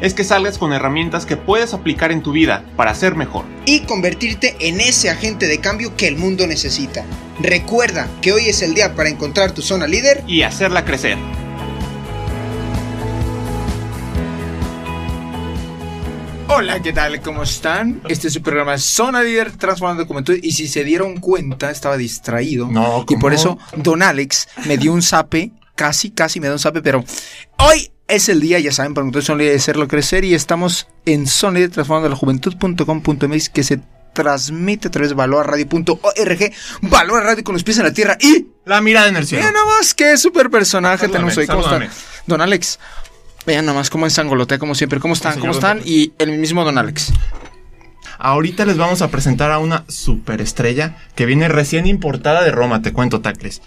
es 0.00 0.14
que 0.14 0.24
salgas 0.24 0.58
con 0.58 0.72
herramientas 0.72 1.26
que 1.26 1.36
puedes 1.36 1.74
aplicar 1.74 2.10
en 2.10 2.22
tu 2.22 2.32
vida 2.32 2.64
para 2.76 2.94
ser 2.94 3.14
mejor. 3.14 3.44
Y 3.66 3.80
convertirte 3.80 4.56
en 4.60 4.80
ese 4.80 5.10
agente 5.10 5.46
de 5.46 5.58
cambio 5.58 5.96
que 5.96 6.08
el 6.08 6.16
mundo 6.16 6.46
necesita. 6.46 7.04
Recuerda 7.38 8.08
que 8.22 8.32
hoy 8.32 8.48
es 8.48 8.62
el 8.62 8.74
día 8.74 8.94
para 8.94 9.08
encontrar 9.10 9.52
tu 9.52 9.62
zona 9.62 9.86
líder 9.86 10.22
y 10.26 10.42
hacerla 10.42 10.84
crecer. 10.84 11.18
Hola, 16.48 16.82
¿qué 16.82 16.92
tal? 16.92 17.20
¿Cómo 17.20 17.44
están? 17.44 18.02
Este 18.08 18.26
es 18.26 18.34
su 18.34 18.42
programa 18.42 18.76
Zona 18.76 19.22
Líder 19.22 19.52
Transformando 19.52 20.04
Juventud. 20.04 20.36
Y 20.42 20.50
si 20.52 20.66
se 20.66 20.82
dieron 20.82 21.18
cuenta, 21.18 21.70
estaba 21.70 21.96
distraído. 21.96 22.66
No, 22.66 23.04
Y 23.08 23.14
por 23.16 23.32
¿cómo? 23.32 23.34
eso 23.34 23.58
Don 23.76 24.02
Alex 24.02 24.48
me 24.66 24.76
dio 24.76 24.92
un 24.92 25.00
zape. 25.00 25.52
Casi, 25.76 26.10
casi 26.10 26.40
me 26.40 26.48
dio 26.48 26.54
un 26.54 26.58
zape, 26.58 26.82
pero 26.82 27.04
hoy 27.58 27.90
es 28.10 28.28
el 28.28 28.40
día, 28.40 28.58
ya 28.58 28.72
saben, 28.72 28.94
para 28.94 29.04
nosotros 29.04 29.24
Zona 29.24 29.38
Líder 29.38 29.52
de 29.52 29.58
hacerlo 29.58 29.88
crecer. 29.88 30.24
Y 30.24 30.34
estamos 30.34 30.88
en 31.06 31.24
Líder 31.24 31.70
Transformando 31.70 32.08
la 32.08 32.16
Juventud.com.mx 32.16 33.48
que 33.48 33.62
se 33.62 33.80
transmite 34.12 34.88
a 34.88 34.90
través 34.90 35.10
de 35.10 35.14
valorradio.org. 35.14 36.52
Valor 36.82 37.22
Radio 37.22 37.44
con 37.44 37.54
los 37.54 37.64
pies 37.64 37.78
en 37.78 37.84
la 37.84 37.92
tierra. 37.92 38.16
Y 38.20 38.48
La 38.64 38.80
mirada 38.80 39.08
en 39.08 39.16
el 39.16 39.26
cielo. 39.26 39.44
Vean 39.44 39.54
nomás 39.54 39.94
qué 39.94 40.16
super 40.16 40.50
personaje 40.50 41.08
tenemos 41.08 41.36
hoy. 41.36 41.46
¿Cómo 41.46 41.62
están? 41.62 41.88
Don 42.26 42.40
Alex. 42.40 42.78
Vean 43.46 43.64
nomás 43.64 43.88
cómo 43.88 44.06
es 44.06 44.12
sangolotea, 44.12 44.58
como 44.58 44.74
siempre. 44.74 45.00
¿Cómo 45.00 45.14
están? 45.14 45.38
¿Cómo 45.40 45.52
están? 45.52 45.80
Y 45.84 46.12
el 46.18 46.36
mismo 46.38 46.64
Don 46.64 46.78
Alex. 46.78 47.12
Ahorita 48.18 48.66
les 48.66 48.76
vamos 48.76 49.00
a 49.00 49.08
presentar 49.08 49.50
a 49.50 49.58
una 49.58 49.84
superestrella 49.88 50.96
que 51.14 51.24
viene 51.24 51.48
recién 51.48 51.86
importada 51.86 52.42
de 52.42 52.50
Roma, 52.50 52.82
te 52.82 52.92
cuento, 52.92 53.22
Tacles. 53.22 53.62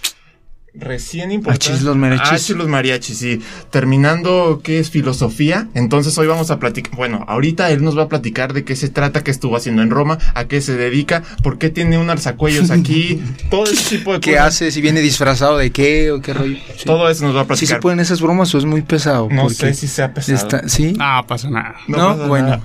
Recién 0.75 1.31
importada. 1.31 1.55
Achis 1.73 1.83
los 1.83 1.95
mariachis. 1.95 2.31
Achis 2.31 2.55
los 2.55 2.67
mariachis, 2.67 3.17
sí. 3.19 3.39
Terminando, 3.69 4.61
¿qué 4.63 4.79
es 4.79 4.89
filosofía? 4.89 5.67
Entonces 5.75 6.17
hoy 6.17 6.25
vamos 6.27 6.49
a 6.49 6.57
platicar, 6.59 6.95
bueno, 6.95 7.23
ahorita 7.27 7.69
él 7.69 7.83
nos 7.83 7.95
va 7.97 8.03
a 8.03 8.07
platicar 8.09 8.53
de 8.53 8.63
qué 8.63 8.75
se 8.75 8.89
trata, 8.89 9.23
qué 9.23 9.29
estuvo 9.29 9.55
haciendo 9.55 9.81
en 9.83 9.91
Roma, 9.91 10.17
a 10.33 10.45
qué 10.45 10.61
se 10.61 10.75
dedica, 10.75 11.21
por 11.43 11.57
qué 11.59 11.69
tiene 11.69 11.97
un 11.99 12.09
alzacuellos 12.09 12.71
aquí, 12.71 13.21
todo 13.51 13.65
ese 13.65 13.97
tipo 13.97 14.13
de 14.13 14.19
¿Qué 14.19 14.31
cosas. 14.31 14.47
hace? 14.47 14.71
¿Si 14.71 14.81
viene 14.81 15.01
disfrazado 15.01 15.57
de 15.57 15.71
qué 15.71 16.11
o 16.11 16.21
qué 16.21 16.33
rollo? 16.33 16.57
Sí. 16.75 16.85
Todo 16.85 17.07
eso 17.09 17.23
nos 17.25 17.35
va 17.35 17.41
a 17.41 17.43
¿Sí 17.43 17.47
platicar. 17.49 17.77
se 17.77 17.81
pueden 17.81 17.99
esas 17.99 18.19
bromas 18.21 18.53
o 18.55 18.57
es 18.57 18.65
muy 18.65 18.81
pesado? 18.81 19.27
no 19.31 19.49
sé 19.49 19.73
si 19.75 19.87
sea 19.87 20.13
pesado. 20.13 20.37
está- 20.37 20.67
¿Sí? 20.69 20.93
No 20.93 21.25
pasa 21.27 21.49
nada. 21.49 21.75
No 21.87 21.97
No, 21.97 22.07
pasa 22.15 22.27
bueno. 22.27 22.47
nada. 22.47 22.63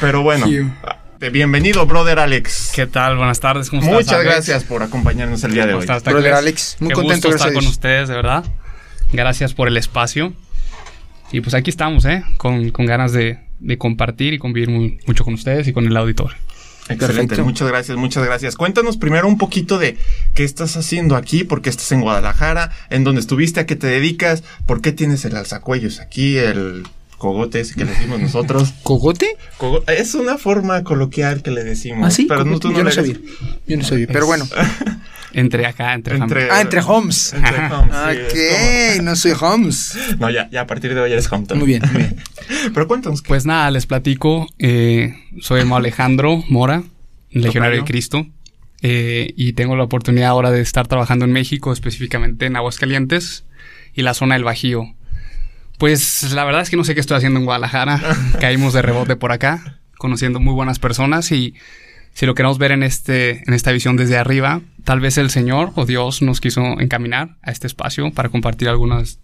Pero 0.00 0.22
bueno, 0.22 0.46
Sí. 0.46 0.60
Bienvenido, 1.30 1.86
brother 1.86 2.18
Alex. 2.18 2.72
¿Qué 2.74 2.86
tal? 2.86 3.16
Buenas 3.16 3.40
tardes. 3.40 3.70
¿Cómo 3.70 3.82
estás? 3.82 3.94
Muchas 4.06 4.24
gracias 4.24 4.64
por 4.64 4.82
acompañarnos 4.82 5.42
el 5.44 5.52
día 5.52 5.62
de 5.66 5.72
¿Cómo 5.72 5.78
hoy. 5.78 5.84
estás, 5.84 6.02
Brother? 6.04 6.34
Alex, 6.34 6.76
muy 6.80 6.88
Qué 6.90 6.94
contento, 6.94 7.28
a 7.28 7.30
estar 7.32 7.52
con 7.52 7.66
ustedes, 7.66 8.08
de 8.08 8.14
verdad. 8.14 8.44
Gracias 9.12 9.54
por 9.54 9.68
el 9.68 9.76
espacio. 9.76 10.32
Y 11.32 11.40
pues 11.40 11.54
aquí 11.54 11.70
estamos, 11.70 12.04
¿eh? 12.04 12.22
Con, 12.36 12.70
con 12.70 12.86
ganas 12.86 13.12
de, 13.12 13.38
de 13.58 13.78
compartir 13.78 14.34
y 14.34 14.38
convivir 14.38 14.70
muy- 14.70 14.98
mucho 15.06 15.24
con 15.24 15.34
ustedes 15.34 15.66
y 15.68 15.72
con 15.72 15.86
el 15.86 15.96
auditorio. 15.96 16.36
Excelente, 16.86 17.06
Perfecto. 17.28 17.44
muchas 17.44 17.68
gracias, 17.68 17.96
muchas 17.96 18.24
gracias. 18.24 18.56
Cuéntanos 18.56 18.98
primero 18.98 19.26
un 19.26 19.38
poquito 19.38 19.78
de 19.78 19.96
qué 20.34 20.44
estás 20.44 20.76
haciendo 20.76 21.16
aquí, 21.16 21.42
por 21.42 21.62
qué 21.62 21.70
estás 21.70 21.90
en 21.92 22.02
Guadalajara, 22.02 22.72
en 22.90 23.04
dónde 23.04 23.22
estuviste, 23.22 23.60
a 23.60 23.66
qué 23.66 23.74
te 23.74 23.86
dedicas, 23.86 24.44
por 24.66 24.82
qué 24.82 24.92
tienes 24.92 25.24
el 25.24 25.34
alzacuellos 25.34 25.98
aquí, 26.00 26.36
el 26.36 26.82
cogote 27.24 27.60
ese 27.60 27.74
que 27.74 27.84
le 27.86 27.92
decimos 27.92 28.20
nosotros. 28.20 28.74
¿Cogote? 28.82 29.36
Cogo- 29.56 29.82
es 29.88 30.14
una 30.14 30.36
forma 30.36 30.84
coloquial 30.84 31.42
que 31.42 31.50
le 31.50 31.64
decimos. 31.64 32.06
¿Ah, 32.06 32.10
sí? 32.10 32.26
Pero 32.28 32.44
no, 32.44 32.58
tú 32.60 32.70
no 32.70 32.76
Yo 32.78 32.84
no 32.84 32.90
sabía. 32.90 33.16
Yo 33.66 33.76
no 33.78 33.82
sabía. 33.84 34.06
Pero 34.08 34.26
bueno. 34.26 34.46
Entre 35.32 35.66
acá, 35.66 35.94
entre, 35.94 36.16
Entre-. 36.16 36.48
Ah, 36.48 36.60
entre 36.60 36.80
homes. 36.80 37.32
Entre 37.36 37.56
home, 37.66 37.90
sí, 37.90 38.18
es 38.36 38.98
ok, 38.98 39.02
no 39.02 39.16
soy 39.16 39.32
homes. 39.40 39.96
como- 40.10 40.20
No, 40.20 40.30
ya, 40.30 40.48
ya 40.50 40.60
a 40.60 40.66
partir 40.68 40.94
de 40.94 41.00
hoy 41.00 41.10
eres 41.12 41.32
home 41.32 41.44
Muy 41.56 41.66
bien, 41.66 41.82
muy 41.90 42.02
bien. 42.02 42.16
Pero 42.72 42.86
cuéntanos. 42.86 43.20
¿qué- 43.20 43.28
Pues 43.28 43.44
nada, 43.44 43.68
les 43.72 43.86
platico. 43.86 44.46
eh, 44.60 45.14
soy 45.40 45.62
Alejandro 45.62 46.44
Mora, 46.48 46.84
legionario 47.30 47.80
de. 47.80 47.84
Cristo. 47.84 48.26
eh, 48.82 49.32
y 49.36 49.54
tengo 49.54 49.74
la 49.76 49.82
oportunidad 49.84 50.28
ahora 50.28 50.50
de 50.52 50.60
estar 50.60 50.86
trabajando 50.86 51.24
en 51.24 51.32
México, 51.32 51.72
específicamente 51.72 52.46
en 52.46 52.54
Aguascalientes 52.54 53.44
y 53.94 54.02
la 54.02 54.14
zona 54.14 54.34
del 54.36 54.44
Bajío. 54.44 54.84
Pues 55.78 56.32
la 56.32 56.44
verdad 56.44 56.62
es 56.62 56.70
que 56.70 56.76
no 56.76 56.84
sé 56.84 56.94
qué 56.94 57.00
estoy 57.00 57.16
haciendo 57.16 57.38
en 57.40 57.44
Guadalajara. 57.46 58.00
Caímos 58.40 58.72
de 58.74 58.82
rebote 58.82 59.16
por 59.16 59.32
acá, 59.32 59.78
conociendo 59.98 60.40
muy 60.40 60.54
buenas 60.54 60.78
personas 60.78 61.30
y 61.32 61.54
si 62.14 62.26
lo 62.26 62.34
queremos 62.34 62.58
ver 62.58 62.72
en, 62.72 62.82
este, 62.84 63.42
en 63.46 63.54
esta 63.54 63.72
visión 63.72 63.96
desde 63.96 64.16
arriba, 64.16 64.60
tal 64.84 65.00
vez 65.00 65.18
el 65.18 65.30
Señor 65.30 65.72
o 65.74 65.84
Dios 65.84 66.22
nos 66.22 66.40
quiso 66.40 66.80
encaminar 66.80 67.36
a 67.42 67.50
este 67.50 67.66
espacio 67.66 68.12
para 68.12 68.28
compartir 68.28 68.68
algunas 68.68 69.18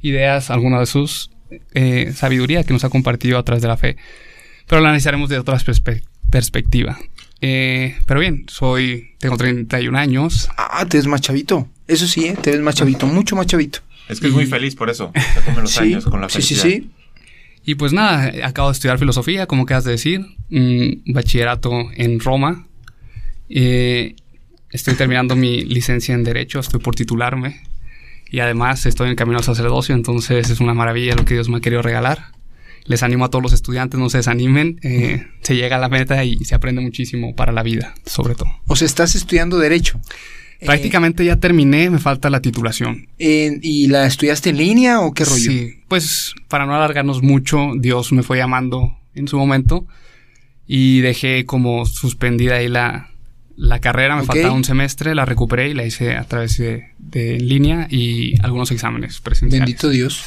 ideas, 0.00 0.50
alguna 0.50 0.80
de 0.80 0.86
sus 0.86 1.30
eh, 1.74 2.12
sabiduría 2.16 2.64
que 2.64 2.72
nos 2.72 2.84
ha 2.84 2.88
compartido 2.88 3.38
a 3.38 3.42
través 3.44 3.60
de 3.60 3.68
la 3.68 3.76
fe. 3.76 3.96
Pero 4.66 4.80
la 4.80 4.88
analizaremos 4.88 5.28
de 5.28 5.38
otra 5.38 5.56
perspe- 5.58 6.02
perspectiva. 6.30 6.98
Eh, 7.42 7.96
pero 8.06 8.20
bien, 8.20 8.44
soy, 8.48 9.10
tengo 9.18 9.36
31 9.36 9.98
años. 9.98 10.48
Ah, 10.56 10.86
te 10.88 10.96
ves 10.96 11.06
más 11.06 11.20
chavito. 11.20 11.68
Eso 11.88 12.06
sí, 12.06 12.26
¿eh? 12.26 12.36
te 12.40 12.52
ves 12.52 12.60
más 12.60 12.74
chavito, 12.74 13.06
mucho 13.06 13.36
más 13.36 13.46
chavito. 13.46 13.80
Es 14.10 14.20
que 14.20 14.26
es 14.28 14.32
muy 14.32 14.46
feliz 14.46 14.74
por 14.74 14.90
eso. 14.90 15.12
Se 15.34 15.40
comen 15.42 15.62
los 15.62 15.70
Sí, 15.72 15.78
años 15.80 16.04
con 16.04 16.20
la 16.20 16.28
sí, 16.28 16.42
sí, 16.42 16.54
felicidad. 16.54 16.82
sí. 16.84 16.90
Y 17.64 17.74
pues 17.74 17.92
nada, 17.92 18.32
acabo 18.46 18.68
de 18.68 18.72
estudiar 18.72 18.98
filosofía, 18.98 19.46
como 19.46 19.66
quedas 19.66 19.84
de 19.84 19.92
decir, 19.92 20.24
un 20.50 21.02
bachillerato 21.06 21.72
en 21.94 22.18
Roma. 22.20 22.66
Eh, 23.48 24.14
estoy 24.70 24.94
terminando 24.94 25.36
mi 25.36 25.62
licencia 25.64 26.14
en 26.14 26.24
Derecho, 26.24 26.60
estoy 26.60 26.80
por 26.80 26.94
titularme. 26.94 27.60
Y 28.30 28.40
además 28.40 28.86
estoy 28.86 29.10
en 29.10 29.16
camino 29.16 29.38
al 29.38 29.44
sacerdocio, 29.44 29.94
entonces 29.94 30.50
es 30.50 30.60
una 30.60 30.72
maravilla 30.72 31.16
lo 31.16 31.24
que 31.24 31.34
Dios 31.34 31.48
me 31.48 31.58
ha 31.58 31.60
querido 31.60 31.82
regalar. 31.82 32.26
Les 32.84 33.02
animo 33.02 33.24
a 33.24 33.28
todos 33.30 33.42
los 33.42 33.52
estudiantes, 33.52 33.98
no 34.00 34.08
se 34.08 34.18
desanimen. 34.18 34.78
eh, 34.82 35.26
se 35.42 35.54
llega 35.56 35.76
a 35.76 35.80
la 35.80 35.88
meta 35.88 36.24
y 36.24 36.44
se 36.44 36.54
aprende 36.54 36.80
muchísimo 36.80 37.34
para 37.34 37.52
la 37.52 37.62
vida, 37.62 37.94
sobre 38.06 38.34
todo. 38.36 38.48
O 38.66 38.76
sea, 38.76 38.86
estás 38.86 39.14
estudiando 39.16 39.58
Derecho. 39.58 40.00
Eh, 40.60 40.66
Prácticamente 40.66 41.24
ya 41.24 41.36
terminé, 41.36 41.88
me 41.90 41.98
falta 41.98 42.28
la 42.30 42.40
titulación. 42.40 43.08
eh, 43.18 43.58
¿Y 43.62 43.86
la 43.88 44.06
estudiaste 44.06 44.50
en 44.50 44.58
línea 44.58 45.00
o 45.00 45.12
qué 45.14 45.24
rollo? 45.24 45.50
Sí, 45.50 45.80
pues 45.88 46.34
para 46.48 46.66
no 46.66 46.74
alargarnos 46.74 47.22
mucho, 47.22 47.70
Dios 47.78 48.12
me 48.12 48.22
fue 48.22 48.36
llamando 48.38 48.96
en 49.14 49.26
su 49.26 49.38
momento 49.38 49.86
y 50.66 51.00
dejé 51.00 51.46
como 51.46 51.86
suspendida 51.86 52.56
ahí 52.56 52.68
la, 52.68 53.08
la 53.56 53.78
carrera. 53.80 54.16
Me 54.16 54.24
faltaba 54.24 54.52
un 54.54 54.64
semestre, 54.64 55.14
la 55.14 55.24
recuperé 55.24 55.70
y 55.70 55.74
la 55.74 55.84
hice 55.86 56.14
a 56.16 56.24
través 56.24 56.58
de, 56.58 56.88
de 56.98 57.36
en 57.36 57.48
línea 57.48 57.86
y 57.90 58.34
algunos 58.42 58.70
exámenes 58.70 59.20
presenciales. 59.20 59.66
Bendito 59.66 59.88
Dios. 59.88 60.22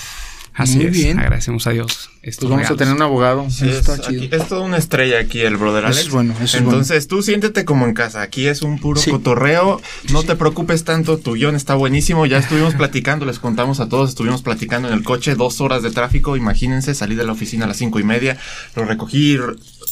Así 0.56 0.78
Muy 0.78 0.86
es, 0.86 0.91
bien. 0.94 1.19
agradecemos 1.19 1.66
a 1.68 1.72
Dios. 1.72 2.09
Pues 2.22 2.38
vamos 2.41 2.69
a 2.69 2.75
tener 2.78 2.94
un 2.94 3.02
abogado. 3.02 3.50
Sí, 3.50 3.66
Eso 3.68 3.72
es, 3.72 3.75
está 3.80 3.97
chido. 4.00 4.24
aquí- 4.24 4.36
es 4.36 4.47
toda 4.47 4.62
una 4.62 4.78
estrella 4.78 5.19
aquí 5.19 5.41
el 5.41 5.58
brother 5.58 5.84
Eso 5.84 5.88
Alex. 5.88 6.06
es 6.06 6.09
bueno, 6.12 6.34
eso 6.36 6.44
es 6.44 6.53
Entonces 6.56 7.08
tú 7.08 7.22
siéntete 7.22 7.66
como 7.66 7.86
en 7.86 7.94
casa. 7.94 8.22
Aquí 8.22 8.46
es 8.47 8.62
un 8.62 8.80
puro 8.80 9.02
Sí. 9.02 9.12
cotorreo. 9.12 9.81
No 10.12 10.24
te 10.24 10.36
preocupes 10.38 10.84
tanto. 10.86 11.18
Tu 11.18 11.34
guion 11.34 11.56
está 11.56 11.75
buenísimo. 11.75 12.25
Ya 12.25 12.38
estuvimos 12.38 12.75
platicando, 12.75 13.25
les 13.25 13.40
contamos 13.40 13.80
a 13.81 13.90
todos. 13.90 14.09
Estuvimos 14.09 14.42
platicando 14.42 14.88
en 14.88 14.94
el 14.94 15.03
coche, 15.03 15.36
dos 15.36 15.59
horas 15.59 15.84
de 15.84 15.92
tráfico. 15.92 16.38
Imagínense, 16.38 16.94
salí 16.96 17.16
de 17.16 17.25
la 17.25 17.34
oficina 17.34 17.66
a 17.66 17.68
las 17.68 17.78
cinco 17.78 18.00
y 18.00 18.03
media. 18.03 18.38
Lo 18.75 18.86
recogí. 18.86 19.38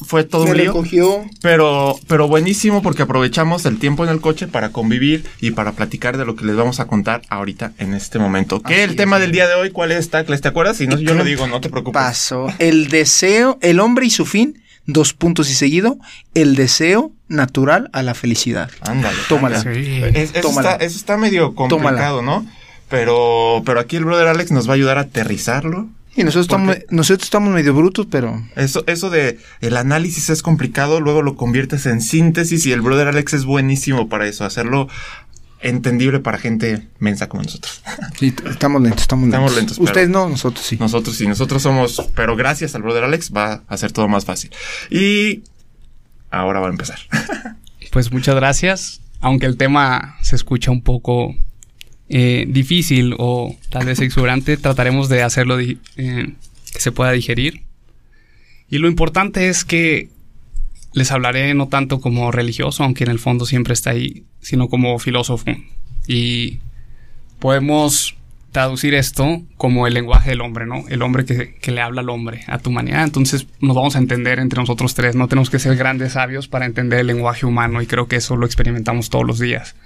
Fue 0.05 0.23
todo 0.23 0.45
Me 0.45 0.51
un 0.51 0.57
lío. 0.57 0.65
recogió. 0.71 1.25
Pero, 1.41 1.95
pero 2.07 2.27
buenísimo 2.27 2.81
porque 2.81 3.03
aprovechamos 3.03 3.65
el 3.65 3.77
tiempo 3.77 4.03
en 4.03 4.09
el 4.09 4.19
coche 4.19 4.47
para 4.47 4.69
convivir 4.71 5.25
y 5.39 5.51
para 5.51 5.73
platicar 5.73 6.17
de 6.17 6.25
lo 6.25 6.35
que 6.35 6.45
les 6.45 6.55
vamos 6.55 6.79
a 6.79 6.85
contar 6.87 7.21
ahorita 7.29 7.73
en 7.77 7.93
este 7.93 8.17
momento. 8.19 8.61
¿Qué 8.61 8.73
Así 8.73 8.83
el 8.83 8.89
es. 8.91 8.95
tema 8.95 9.19
del 9.19 9.31
día 9.31 9.47
de 9.47 9.53
hoy? 9.55 9.69
¿Cuál 9.71 9.91
es, 9.91 10.09
Tacles? 10.09 10.41
¿Te 10.41 10.47
acuerdas? 10.47 10.77
Si 10.77 10.87
no, 10.87 10.97
yo 10.99 11.13
lo 11.13 11.23
digo, 11.23 11.47
no 11.47 11.61
te 11.61 11.69
preocupes. 11.69 12.01
Pasó. 12.01 12.47
El 12.59 12.87
deseo, 12.89 13.57
el 13.61 13.79
hombre 13.79 14.07
y 14.07 14.09
su 14.09 14.25
fin, 14.25 14.61
dos 14.87 15.13
puntos 15.13 15.49
y 15.51 15.53
seguido, 15.53 15.97
el 16.33 16.55
deseo 16.55 17.11
natural 17.27 17.89
a 17.93 18.01
la 18.01 18.13
felicidad. 18.15 18.71
Ándale. 18.81 19.17
Tómala. 19.29 19.59
ándale. 19.59 19.83
Sí. 19.85 20.01
Es- 20.19 20.31
eso, 20.33 20.49
Tómala. 20.49 20.71
está, 20.73 20.83
eso 20.85 20.97
está 20.97 21.17
medio 21.17 21.53
complicado, 21.53 22.21
¿no? 22.23 22.45
Pero, 22.89 23.61
pero 23.65 23.79
aquí 23.79 23.95
el 23.95 24.05
brother 24.05 24.27
Alex 24.27 24.51
nos 24.51 24.67
va 24.67 24.73
a 24.73 24.75
ayudar 24.75 24.97
a 24.97 25.01
aterrizarlo. 25.01 25.87
Y 26.15 26.23
nosotros 26.23 26.47
¿Por 26.47 26.59
estamos, 26.59 26.77
nosotros 26.89 27.23
estamos 27.23 27.53
medio 27.53 27.73
brutos, 27.73 28.07
pero 28.11 28.43
Eso, 28.55 28.83
eso 28.87 29.09
de 29.09 29.39
el 29.61 29.77
análisis 29.77 30.29
es 30.29 30.43
complicado, 30.43 30.99
luego 30.99 31.21
lo 31.21 31.35
conviertes 31.35 31.85
en 31.85 32.01
síntesis 32.01 32.65
y 32.65 32.73
el 32.73 32.81
brother 32.81 33.07
Alex 33.07 33.33
es 33.33 33.45
buenísimo 33.45 34.09
para 34.09 34.27
eso, 34.27 34.43
hacerlo 34.43 34.89
entendible 35.61 36.19
para 36.19 36.37
gente 36.37 36.87
mensa 36.99 37.29
como 37.29 37.43
nosotros. 37.43 37.81
sí, 38.19 38.33
estamos 38.49 38.81
lentos, 38.81 39.03
estamos 39.03 39.29
lentos. 39.29 39.39
Estamos 39.39 39.55
lentos, 39.55 39.79
Ustedes 39.79 40.09
no, 40.09 40.27
nosotros 40.27 40.65
sí. 40.65 40.77
Nosotros 40.79 41.15
sí, 41.15 41.27
nosotros 41.27 41.61
somos, 41.61 42.09
pero 42.15 42.35
gracias 42.35 42.75
al 42.75 42.81
brother 42.81 43.05
Alex 43.05 43.31
va 43.35 43.53
a 43.53 43.63
hacer 43.67 43.91
todo 43.91 44.07
más 44.07 44.25
fácil. 44.25 44.51
Y 44.89 45.43
ahora 46.29 46.59
va 46.59 46.67
a 46.67 46.71
empezar. 46.71 46.99
Pues 47.91 48.09
muchas 48.09 48.35
gracias. 48.35 49.01
Aunque 49.19 49.47
el 49.47 49.57
tema 49.57 50.15
se 50.21 50.37
escucha 50.37 50.71
un 50.71 50.81
poco 50.81 51.35
eh, 52.13 52.45
difícil 52.45 53.15
o 53.19 53.55
tal 53.69 53.85
vez 53.85 54.01
exuberante, 54.01 54.57
trataremos 54.57 55.07
de 55.07 55.23
hacerlo 55.23 55.57
eh, 55.61 55.73
que 55.95 56.79
se 56.79 56.91
pueda 56.91 57.13
digerir. 57.13 57.61
Y 58.69 58.79
lo 58.79 58.89
importante 58.89 59.47
es 59.47 59.63
que 59.63 60.09
les 60.91 61.09
hablaré 61.11 61.53
no 61.53 61.69
tanto 61.69 62.01
como 62.01 62.29
religioso, 62.33 62.83
aunque 62.83 63.05
en 63.05 63.11
el 63.11 63.19
fondo 63.19 63.45
siempre 63.45 63.73
está 63.73 63.91
ahí, 63.91 64.25
sino 64.41 64.67
como 64.67 64.99
filósofo. 64.99 65.45
Y 66.05 66.59
podemos 67.39 68.17
traducir 68.51 68.93
esto 68.93 69.41
como 69.55 69.87
el 69.87 69.93
lenguaje 69.93 70.31
del 70.31 70.41
hombre, 70.41 70.65
¿no? 70.65 70.83
El 70.89 71.03
hombre 71.03 71.23
que, 71.23 71.55
que 71.61 71.71
le 71.71 71.79
habla 71.79 72.01
al 72.01 72.09
hombre, 72.09 72.43
a 72.47 72.57
tu 72.57 72.71
humanidad. 72.71 73.05
Entonces 73.05 73.47
nos 73.61 73.73
vamos 73.73 73.95
a 73.95 73.99
entender 73.99 74.37
entre 74.39 74.59
nosotros 74.59 74.95
tres. 74.95 75.15
No 75.15 75.29
tenemos 75.29 75.49
que 75.49 75.59
ser 75.59 75.77
grandes 75.77 76.11
sabios 76.11 76.49
para 76.49 76.65
entender 76.65 76.99
el 76.99 77.07
lenguaje 77.07 77.45
humano 77.45 77.81
y 77.81 77.87
creo 77.87 78.09
que 78.09 78.17
eso 78.17 78.35
lo 78.35 78.45
experimentamos 78.45 79.09
todos 79.09 79.25
los 79.25 79.39
días. 79.39 79.77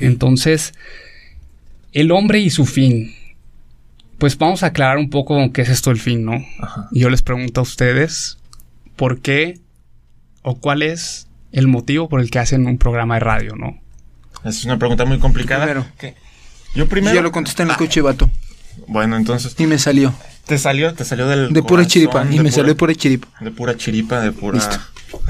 Entonces, 0.00 0.74
el 1.92 2.10
hombre 2.10 2.40
y 2.40 2.50
su 2.50 2.66
fin. 2.66 3.14
Pues 4.18 4.36
vamos 4.36 4.62
a 4.62 4.66
aclarar 4.66 4.98
un 4.98 5.10
poco 5.10 5.52
qué 5.52 5.62
es 5.62 5.68
esto 5.68 5.90
el 5.90 5.98
fin, 6.00 6.24
¿no? 6.24 6.44
Ajá. 6.60 6.88
Y 6.90 7.00
Yo 7.00 7.10
les 7.10 7.22
pregunto 7.22 7.60
a 7.60 7.62
ustedes, 7.62 8.38
¿por 8.96 9.20
qué 9.20 9.60
o 10.42 10.56
cuál 10.58 10.82
es 10.82 11.28
el 11.52 11.68
motivo 11.68 12.08
por 12.08 12.20
el 12.20 12.30
que 12.30 12.38
hacen 12.38 12.66
un 12.66 12.78
programa 12.78 13.14
de 13.14 13.20
radio, 13.20 13.54
¿no? 13.56 13.78
Es 14.44 14.64
una 14.64 14.78
pregunta 14.78 15.04
muy 15.04 15.18
complicada. 15.18 15.64
Primero. 15.64 15.86
¿Qué? 15.98 16.14
Yo 16.74 16.88
primero. 16.88 17.14
Yo 17.14 17.22
lo 17.22 17.32
contesté 17.32 17.62
en 17.62 17.70
el 17.70 17.76
coche, 17.76 18.00
vato. 18.00 18.30
Bueno, 18.86 19.16
entonces. 19.16 19.54
Y 19.58 19.66
me 19.66 19.78
salió. 19.78 20.14
Te 20.46 20.58
salió, 20.58 20.94
te 20.94 21.04
salió 21.04 21.26
del. 21.26 21.48
De 21.52 21.60
pura 21.62 21.68
corazón, 21.82 21.88
chiripa. 21.88 22.22
Y 22.24 22.36
me 22.36 22.36
pura- 22.36 22.50
salió 22.52 22.68
de 22.68 22.74
pura 22.74 22.94
chiripa. 22.94 23.28
De 23.40 23.50
pura 23.50 23.76
chiripa, 23.76 24.20
de 24.20 24.32
pura. 24.32 24.58
Listo. 24.58 24.78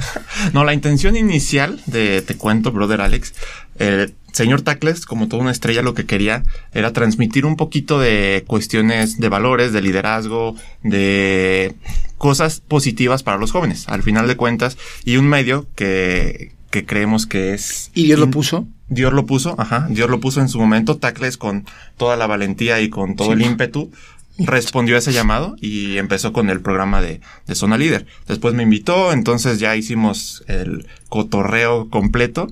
no, 0.52 0.64
la 0.64 0.74
intención 0.74 1.16
inicial 1.16 1.80
de 1.86 2.22
Te 2.22 2.36
Cuento, 2.36 2.72
brother 2.72 3.00
Alex, 3.00 3.32
el 3.78 4.14
señor 4.32 4.62
Tacles, 4.62 5.06
como 5.06 5.28
toda 5.28 5.42
una 5.42 5.50
estrella, 5.50 5.82
lo 5.82 5.94
que 5.94 6.06
quería 6.06 6.42
era 6.72 6.92
transmitir 6.92 7.46
un 7.46 7.56
poquito 7.56 7.98
de 7.98 8.44
cuestiones 8.46 9.18
de 9.18 9.28
valores, 9.28 9.72
de 9.72 9.82
liderazgo, 9.82 10.54
de 10.82 11.74
cosas 12.18 12.60
positivas 12.60 13.22
para 13.22 13.38
los 13.38 13.52
jóvenes, 13.52 13.88
al 13.88 14.02
final 14.02 14.28
de 14.28 14.36
cuentas, 14.36 14.76
y 15.04 15.16
un 15.16 15.28
medio 15.28 15.66
que, 15.74 16.52
que 16.70 16.84
creemos 16.84 17.26
que 17.26 17.54
es... 17.54 17.90
Y 17.94 18.04
Dios 18.04 18.18
lo 18.18 18.30
puso. 18.30 18.66
Dios 18.88 19.12
lo 19.12 19.26
puso, 19.26 19.54
ajá, 19.58 19.86
Dios 19.90 20.08
lo 20.08 20.18
puso 20.18 20.40
en 20.40 20.48
su 20.48 20.58
momento, 20.58 20.96
Tacles 20.96 21.36
con 21.36 21.66
toda 21.98 22.16
la 22.16 22.26
valentía 22.26 22.80
y 22.80 22.88
con 22.88 23.16
todo 23.16 23.34
el 23.34 23.42
ímpetu, 23.42 23.90
respondió 24.38 24.94
a 24.94 25.00
ese 25.00 25.12
llamado 25.12 25.56
y 25.60 25.98
empezó 25.98 26.32
con 26.32 26.48
el 26.48 26.60
programa 26.60 27.02
de, 27.02 27.20
de 27.46 27.54
Zona 27.54 27.76
Líder. 27.76 28.06
Después 28.26 28.54
me 28.54 28.62
invitó, 28.62 29.12
entonces 29.12 29.58
ya 29.58 29.76
hicimos 29.76 30.44
el 30.46 30.86
cotorreo 31.08 31.90
completo, 31.90 32.48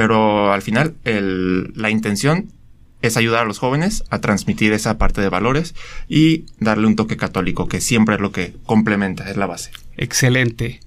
pero 0.00 0.50
al 0.50 0.62
final 0.62 0.94
la 1.04 1.90
intención 1.90 2.48
es 3.02 3.18
ayudar 3.18 3.42
a 3.42 3.44
los 3.44 3.58
jóvenes 3.58 4.02
a 4.08 4.20
transmitir 4.20 4.72
esa 4.72 4.96
parte 4.96 5.20
de 5.20 5.28
valores 5.28 5.74
y 6.08 6.46
darle 6.58 6.86
un 6.86 6.96
toque 6.96 7.18
católico, 7.18 7.68
que 7.68 7.82
siempre 7.82 8.14
es 8.14 8.20
lo 8.22 8.32
que 8.32 8.54
complementa, 8.64 9.30
es 9.30 9.36
la 9.36 9.44
base. 9.44 9.72
Excelente. 9.98 10.80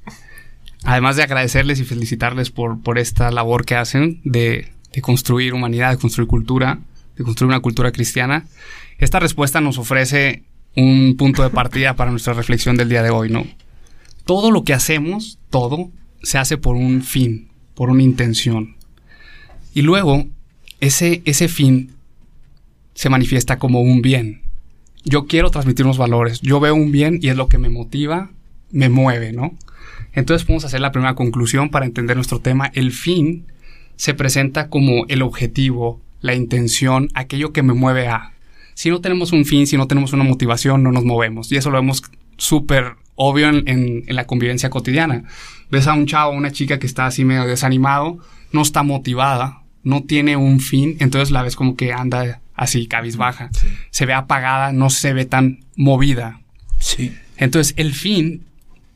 Además 0.84 1.16
de 1.16 1.22
agradecerles 1.22 1.80
y 1.80 1.84
felicitarles 1.86 2.50
por, 2.50 2.82
por 2.82 2.98
esta 2.98 3.30
labor 3.30 3.66
que 3.66 3.76
hacen 3.76 4.20
de, 4.24 4.72
de 4.92 5.02
construir 5.04 5.54
humanidad, 5.54 5.92
de 5.92 5.98
construir 5.98 6.28
cultura, 6.28 6.80
de 7.16 7.24
construir 7.24 7.50
una 7.50 7.60
cultura 7.60 7.92
cristiana, 7.92 8.48
esta 8.98 9.20
respuesta 9.20 9.62
nos 9.62 9.78
ofrece 9.78 10.42
un 10.76 11.18
punto 11.20 11.44
de 11.44 11.52
partida 11.52 11.96
para 11.96 12.10
nuestra 12.10 12.34
reflexión 12.34 12.78
del 12.78 12.90
día 12.90 13.04
de 13.04 13.12
hoy, 13.12 13.30
¿no? 13.30 13.46
Todo 14.26 14.50
lo 14.50 14.64
que 14.64 14.74
hacemos, 14.74 15.38
todo, 15.52 15.92
se 16.24 16.40
hace 16.40 16.58
por 16.58 16.76
un 16.76 17.04
fin, 17.04 17.52
por 17.76 17.92
una 17.92 18.02
intención. 18.02 18.76
Y 19.74 19.82
luego, 19.82 20.26
ese, 20.80 21.22
ese 21.26 21.48
fin 21.48 21.92
se 22.94 23.10
manifiesta 23.10 23.58
como 23.58 23.82
un 23.82 24.02
bien. 24.02 24.42
Yo 25.04 25.26
quiero 25.28 25.50
transmitir 25.52 25.86
unos 25.86 25.98
valores, 25.98 26.42
yo 26.42 26.60
veo 26.60 26.76
un 26.76 26.92
bien 26.92 27.20
y 27.22 27.30
es 27.30 27.36
lo 27.36 27.48
que 27.48 27.58
me 27.58 27.70
motiva, 27.70 28.32
me 28.72 28.90
mueve, 28.90 29.34
¿no? 29.34 29.54
Entonces 30.14 30.46
podemos 30.46 30.64
hacer 30.66 30.80
la 30.80 30.92
primera 30.92 31.16
conclusión 31.16 31.70
para 31.70 31.86
entender 31.86 32.16
nuestro 32.16 32.40
tema. 32.40 32.72
El 32.74 32.92
fin 32.92 33.46
se 33.96 34.14
presenta 34.14 34.70
como 34.70 35.06
el 35.08 35.22
objetivo, 35.24 36.00
la 36.22 36.36
intención, 36.36 37.10
aquello 37.16 37.52
que 37.52 37.64
me 37.64 37.74
mueve 37.74 38.08
a. 38.08 38.34
Si 38.76 38.90
no 38.90 39.02
tenemos 39.02 39.32
un 39.34 39.46
fin, 39.46 39.68
si 39.68 39.76
no 39.76 39.88
tenemos 39.88 40.14
una 40.14 40.24
motivación, 40.24 40.84
no 40.84 40.92
nos 40.92 41.04
movemos. 41.04 41.52
Y 41.52 41.58
eso 41.58 41.70
lo 41.70 41.78
vemos 41.80 42.04
súper 42.38 42.94
obvio 43.16 43.50
en, 43.50 43.68
en- 43.68 44.04
la 44.08 44.26
convivencia 44.26 44.70
cotidiana. 44.70 45.26
Ves 45.70 45.88
a 45.88 45.94
un 45.94 46.06
chavo 46.06 46.32
una 46.32 46.52
chica 46.52 46.80
que 46.80 46.88
está 46.88 47.06
así 47.08 47.26
medio 47.26 47.46
desanimado, 47.46 48.20
no 48.52 48.62
está 48.62 48.84
motivada, 48.84 49.63
no 49.84 50.04
tiene 50.04 50.38
un 50.38 50.60
fin, 50.60 50.98
entonces 51.00 51.32
la 51.32 51.44
ves 51.44 51.56
como 51.56 51.76
que 51.76 51.94
anda 51.94 52.42
así, 52.56 52.88
cabizbaja. 52.88 53.50
Se 53.90 54.06
ve 54.06 54.14
apagada, 54.14 54.72
no 54.72 54.90
se 54.90 55.14
ve 55.14 55.26
tan 55.26 55.60
movida. 55.76 56.42
Sí. 56.80 57.14
Entonces, 57.38 57.74
el 57.78 57.94
fin 57.94 58.44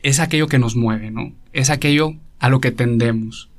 es 0.04 0.20
aquello 0.20 0.48
que 0.48 0.60
nos 0.60 0.76
mueve, 0.76 1.12
¿no? 1.12 1.34
Es 1.54 1.70
aquello 1.70 2.16
a 2.40 2.50
lo 2.50 2.62
que 2.62 2.72
tendemos. 2.72 3.50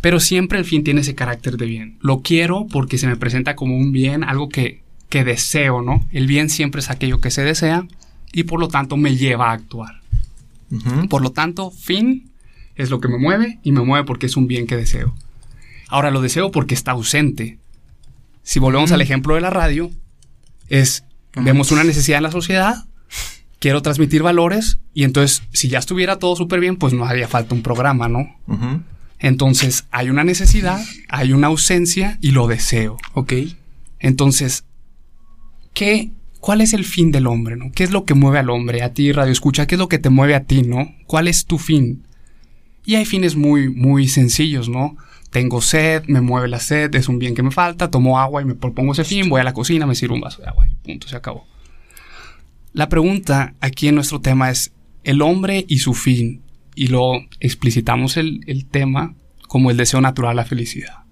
Pero 0.00 0.20
siempre 0.20 0.58
el 0.58 0.64
fin 0.64 0.84
tiene 0.84 1.00
ese 1.00 1.14
carácter 1.14 1.56
de 1.56 1.66
bien. 1.66 1.98
Lo 2.00 2.20
quiero 2.20 2.66
porque 2.66 2.98
se 2.98 3.06
me 3.06 3.16
presenta 3.16 3.56
como 3.56 3.76
un 3.76 3.92
bien, 3.92 4.24
algo 4.24 4.48
que, 4.48 4.82
que 5.08 5.24
deseo, 5.24 5.82
¿no? 5.82 6.06
El 6.10 6.26
bien 6.26 6.50
siempre 6.50 6.80
es 6.80 6.90
aquello 6.90 7.20
que 7.20 7.30
se 7.30 7.42
desea 7.42 7.86
y 8.32 8.44
por 8.44 8.60
lo 8.60 8.68
tanto 8.68 8.96
me 8.96 9.16
lleva 9.16 9.50
a 9.50 9.54
actuar. 9.54 10.00
Por 11.08 11.22
lo 11.22 11.32
tanto, 11.32 11.70
fin 11.70 12.28
es 12.76 12.90
lo 12.90 13.00
que 13.00 13.08
me 13.08 13.18
mueve 13.18 13.58
y 13.62 13.72
me 13.72 13.80
mueve 13.80 14.04
porque 14.04 14.26
es 14.26 14.36
un 14.36 14.46
bien 14.46 14.66
que 14.66 14.76
deseo. 14.76 15.14
Ahora 15.88 16.10
lo 16.10 16.20
deseo 16.20 16.50
porque 16.50 16.74
está 16.74 16.92
ausente. 16.92 17.58
Si 18.42 18.58
volvemos 18.58 18.92
al 18.92 19.00
ejemplo 19.00 19.34
de 19.34 19.40
la 19.40 19.50
radio, 19.50 19.90
es 20.68 21.04
vemos 21.34 21.70
una 21.70 21.84
necesidad 21.84 22.18
en 22.18 22.24
la 22.24 22.30
sociedad, 22.30 22.86
quiero 23.58 23.82
transmitir 23.82 24.22
valores 24.22 24.78
y 24.94 25.04
entonces 25.04 25.42
si 25.52 25.68
ya 25.68 25.78
estuviera 25.78 26.18
todo 26.18 26.36
súper 26.36 26.60
bien, 26.60 26.76
pues 26.76 26.92
no 26.92 27.04
haría 27.04 27.28
falta 27.28 27.54
un 27.54 27.62
programa, 27.62 28.08
¿no? 28.08 28.28
Entonces 29.18 29.86
hay 29.90 30.10
una 30.10 30.24
necesidad, 30.24 30.80
hay 31.08 31.32
una 31.32 31.48
ausencia 31.48 32.18
y 32.20 32.30
lo 32.30 32.46
deseo. 32.46 32.96
Ok. 33.14 33.32
Entonces, 33.98 34.64
¿qué, 35.74 36.12
¿cuál 36.40 36.60
es 36.60 36.72
el 36.72 36.84
fin 36.84 37.10
del 37.10 37.26
hombre, 37.26 37.56
no? 37.56 37.72
¿Qué 37.72 37.84
es 37.84 37.90
lo 37.90 38.04
que 38.04 38.14
mueve 38.14 38.38
al 38.38 38.50
hombre? 38.50 38.82
A 38.82 38.92
ti, 38.92 39.10
Radio 39.12 39.32
Escucha, 39.32 39.66
¿qué 39.66 39.74
es 39.74 39.78
lo 39.78 39.88
que 39.88 39.98
te 39.98 40.10
mueve 40.10 40.34
a 40.34 40.44
ti, 40.44 40.62
no? 40.62 40.94
¿Cuál 41.06 41.28
es 41.28 41.46
tu 41.46 41.58
fin? 41.58 42.04
Y 42.84 42.94
hay 42.94 43.04
fines 43.04 43.36
muy, 43.36 43.68
muy 43.68 44.08
sencillos, 44.08 44.68
¿no? 44.68 44.96
Tengo 45.30 45.60
sed, 45.60 46.04
me 46.06 46.20
mueve 46.20 46.48
la 46.48 46.60
sed, 46.60 46.94
es 46.94 47.08
un 47.08 47.18
bien 47.18 47.34
que 47.34 47.42
me 47.42 47.50
falta, 47.50 47.90
tomo 47.90 48.18
agua 48.18 48.40
y 48.40 48.44
me 48.46 48.54
propongo 48.54 48.92
ese 48.92 49.04
fin, 49.04 49.28
voy 49.28 49.40
a 49.40 49.44
la 49.44 49.52
cocina, 49.52 49.86
me 49.86 49.94
sirvo 49.94 50.14
un 50.14 50.22
vaso 50.22 50.40
de 50.40 50.48
agua 50.48 50.66
y 50.66 50.74
punto, 50.74 51.06
se 51.06 51.16
acabó. 51.16 51.46
La 52.72 52.88
pregunta 52.88 53.54
aquí 53.60 53.88
en 53.88 53.94
nuestro 53.94 54.20
tema 54.20 54.50
es 54.50 54.72
el 55.04 55.20
hombre 55.22 55.64
y 55.68 55.78
su 55.78 55.94
fin, 55.94 56.42
y 56.74 56.86
lo 56.86 57.12
explicitamos 57.40 58.16
el, 58.16 58.40
el 58.46 58.66
tema 58.66 59.14
como 59.48 59.70
el 59.70 59.76
deseo 59.76 60.00
natural 60.00 60.32
a 60.32 60.42
la 60.42 60.44
felicidad. 60.44 61.04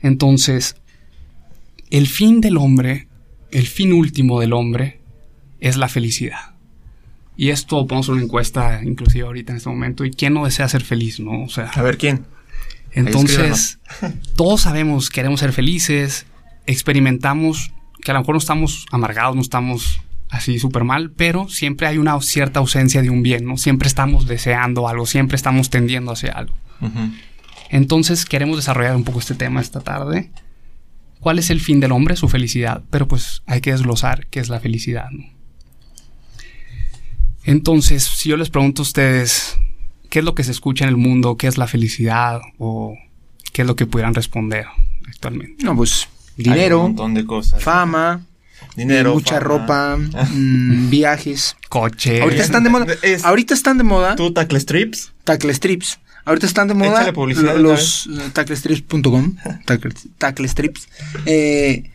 Entonces, 0.00 0.76
el 1.90 2.06
fin 2.06 2.40
del 2.40 2.56
hombre, 2.56 3.08
el 3.50 3.66
fin 3.66 3.92
último 3.92 4.40
del 4.40 4.52
hombre, 4.52 5.00
es 5.60 5.76
la 5.76 5.88
felicidad. 5.88 6.54
Y 7.36 7.50
esto 7.50 7.86
ponemos 7.86 8.08
una 8.08 8.22
encuesta, 8.22 8.82
inclusive 8.82 9.24
ahorita 9.24 9.52
en 9.52 9.56
este 9.56 9.70
momento, 9.70 10.04
y 10.04 10.10
quién 10.10 10.34
no 10.34 10.44
desea 10.44 10.68
ser 10.68 10.82
feliz, 10.82 11.20
¿no? 11.20 11.44
O 11.44 11.48
sea, 11.48 11.70
A 11.70 11.82
ver 11.82 11.96
quién. 11.96 12.26
Entonces, 12.92 13.78
todos 14.36 14.62
sabemos, 14.62 15.10
queremos 15.10 15.40
ser 15.40 15.52
felices, 15.52 16.26
experimentamos 16.66 17.72
que 18.02 18.10
a 18.10 18.14
lo 18.14 18.20
mejor 18.20 18.34
no 18.34 18.38
estamos 18.38 18.86
amargados, 18.90 19.36
no 19.36 19.42
estamos 19.42 20.00
así 20.30 20.58
súper 20.58 20.84
mal, 20.84 21.10
pero 21.10 21.48
siempre 21.48 21.86
hay 21.86 21.98
una 21.98 22.20
cierta 22.20 22.60
ausencia 22.60 23.02
de 23.02 23.10
un 23.10 23.22
bien, 23.22 23.44
¿no? 23.44 23.56
Siempre 23.56 23.88
estamos 23.88 24.26
deseando 24.26 24.88
algo, 24.88 25.06
siempre 25.06 25.36
estamos 25.36 25.70
tendiendo 25.70 26.12
hacia 26.12 26.32
algo. 26.32 26.54
Entonces 27.68 28.24
queremos 28.24 28.56
desarrollar 28.56 28.96
un 28.96 29.04
poco 29.04 29.18
este 29.18 29.34
tema 29.34 29.60
esta 29.60 29.80
tarde. 29.80 30.30
¿Cuál 31.20 31.38
es 31.38 31.50
el 31.50 31.60
fin 31.60 31.80
del 31.80 31.92
hombre? 31.92 32.16
Su 32.16 32.28
felicidad. 32.28 32.82
Pero 32.90 33.06
pues 33.06 33.42
hay 33.46 33.60
que 33.60 33.72
desglosar 33.72 34.26
qué 34.28 34.40
es 34.40 34.48
la 34.48 34.58
felicidad. 34.58 35.10
¿no? 35.10 35.24
Entonces, 37.44 38.04
si 38.04 38.30
yo 38.30 38.36
les 38.36 38.50
pregunto 38.50 38.82
a 38.82 38.84
ustedes, 38.84 39.58
¿qué 40.10 40.18
es 40.18 40.24
lo 40.24 40.34
que 40.34 40.44
se 40.44 40.50
escucha 40.50 40.84
en 40.84 40.90
el 40.90 40.96
mundo? 40.96 41.36
¿Qué 41.36 41.46
es 41.46 41.56
la 41.58 41.66
felicidad? 41.66 42.40
¿O 42.58 42.96
qué 43.52 43.62
es 43.62 43.66
lo 43.68 43.76
que 43.76 43.86
pudieran 43.86 44.14
responder 44.14 44.66
actualmente? 45.08 45.64
No, 45.64 45.74
pues 45.74 46.08
Hay 46.38 46.44
dinero, 46.44 46.78
un 46.80 46.82
montón 46.88 47.14
de 47.14 47.24
cosas. 47.24 47.62
fama, 47.62 48.26
Dinero, 48.76 49.14
mucha 49.14 49.36
fama. 49.40 49.46
ropa, 49.46 49.96
mm, 50.32 50.90
viajes. 50.90 51.56
Coche. 51.68 52.20
Ahorita 52.22 52.42
están 52.42 52.62
de 52.64 52.70
moda. 52.70 52.86
Es- 53.02 53.24
Ahorita 53.24 53.54
están 53.54 53.78
de 53.78 53.84
moda 53.84 54.16
¿Tú 54.16 54.32
tackle 54.32 54.60
strips? 54.60 55.12
tackle 55.24 55.54
strips. 55.54 55.98
Ahorita 56.26 56.46
están 56.46 56.68
de 56.68 56.74
moda 56.74 56.90
Échale 57.00 57.12
publicidad 57.14 57.52
lo- 57.52 57.54
de 57.54 57.60
una 57.60 57.70
los 57.70 58.08
tacklestrips.com, 58.34 59.36
tackle, 59.64 59.92
tackle 60.18 60.46
strips. 60.48 60.88
Eh, 61.26 61.90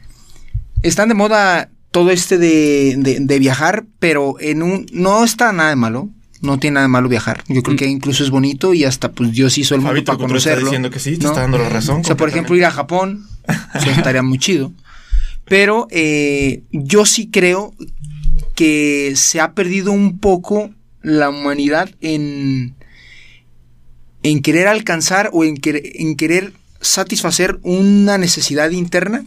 están 0.81 1.09
de 1.09 1.13
moda 1.15 1.69
todo 1.91 2.09
este 2.09 2.37
de, 2.37 2.95
de- 2.97 3.19
de 3.21 3.39
viajar, 3.39 3.85
pero 3.99 4.35
en 4.39 4.63
un 4.63 4.87
no 4.91 5.23
está 5.23 5.51
nada 5.53 5.69
de 5.69 5.75
malo. 5.75 6.09
No 6.41 6.59
tiene 6.59 6.75
nada 6.75 6.85
de 6.85 6.89
malo 6.89 7.09
viajar. 7.09 7.43
Yo 7.47 7.63
creo 7.63 7.75
Mm. 7.75 7.77
que 7.77 7.85
incluso 7.87 8.23
es 8.23 8.29
bonito 8.29 8.73
y 8.73 8.83
hasta 8.83 9.11
pues 9.11 9.31
Dios 9.31 9.57
hizo 9.57 9.73
el 9.75 9.81
mundo 9.81 9.91
Fabito 9.93 10.05
para 10.11 10.17
Cutro 10.17 10.37
está 10.37 10.49
conocerlo. 10.51 10.69
diciendo 10.69 10.89
que 10.91 10.99
sí, 10.99 11.17
te 11.17 11.23
¿no? 11.23 11.29
está 11.29 11.41
dando 11.41 11.57
la 11.57 11.69
razón. 11.69 12.01
O 12.01 12.03
sea, 12.03 12.15
por 12.17 12.29
ejemplo, 12.29 12.55
ir 12.55 12.65
a 12.65 12.71
Japón, 12.71 13.25
Eso 13.73 13.89
estaría 13.91 14.21
muy 14.23 14.37
chido. 14.39 14.71
Pero 15.45 15.87
eh, 15.91 16.63
yo 16.71 17.05
sí 17.05 17.29
creo 17.29 17.73
que 18.55 19.13
se 19.15 19.39
ha 19.39 19.53
perdido 19.53 19.91
un 19.91 20.17
poco 20.19 20.71
la 21.01 21.29
humanidad 21.29 21.89
en, 22.01 22.73
en 24.23 24.41
querer 24.41 24.67
alcanzar 24.67 25.29
o 25.33 25.43
en, 25.43 25.57
querer, 25.57 25.83
en 25.95 26.15
querer 26.15 26.53
satisfacer 26.81 27.59
una 27.63 28.17
necesidad 28.17 28.71
interna 28.71 29.23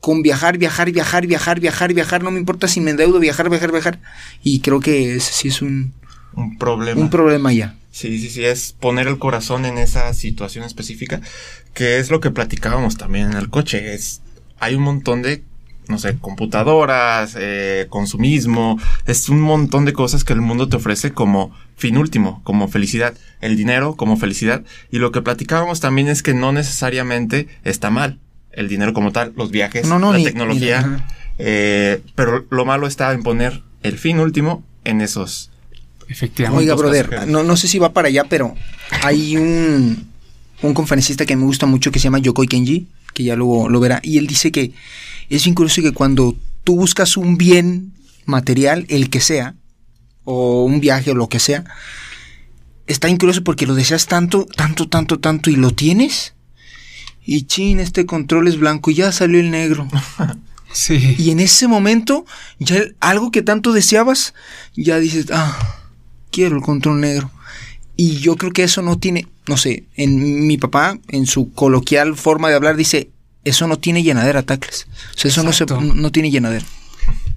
con 0.00 0.22
viajar, 0.22 0.58
viajar, 0.58 0.90
viajar, 0.92 1.26
viajar, 1.26 1.58
viajar, 1.60 1.94
viajar, 1.94 2.22
no 2.22 2.30
me 2.30 2.38
importa 2.38 2.68
si 2.68 2.80
me 2.80 2.90
endeudo, 2.90 3.18
viajar, 3.18 3.48
viajar, 3.48 3.72
viajar. 3.72 3.98
Y 4.42 4.60
creo 4.60 4.80
que 4.80 5.16
ese 5.16 5.32
sí 5.32 5.48
es 5.48 5.62
un, 5.62 5.94
Un 6.36 6.58
problema. 6.58 7.00
un 7.00 7.10
problema 7.10 7.52
ya. 7.52 7.74
Sí, 7.90 8.18
sí, 8.20 8.28
sí, 8.30 8.44
es 8.44 8.72
poner 8.78 9.08
el 9.08 9.18
corazón 9.18 9.64
en 9.64 9.78
esa 9.78 10.12
situación 10.12 10.64
específica, 10.64 11.20
que 11.74 11.98
es 11.98 12.10
lo 12.10 12.20
que 12.20 12.30
platicábamos 12.30 12.96
también 12.98 13.30
en 13.32 13.36
el 13.38 13.48
coche. 13.48 13.94
Es, 13.94 14.20
hay 14.60 14.74
un 14.74 14.82
montón 14.82 15.22
de, 15.22 15.42
no 15.88 15.98
sé, 15.98 16.18
computadoras, 16.18 17.36
eh, 17.38 17.86
consumismo, 17.88 18.78
es 19.06 19.28
un 19.30 19.40
montón 19.40 19.86
de 19.86 19.94
cosas 19.94 20.24
que 20.24 20.34
el 20.34 20.42
mundo 20.42 20.68
te 20.68 20.76
ofrece 20.76 21.12
como 21.12 21.56
fin 21.76 21.96
último, 21.96 22.42
como 22.44 22.68
felicidad. 22.68 23.14
El 23.40 23.56
dinero 23.56 23.96
como 23.96 24.18
felicidad. 24.18 24.62
Y 24.90 24.98
lo 24.98 25.10
que 25.10 25.22
platicábamos 25.22 25.80
también 25.80 26.08
es 26.08 26.22
que 26.22 26.34
no 26.34 26.52
necesariamente 26.52 27.48
está 27.64 27.88
mal. 27.90 28.18
El 28.52 28.68
dinero 28.68 28.92
como 28.92 29.10
tal, 29.12 29.32
los 29.36 29.50
viajes, 29.50 29.86
No, 29.86 29.98
no, 29.98 30.12
la 30.12 30.18
ni- 30.18 30.24
tecnología. 30.24 30.82
ni- 30.82 31.02
eh, 31.38 32.02
pero 32.14 32.46
lo 32.50 32.64
malo 32.66 32.86
está 32.86 33.12
en 33.12 33.22
poner 33.22 33.62
el 33.82 33.98
fin 33.98 34.18
último 34.20 34.64
en 34.84 35.00
esos 35.02 35.50
Efectivamente. 36.08 36.62
Oiga, 36.62 36.74
brother, 36.74 37.26
no, 37.26 37.42
no 37.42 37.56
sé 37.56 37.68
si 37.68 37.78
va 37.78 37.92
para 37.92 38.08
allá, 38.08 38.24
pero 38.28 38.54
hay 39.02 39.36
un, 39.36 40.08
un 40.62 40.74
conferencista 40.74 41.26
que 41.26 41.36
me 41.36 41.44
gusta 41.44 41.66
mucho 41.66 41.90
que 41.90 41.98
se 41.98 42.04
llama 42.04 42.18
Yokoi 42.18 42.46
Kenji, 42.46 42.88
que 43.12 43.24
ya 43.24 43.36
luego 43.36 43.68
lo 43.68 43.80
verá, 43.80 44.00
y 44.02 44.18
él 44.18 44.26
dice 44.26 44.52
que 44.52 44.72
es 45.28 45.44
bien 45.44 45.54
curioso 45.54 45.82
que 45.82 45.92
cuando 45.92 46.36
tú 46.64 46.76
buscas 46.76 47.16
un 47.16 47.36
bien 47.36 47.92
material, 48.24 48.86
el 48.88 49.10
que 49.10 49.20
sea, 49.20 49.54
o 50.24 50.64
un 50.64 50.80
viaje 50.80 51.10
o 51.10 51.14
lo 51.14 51.28
que 51.28 51.38
sea, 51.38 51.64
está 52.86 53.08
curioso 53.16 53.42
porque 53.42 53.66
lo 53.66 53.74
deseas 53.74 54.06
tanto, 54.06 54.46
tanto, 54.56 54.88
tanto, 54.88 55.18
tanto, 55.18 55.50
y 55.50 55.56
lo 55.56 55.72
tienes, 55.72 56.34
y 57.24 57.42
chin, 57.42 57.80
este 57.80 58.06
control 58.06 58.46
es 58.46 58.58
blanco, 58.58 58.90
y 58.90 58.94
ya 58.94 59.12
salió 59.12 59.40
el 59.40 59.50
negro. 59.50 59.88
Sí. 60.72 61.14
Y 61.16 61.30
en 61.30 61.40
ese 61.40 61.68
momento, 61.68 62.26
ya 62.58 62.82
algo 63.00 63.30
que 63.30 63.40
tanto 63.40 63.72
deseabas, 63.72 64.34
ya 64.74 64.98
dices, 64.98 65.26
ah, 65.32 65.85
quiero 66.36 66.56
el 66.56 66.62
control 66.62 67.00
negro. 67.00 67.30
Y 67.96 68.16
yo 68.18 68.36
creo 68.36 68.52
que 68.52 68.62
eso 68.62 68.82
no 68.82 68.98
tiene, 68.98 69.26
no 69.48 69.56
sé, 69.56 69.84
en 69.96 70.46
mi 70.46 70.58
papá, 70.58 70.98
en 71.08 71.24
su 71.26 71.50
coloquial 71.54 72.14
forma 72.14 72.50
de 72.50 72.54
hablar, 72.56 72.76
dice, 72.76 73.08
eso 73.44 73.66
no 73.66 73.78
tiene 73.78 74.02
llenadera, 74.02 74.42
Tacles. 74.42 74.86
O 75.14 75.18
sea, 75.18 75.30
eso 75.30 75.42
no, 75.42 75.52
se, 75.54 75.64
no, 75.64 75.80
no 75.80 76.12
tiene 76.12 76.30
llenadera. 76.30 76.66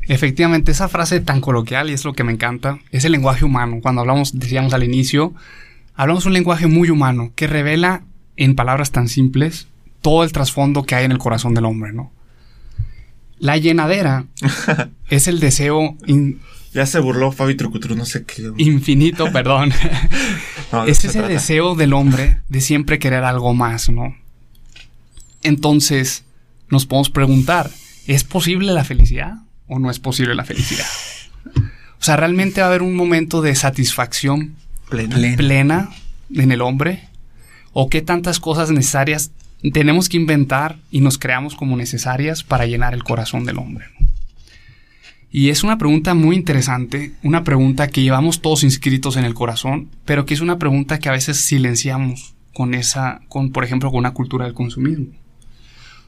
Efectivamente, 0.09 0.71
esa 0.73 0.89
frase 0.89 1.21
tan 1.21 1.39
coloquial, 1.39 1.89
y 1.89 1.93
es 1.93 2.03
lo 2.03 2.11
que 2.11 2.25
me 2.25 2.33
encanta, 2.33 2.79
es 2.91 3.05
el 3.05 3.13
lenguaje 3.13 3.45
humano. 3.45 3.79
Cuando 3.81 4.01
hablamos, 4.01 4.37
decíamos 4.37 4.73
al 4.73 4.83
inicio, 4.83 5.33
hablamos 5.95 6.25
un 6.25 6.33
lenguaje 6.33 6.67
muy 6.67 6.89
humano 6.89 7.31
que 7.35 7.47
revela 7.47 8.01
en 8.35 8.55
palabras 8.55 8.91
tan 8.91 9.07
simples 9.07 9.67
todo 10.01 10.23
el 10.25 10.31
trasfondo 10.33 10.83
que 10.83 10.95
hay 10.95 11.05
en 11.05 11.11
el 11.13 11.19
corazón 11.19 11.53
del 11.53 11.65
hombre, 11.65 11.93
¿no? 11.93 12.11
La 13.37 13.55
llenadera 13.57 14.25
es 15.09 15.27
el 15.29 15.39
deseo 15.39 15.95
in- 16.05 16.41
Ya 16.73 16.85
se 16.85 16.99
burló 16.99 17.31
Fabi 17.31 17.55
Trucutru, 17.55 17.95
no 17.95 18.05
sé 18.05 18.25
qué. 18.25 18.51
infinito, 18.57 19.29
perdón. 19.33 19.71
No, 20.71 20.85
es 20.85 20.99
ese 21.03 21.13
trata. 21.13 21.27
deseo 21.27 21.75
del 21.75 21.93
hombre 21.93 22.41
de 22.47 22.61
siempre 22.61 22.99
querer 22.99 23.23
algo 23.23 23.53
más, 23.53 23.89
¿no? 23.89 24.15
Entonces, 25.43 26.23
nos 26.69 26.85
podemos 26.85 27.09
preguntar, 27.09 27.71
¿es 28.07 28.23
posible 28.23 28.71
la 28.73 28.83
felicidad 28.83 29.35
o 29.67 29.79
no 29.79 29.89
es 29.89 29.99
posible 29.99 30.35
la 30.35 30.45
felicidad? 30.45 30.85
O 31.55 32.03
sea, 32.03 32.17
¿realmente 32.17 32.61
va 32.61 32.67
a 32.67 32.69
haber 32.69 32.81
un 32.81 32.95
momento 32.95 33.41
de 33.41 33.55
satisfacción 33.55 34.55
Plena. 34.89 35.15
Plena. 35.15 35.38
plena 35.38 35.89
en 36.33 36.51
el 36.51 36.61
hombre? 36.61 37.07
¿O 37.73 37.89
qué 37.89 38.01
tantas 38.01 38.39
cosas 38.39 38.71
necesarias 38.71 39.31
tenemos 39.73 40.09
que 40.09 40.17
inventar 40.17 40.77
y 40.91 41.01
nos 41.01 41.17
creamos 41.17 41.55
como 41.55 41.77
necesarias 41.77 42.43
para 42.43 42.65
llenar 42.65 42.93
el 42.93 43.03
corazón 43.03 43.45
del 43.45 43.57
hombre? 43.59 43.85
¿no? 43.99 44.07
Y 45.31 45.50
es 45.50 45.63
una 45.63 45.77
pregunta 45.77 46.15
muy 46.15 46.36
interesante, 46.36 47.13
una 47.21 47.43
pregunta 47.43 47.88
que 47.88 48.01
llevamos 48.01 48.41
todos 48.41 48.63
inscritos 48.63 49.15
en 49.15 49.25
el 49.25 49.36
corazón, 49.36 49.89
pero 50.05 50.25
que 50.25 50.33
es 50.33 50.41
una 50.41 50.57
pregunta 50.57 50.98
que 51.00 51.09
a 51.09 51.13
veces 51.13 51.38
silenciamos 51.38 52.33
con 52.53 52.74
esa, 52.74 53.21
con, 53.27 53.51
por 53.51 53.63
ejemplo, 53.63 53.91
con 53.91 54.00
una 54.00 54.13
cultura 54.13 54.45
del 54.45 54.55
consumismo. 54.55 55.07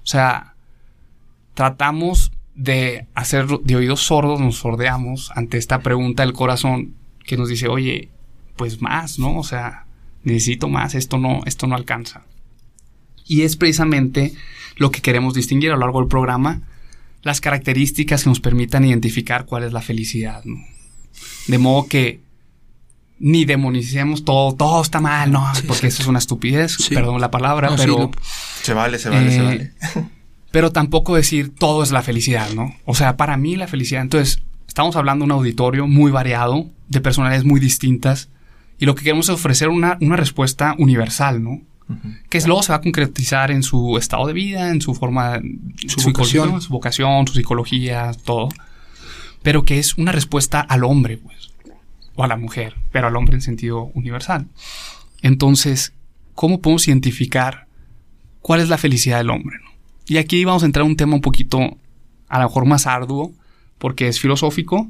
O 0.04 0.08
sea, 0.08 0.56
tratamos 1.54 2.32
de 2.56 3.08
hacer 3.13 3.48
de 3.48 3.75
oídos 3.75 4.01
sordos, 4.01 4.40
nos 4.40 4.58
sordeamos 4.58 5.32
ante 5.36 5.58
esta 5.58 5.80
pregunta 5.82 6.24
del 6.24 6.34
corazón 6.34 6.96
que 7.24 7.38
nos 7.38 7.48
dice, 7.48 7.68
oye, 7.68 8.10
pues 8.56 8.82
más, 8.82 9.20
¿no? 9.20 9.38
O 9.38 9.44
sea, 9.44 9.86
necesito 10.24 10.68
más, 10.68 10.96
esto 10.96 11.18
no, 11.20 11.42
esto 11.46 11.68
no 11.68 11.75
alcanza. 11.75 12.24
Y 13.25 13.44
es 13.44 13.56
precisamente 13.56 14.34
lo 14.78 14.92
que 14.92 15.01
queremos 15.01 15.36
distinguir 15.36 15.70
a 15.70 15.75
lo 15.75 15.82
largo 15.82 16.00
del 16.00 16.10
programa, 16.10 16.63
las 17.24 17.42
características 17.42 18.24
que 18.24 18.30
nos 18.30 18.40
permitan 18.40 18.84
identificar 18.86 19.46
cuál 19.46 19.63
es 19.63 19.74
la 19.74 19.82
felicidad, 19.82 20.44
¿no? 20.46 20.58
De 21.48 21.58
modo 21.58 21.88
que 21.88 22.22
ni 23.20 23.46
demonicemos 23.46 24.25
todo, 24.25 24.56
todo 24.56 24.82
está 24.82 25.00
mal, 25.00 25.32
no, 25.32 25.54
Sí, 25.54 25.63
porque 25.68 25.88
eso 25.88 26.01
es 26.01 26.08
una 26.08 26.18
estupidez, 26.20 26.74
Sí. 26.80 26.96
perdón 26.96 27.22
la 27.22 27.30
palabra, 27.30 27.70
No, 27.70 27.78
sí, 27.78 27.84
pero... 27.84 27.98
lo- 28.00 28.12
Se 28.63 28.74
vale, 28.74 28.98
se 28.98 29.10
vale, 29.10 29.30
se 29.30 29.38
Eh, 29.38 29.44
vale. 29.44 29.74
pero 30.51 30.72
tampoco 30.72 31.16
decir 31.16 31.54
todo 31.54 31.84
es 31.84 31.92
la 31.92 32.01
felicidad, 32.01 32.50
¿no? 32.54 32.75
O 32.86 32.96
sea, 32.96 33.18
para 33.18 33.38
mí 33.38 33.56
la 33.56 33.68
felicidad, 33.68 34.01
entonces, 34.01 34.42
estamos 34.68 34.96
hablando 34.96 35.24
de 35.24 35.28
un 35.28 35.38
auditorio 35.38 35.86
muy 35.88 36.12
variado, 36.12 36.70
de 36.90 37.01
personalidades 37.01 37.46
muy 37.46 37.60
distintas, 37.60 38.30
y 38.80 38.86
lo 38.86 38.96
que 38.96 39.04
queremos 39.04 39.25
es 39.30 39.36
ofrecer 39.36 39.70
una, 39.70 39.98
una 40.01 40.16
respuesta 40.16 40.74
universal, 40.80 41.44
¿no? 41.44 41.62
Que 42.29 42.39
luego 42.41 42.63
se 42.63 42.71
va 42.71 42.77
a 42.77 42.81
concretizar 42.81 43.51
en 43.51 43.63
su 43.63 43.98
estado 43.98 44.27
de 44.27 44.33
vida, 44.33 44.69
en 44.69 44.81
su 44.81 44.93
forma, 44.93 45.41
Su 45.88 46.00
su 46.01 46.10
vocación. 46.10 46.45
vocación, 46.50 46.62
su 46.62 46.74
vocación, 46.74 47.27
su 47.27 47.33
psicología, 47.33 48.12
todo. 48.25 48.50
Pero 49.43 49.63
que 49.65 49.79
es 49.79 49.98
una 49.98 50.12
respuesta 50.12 50.62
al 50.62 50.83
hombre, 50.83 51.17
pues, 51.17 51.51
o 52.15 52.24
a 52.24 52.27
la 52.27 52.38
mujer, 52.38 52.75
pero 52.91 53.07
al 53.07 53.15
hombre 53.15 53.36
en 53.36 53.41
sentido 53.41 53.91
universal. 53.93 54.48
Entonces, 55.21 55.93
¿cómo 56.36 56.62
podemos 56.62 56.88
identificar 56.88 57.67
cuál 58.41 58.62
es 58.62 58.69
la 58.69 58.77
felicidad 58.77 59.17
del 59.17 59.29
hombre? 59.29 59.57
no? 59.63 59.71
Y 60.07 60.17
aquí 60.17 60.43
vamos 60.45 60.63
a 60.63 60.65
entrar 60.65 60.83
a 60.83 60.88
un 60.88 60.95
tema 60.98 61.15
un 61.15 61.21
poquito, 61.21 61.60
a 62.27 62.39
lo 62.39 62.45
mejor 62.45 62.65
más 62.65 62.88
arduo, 62.88 63.31
porque 63.77 64.07
es 64.07 64.19
filosófico, 64.19 64.88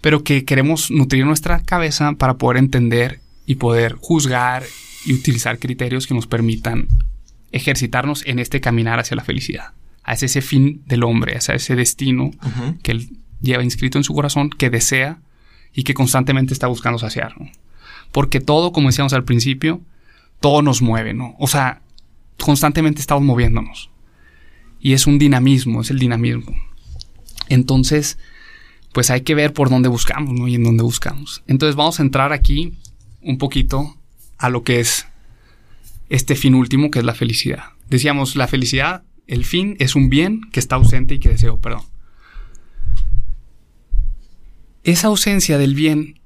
pero 0.00 0.22
que 0.22 0.44
queremos 0.44 0.90
nutrir 0.90 1.24
nuestra 1.24 1.60
cabeza 1.60 2.12
para 2.12 2.34
poder 2.34 2.58
entender 2.58 3.20
y 3.46 3.54
poder 3.54 3.94
juzgar 3.94 4.64
y 5.04 5.12
utilizar 5.12 5.58
criterios 5.58 6.06
que 6.06 6.14
nos 6.14 6.26
permitan 6.26 6.88
ejercitarnos 7.52 8.26
en 8.26 8.38
este 8.38 8.60
caminar 8.60 8.98
hacia 8.98 9.16
la 9.16 9.24
felicidad, 9.24 9.72
hacia 10.02 10.26
ese 10.26 10.42
fin 10.42 10.82
del 10.86 11.04
hombre, 11.04 11.36
hacia 11.36 11.54
ese 11.54 11.76
destino 11.76 12.32
que 12.82 12.92
él 12.92 13.10
lleva 13.40 13.62
inscrito 13.62 13.98
en 13.98 14.04
su 14.04 14.14
corazón, 14.14 14.50
que 14.50 14.70
desea 14.70 15.20
y 15.72 15.84
que 15.84 15.94
constantemente 15.94 16.52
está 16.52 16.66
buscando 16.66 16.98
saciar. 16.98 17.40
¿no? 17.40 17.50
Porque 18.12 18.40
todo, 18.40 18.72
como 18.72 18.88
decíamos 18.88 19.12
al 19.12 19.24
principio, 19.24 19.80
todo 20.40 20.62
nos 20.62 20.82
mueve, 20.82 21.14
¿no? 21.14 21.34
O 21.38 21.46
sea, 21.46 21.82
constantemente 22.38 23.00
estamos 23.00 23.24
moviéndonos. 23.24 23.90
Y 24.80 24.92
es 24.92 25.06
un 25.06 25.18
dinamismo, 25.18 25.80
es 25.80 25.90
el 25.90 25.98
dinamismo. 25.98 26.54
Entonces, 27.48 28.18
pues 28.92 29.10
hay 29.10 29.22
que 29.22 29.34
ver 29.34 29.52
por 29.52 29.70
dónde 29.70 29.88
buscamos, 29.88 30.34
¿no? 30.34 30.48
Y 30.48 30.54
en 30.54 30.64
dónde 30.64 30.82
buscamos. 30.82 31.42
Entonces 31.46 31.76
vamos 31.76 31.98
a 31.98 32.02
entrar 32.02 32.32
aquí 32.32 32.74
un 33.22 33.38
poquito 33.38 33.96
a 34.38 34.50
lo 34.50 34.62
que 34.62 34.80
es 34.80 35.06
este 36.08 36.34
fin 36.34 36.54
último, 36.54 36.90
que 36.90 36.98
es 36.98 37.04
la 37.04 37.14
felicidad. 37.14 37.64
Decíamos, 37.88 38.36
la 38.36 38.48
felicidad, 38.48 39.04
el 39.26 39.44
fin 39.44 39.76
es 39.78 39.94
un 39.94 40.08
bien 40.08 40.42
que 40.52 40.60
está 40.60 40.76
ausente 40.76 41.14
y 41.14 41.18
que 41.18 41.30
deseo, 41.30 41.58
perdón. 41.58 41.82
Esa 44.82 45.08
ausencia 45.08 45.56
del 45.58 45.74
bien 45.74 46.20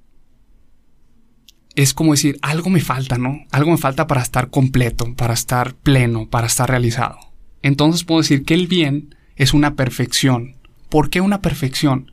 es 1.76 1.94
como 1.94 2.12
decir, 2.12 2.38
algo 2.42 2.70
me 2.70 2.80
falta, 2.80 3.18
¿no? 3.18 3.44
Algo 3.52 3.70
me 3.70 3.78
falta 3.78 4.08
para 4.08 4.20
estar 4.20 4.50
completo, 4.50 5.14
para 5.14 5.34
estar 5.34 5.74
pleno, 5.74 6.28
para 6.28 6.48
estar 6.48 6.68
realizado. 6.68 7.18
Entonces 7.62 8.02
puedo 8.02 8.20
decir 8.20 8.44
que 8.44 8.54
el 8.54 8.66
bien 8.66 9.14
es 9.36 9.54
una 9.54 9.76
perfección. 9.76 10.56
¿Por 10.88 11.08
qué 11.08 11.20
una 11.20 11.40
perfección? 11.40 12.10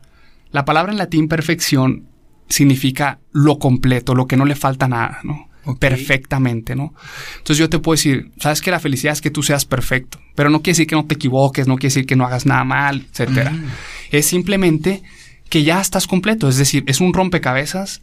La 0.51 0.65
palabra 0.65 0.91
en 0.91 0.99
latín 0.99 1.27
perfección 1.27 2.07
significa 2.47 3.19
lo 3.31 3.57
completo, 3.57 4.13
lo 4.13 4.27
que 4.27 4.37
no 4.37 4.45
le 4.45 4.55
falta 4.55 4.87
nada, 4.87 5.21
¿no? 5.23 5.44
Perfectamente, 5.79 6.75
¿no? 6.75 6.93
Entonces 7.37 7.57
yo 7.57 7.69
te 7.69 7.79
puedo 7.79 7.95
decir, 7.95 8.31
sabes 8.39 8.61
que 8.61 8.71
la 8.71 8.79
felicidad 8.79 9.13
es 9.13 9.21
que 9.21 9.31
tú 9.31 9.43
seas 9.43 9.65
perfecto, 9.65 10.19
pero 10.35 10.49
no 10.49 10.61
quiere 10.61 10.73
decir 10.73 10.87
que 10.87 10.95
no 10.95 11.05
te 11.05 11.15
equivoques, 11.15 11.67
no 11.67 11.75
quiere 11.75 11.93
decir 11.93 12.05
que 12.05 12.15
no 12.15 12.25
hagas 12.25 12.45
nada 12.45 12.63
mal, 12.63 13.05
etcétera. 13.09 13.51
Mm. 13.51 13.65
Es 14.11 14.25
simplemente 14.27 15.01
que 15.49 15.63
ya 15.63 15.81
estás 15.81 16.07
completo, 16.07 16.47
es 16.47 16.57
decir, 16.57 16.83
es 16.87 17.01
un 17.01 17.13
rompecabezas 17.13 18.01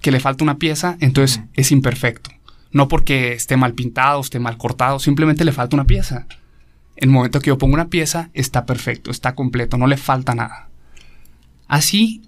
que 0.00 0.10
le 0.10 0.20
falta 0.20 0.44
una 0.44 0.58
pieza, 0.58 0.96
entonces 1.00 1.38
Ujú. 1.38 1.48
es 1.54 1.72
imperfecto. 1.72 2.30
No 2.72 2.88
porque 2.88 3.32
esté 3.32 3.56
mal 3.56 3.74
pintado, 3.74 4.20
esté 4.20 4.38
mal 4.40 4.58
cortado, 4.58 4.98
simplemente 4.98 5.44
le 5.44 5.52
falta 5.52 5.76
una 5.76 5.84
pieza. 5.84 6.26
En 6.96 7.08
el 7.08 7.14
momento 7.14 7.40
que 7.40 7.48
yo 7.48 7.58
pongo 7.58 7.74
una 7.74 7.88
pieza, 7.88 8.30
está 8.34 8.66
perfecto, 8.66 9.10
está 9.10 9.34
completo, 9.34 9.78
no 9.78 9.86
le 9.86 9.96
falta 9.96 10.34
nada. 10.34 10.68
Así 11.68 12.22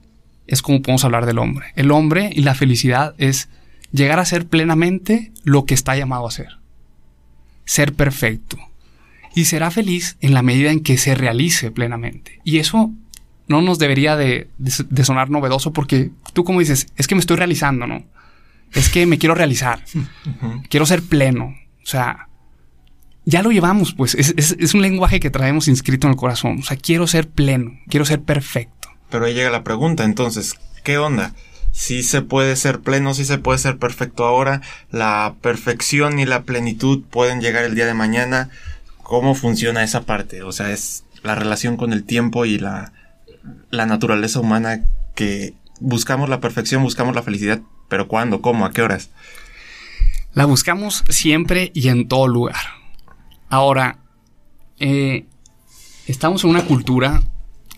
es 0.47 0.63
como 0.63 0.83
podemos 0.83 1.05
hablar 1.05 1.27
del 1.27 1.39
hombre. 1.39 1.67
El 1.77 1.91
hombre 1.91 2.31
y 2.33 2.43
la 2.43 2.55
felicidad 2.55 3.15
es 3.19 3.49
llegar 3.97 4.21
a 4.21 4.25
ser 4.25 4.47
plenamente 4.47 5.33
lo 5.43 5.65
que 5.65 5.75
está 5.75 5.97
llamado 5.97 6.27
a 6.27 6.31
ser. 6.31 6.59
Ser 7.65 7.95
perfecto. 7.95 8.59
Y 9.35 9.47
será 9.47 9.71
feliz 9.71 10.17
en 10.21 10.35
la 10.35 10.43
medida 10.43 10.71
en 10.71 10.81
que 10.81 10.99
se 10.99 11.15
realice 11.15 11.71
plenamente. 11.71 12.41
Y 12.45 12.59
eso 12.59 12.93
no 13.49 13.63
nos 13.63 13.79
debería 13.79 14.17
de, 14.17 14.49
de, 14.59 15.05
sonar 15.05 15.31
novedoso 15.31 15.73
porque 15.73 16.11
tú 16.33 16.45
como 16.45 16.61
dices, 16.61 16.89
es 16.97 17.07
que 17.07 17.15
me 17.15 17.21
estoy 17.21 17.37
realizando, 17.37 17.87
¿no? 17.87 18.05
Es 18.73 18.89
que 18.89 19.07
me 19.07 19.19
quiero 19.19 19.35
realizar. 19.35 19.85
Quiero 20.69 20.87
ser 20.87 21.03
pleno. 21.03 21.55
O 21.83 21.87
sea, 21.87 22.29
ya 23.25 23.43
lo 23.43 23.53
llevamos, 23.53 23.95
pues. 23.95 24.15
Es, 24.15 24.35
es, 24.37 24.75
un 24.75 24.83
lenguaje 24.83 25.21
que 25.21 25.31
traemos 25.31 25.69
inscrito 25.69 26.09
en 26.09 26.13
el 26.13 26.17
corazón. 26.17 26.59
O 26.59 26.63
sea, 26.63 26.77
quiero 26.77 27.07
ser 27.07 27.29
pleno, 27.29 27.79
quiero 27.89 28.05
ser 28.05 28.23
perfecto. 28.23 28.89
Pero 29.09 29.25
ahí 29.25 29.35
llega 29.35 29.51
la 29.51 29.63
pregunta, 29.63 30.05
entonces, 30.05 30.57
¿qué 30.83 30.99
onda? 30.99 31.33
Si 31.77 32.03
se 32.03 32.23
puede 32.23 32.57
ser 32.57 32.81
pleno, 32.81 33.13
si 33.13 33.27
se 33.27 33.37
puede 33.37 33.59
ser 33.59 33.77
perfecto 33.77 34.25
ahora, 34.25 34.63
la 34.91 35.35
perfección 35.43 36.19
y 36.19 36.25
la 36.25 36.45
plenitud 36.45 37.03
pueden 37.11 37.43
llegar 37.43 37.65
el 37.65 37.75
día 37.75 37.85
de 37.85 37.93
mañana. 37.93 38.49
¿Cómo 39.03 39.35
funciona 39.35 39.85
esa 39.85 40.07
parte? 40.07 40.43
O 40.43 40.53
sea, 40.53 40.73
es 40.73 41.05
la 41.23 41.35
relación 41.35 41.77
con 41.77 41.93
el 41.93 42.05
tiempo 42.05 42.47
y 42.47 42.59
la, 42.59 42.95
la 43.71 43.85
naturaleza 43.85 44.41
humana 44.41 44.85
que 45.15 45.53
buscamos 45.79 46.31
la 46.31 46.41
perfección, 46.41 46.83
buscamos 46.83 47.15
la 47.15 47.23
felicidad, 47.23 47.61
pero 47.91 48.09
¿cuándo? 48.09 48.41
¿Cómo? 48.41 48.65
¿A 48.65 48.73
qué 48.73 48.81
horas? 48.81 49.11
La 50.33 50.47
buscamos 50.47 51.05
siempre 51.11 51.73
y 51.75 51.89
en 51.89 52.09
todo 52.09 52.27
lugar. 52.27 52.57
Ahora, 53.51 53.99
eh, 54.81 55.27
estamos 56.07 56.43
en 56.43 56.51
una 56.51 56.65
cultura 56.65 57.23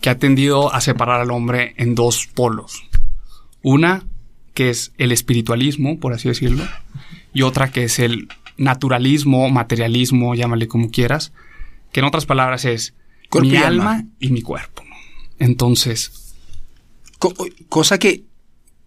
que 0.01 0.09
ha 0.09 0.17
tendido 0.17 0.73
a 0.73 0.79
separar 0.79 1.19
al 1.19 1.31
hombre 1.31 1.73
en 1.75 1.95
dos 1.95 2.27
polos. 2.33 2.88
Una 3.61 4.05
que 4.53 4.69
es 4.69 4.91
el 4.97 5.11
espiritualismo, 5.11 5.99
por 5.99 6.13
así 6.13 6.27
decirlo, 6.27 6.67
y 7.33 7.43
otra 7.43 7.71
que 7.71 7.83
es 7.85 7.99
el 7.99 8.27
naturalismo, 8.57 9.49
materialismo, 9.49 10.35
llámale 10.35 10.67
como 10.67 10.91
quieras, 10.91 11.31
que 11.91 12.01
en 12.01 12.05
otras 12.05 12.25
palabras 12.25 12.65
es 12.65 12.93
mi 13.41 13.55
alma. 13.55 14.05
y 14.19 14.29
mi 14.29 14.41
cuerpo. 14.41 14.83
Entonces... 15.39 16.33
cosa 17.69 17.99
que, 17.99 18.23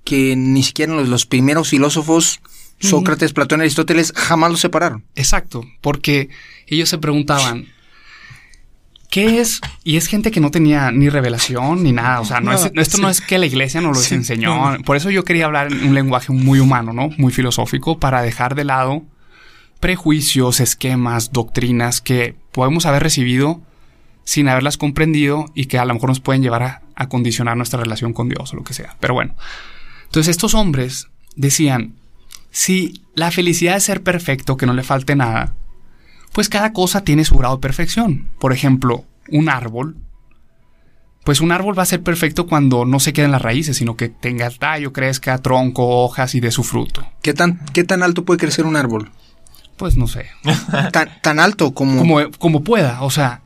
que 0.04 0.36
ni 0.36 0.62
siquiera 0.62 0.94
los, 0.94 1.26
primeros 1.26 1.68
filósofos, 1.68 2.40
Sócrates, 2.78 3.32
Platón 3.32 3.60
y 3.60 3.62
Aristóteles, 3.62 4.12
jamás 4.14 4.50
los 4.50 4.60
separaron. 4.60 5.04
Exacto, 5.14 5.64
porque 5.80 6.28
ellos 6.66 6.88
se 6.88 6.98
preguntaban, 6.98 7.68
¿qué 9.12 9.40
es? 9.40 9.60
Y 9.84 9.98
es 9.98 10.06
gente 10.06 10.30
que 10.30 10.40
no 10.40 10.50
tenía 10.50 10.90
ni 10.90 11.10
revelación 11.10 11.82
ni 11.82 11.92
nada. 11.92 12.22
O 12.22 12.24
sea, 12.24 12.40
no, 12.40 12.50
esto 12.50 12.98
no 12.98 13.10
es 13.10 13.20
que 13.20 13.36
la 13.36 13.44
iglesia 13.44 13.82
nos 13.82 14.10
lo 14.10 14.16
enseñó. 14.16 14.78
Por 14.86 14.96
eso 14.96 15.10
yo 15.10 15.22
quería 15.22 15.44
hablar 15.44 15.70
en 15.70 15.88
un 15.88 15.94
lenguaje 15.94 16.32
muy 16.32 16.60
humano, 16.60 16.94
¿no? 16.94 17.10
Muy 17.18 17.30
filosófico, 17.30 18.00
para 18.00 18.22
dejar 18.22 18.54
de 18.54 18.64
lado 18.64 19.02
prejuicios, 19.80 20.60
esquemas, 20.60 21.30
doctrinas 21.30 22.00
que 22.00 22.36
podemos 22.52 22.86
haber 22.86 23.02
recibido 23.02 23.60
sin 24.24 24.48
haberlas 24.48 24.78
comprendido 24.78 25.44
y 25.54 25.66
que 25.66 25.78
a 25.78 25.84
lo 25.84 25.92
mejor 25.92 26.08
nos 26.08 26.20
pueden 26.20 26.42
llevar 26.42 26.62
a, 26.62 26.82
a 26.94 27.08
condicionar 27.08 27.56
nuestra 27.56 27.80
relación 27.80 28.14
con 28.14 28.30
Dios 28.30 28.54
o 28.54 28.56
lo 28.56 28.64
que 28.64 28.72
sea. 28.72 28.96
Pero 28.98 29.12
bueno, 29.12 29.34
entonces 30.04 30.30
estos 30.30 30.54
hombres 30.54 31.08
decían, 31.36 31.96
si 32.50 33.02
la 33.14 33.30
felicidad 33.30 33.76
es 33.76 33.84
ser 33.84 34.02
perfecto, 34.02 34.56
que 34.56 34.64
no 34.64 34.72
le 34.72 34.84
falte 34.84 35.16
nada, 35.16 35.54
pues 36.32 36.48
cada 36.48 36.72
cosa 36.72 37.02
tiene 37.02 37.24
su 37.24 37.36
grado 37.36 37.56
de 37.56 37.60
perfección. 37.60 38.28
Por 38.38 38.52
ejemplo, 38.52 39.04
un 39.28 39.48
árbol. 39.48 39.96
Pues 41.24 41.40
un 41.40 41.52
árbol 41.52 41.78
va 41.78 41.84
a 41.84 41.86
ser 41.86 42.02
perfecto 42.02 42.46
cuando 42.46 42.84
no 42.84 42.98
se 42.98 43.12
queden 43.12 43.30
las 43.30 43.42
raíces, 43.42 43.76
sino 43.76 43.96
que 43.96 44.08
tenga 44.08 44.50
tallo, 44.50 44.92
crezca, 44.92 45.38
tronco, 45.38 46.02
hojas 46.02 46.34
y 46.34 46.40
dé 46.40 46.50
su 46.50 46.64
fruto. 46.64 47.06
¿Qué 47.22 47.32
tan, 47.32 47.60
qué 47.72 47.84
tan 47.84 48.02
alto 48.02 48.24
puede 48.24 48.38
crecer 48.38 48.66
un 48.66 48.76
árbol? 48.76 49.10
Pues 49.76 49.96
no 49.96 50.08
sé. 50.08 50.26
tan, 51.22 51.38
alto 51.38 51.74
como... 51.74 51.98
como... 51.98 52.30
Como 52.38 52.64
pueda, 52.64 53.02
o 53.02 53.10
sea... 53.10 53.42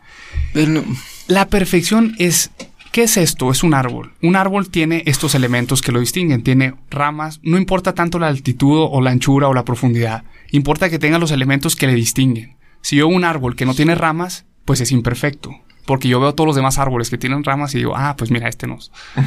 La 1.29 1.49
perfección 1.49 2.15
es 2.19 2.51
¿Qué 2.97 3.03
es 3.03 3.19
esto? 3.19 3.51
Es 3.51 3.63
un 3.63 3.75
árbol. 3.75 4.15
Un 4.23 4.37
árbol 4.37 4.71
tiene 4.71 5.03
estos 5.05 5.35
elementos 5.35 5.83
que 5.83 5.93
lo 5.93 6.01
distinguen. 6.01 6.43
Tiene 6.43 6.73
ramas. 6.89 7.41
No 7.43 7.59
importa 7.59 7.93
tanto 7.93 8.19
la 8.19 8.29
altitud 8.29 8.89
o 8.91 9.03
la 9.03 9.11
anchura 9.11 9.49
o 9.49 9.53
la 9.53 9.67
profundidad. 9.67 10.25
Importa 10.51 10.89
que 10.89 10.99
tenga 10.99 11.19
los 11.19 11.31
elementos 11.31 11.77
que 11.77 11.87
le 11.87 11.95
distinguen. 11.95 12.56
Si 12.87 12.95
yo 12.95 13.09
veo 13.09 13.17
un 13.17 13.25
árbol 13.25 13.57
que 13.57 13.67
no 13.67 13.75
tiene 13.75 13.97
ramas, 13.97 14.45
pues 14.65 14.81
es 14.81 14.93
imperfecto. 14.93 15.51
Porque 15.87 16.07
yo 16.07 16.21
veo 16.21 16.37
todos 16.37 16.47
los 16.47 16.55
demás 16.55 16.79
árboles 16.79 17.11
que 17.11 17.19
tienen 17.19 17.43
ramas 17.43 17.75
y 17.75 17.79
digo, 17.79 17.97
ah, 17.97 18.15
pues 18.17 18.31
mira, 18.31 18.49
este 18.49 18.69
no. 18.69 18.79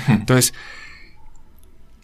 Entonces, 0.07 0.53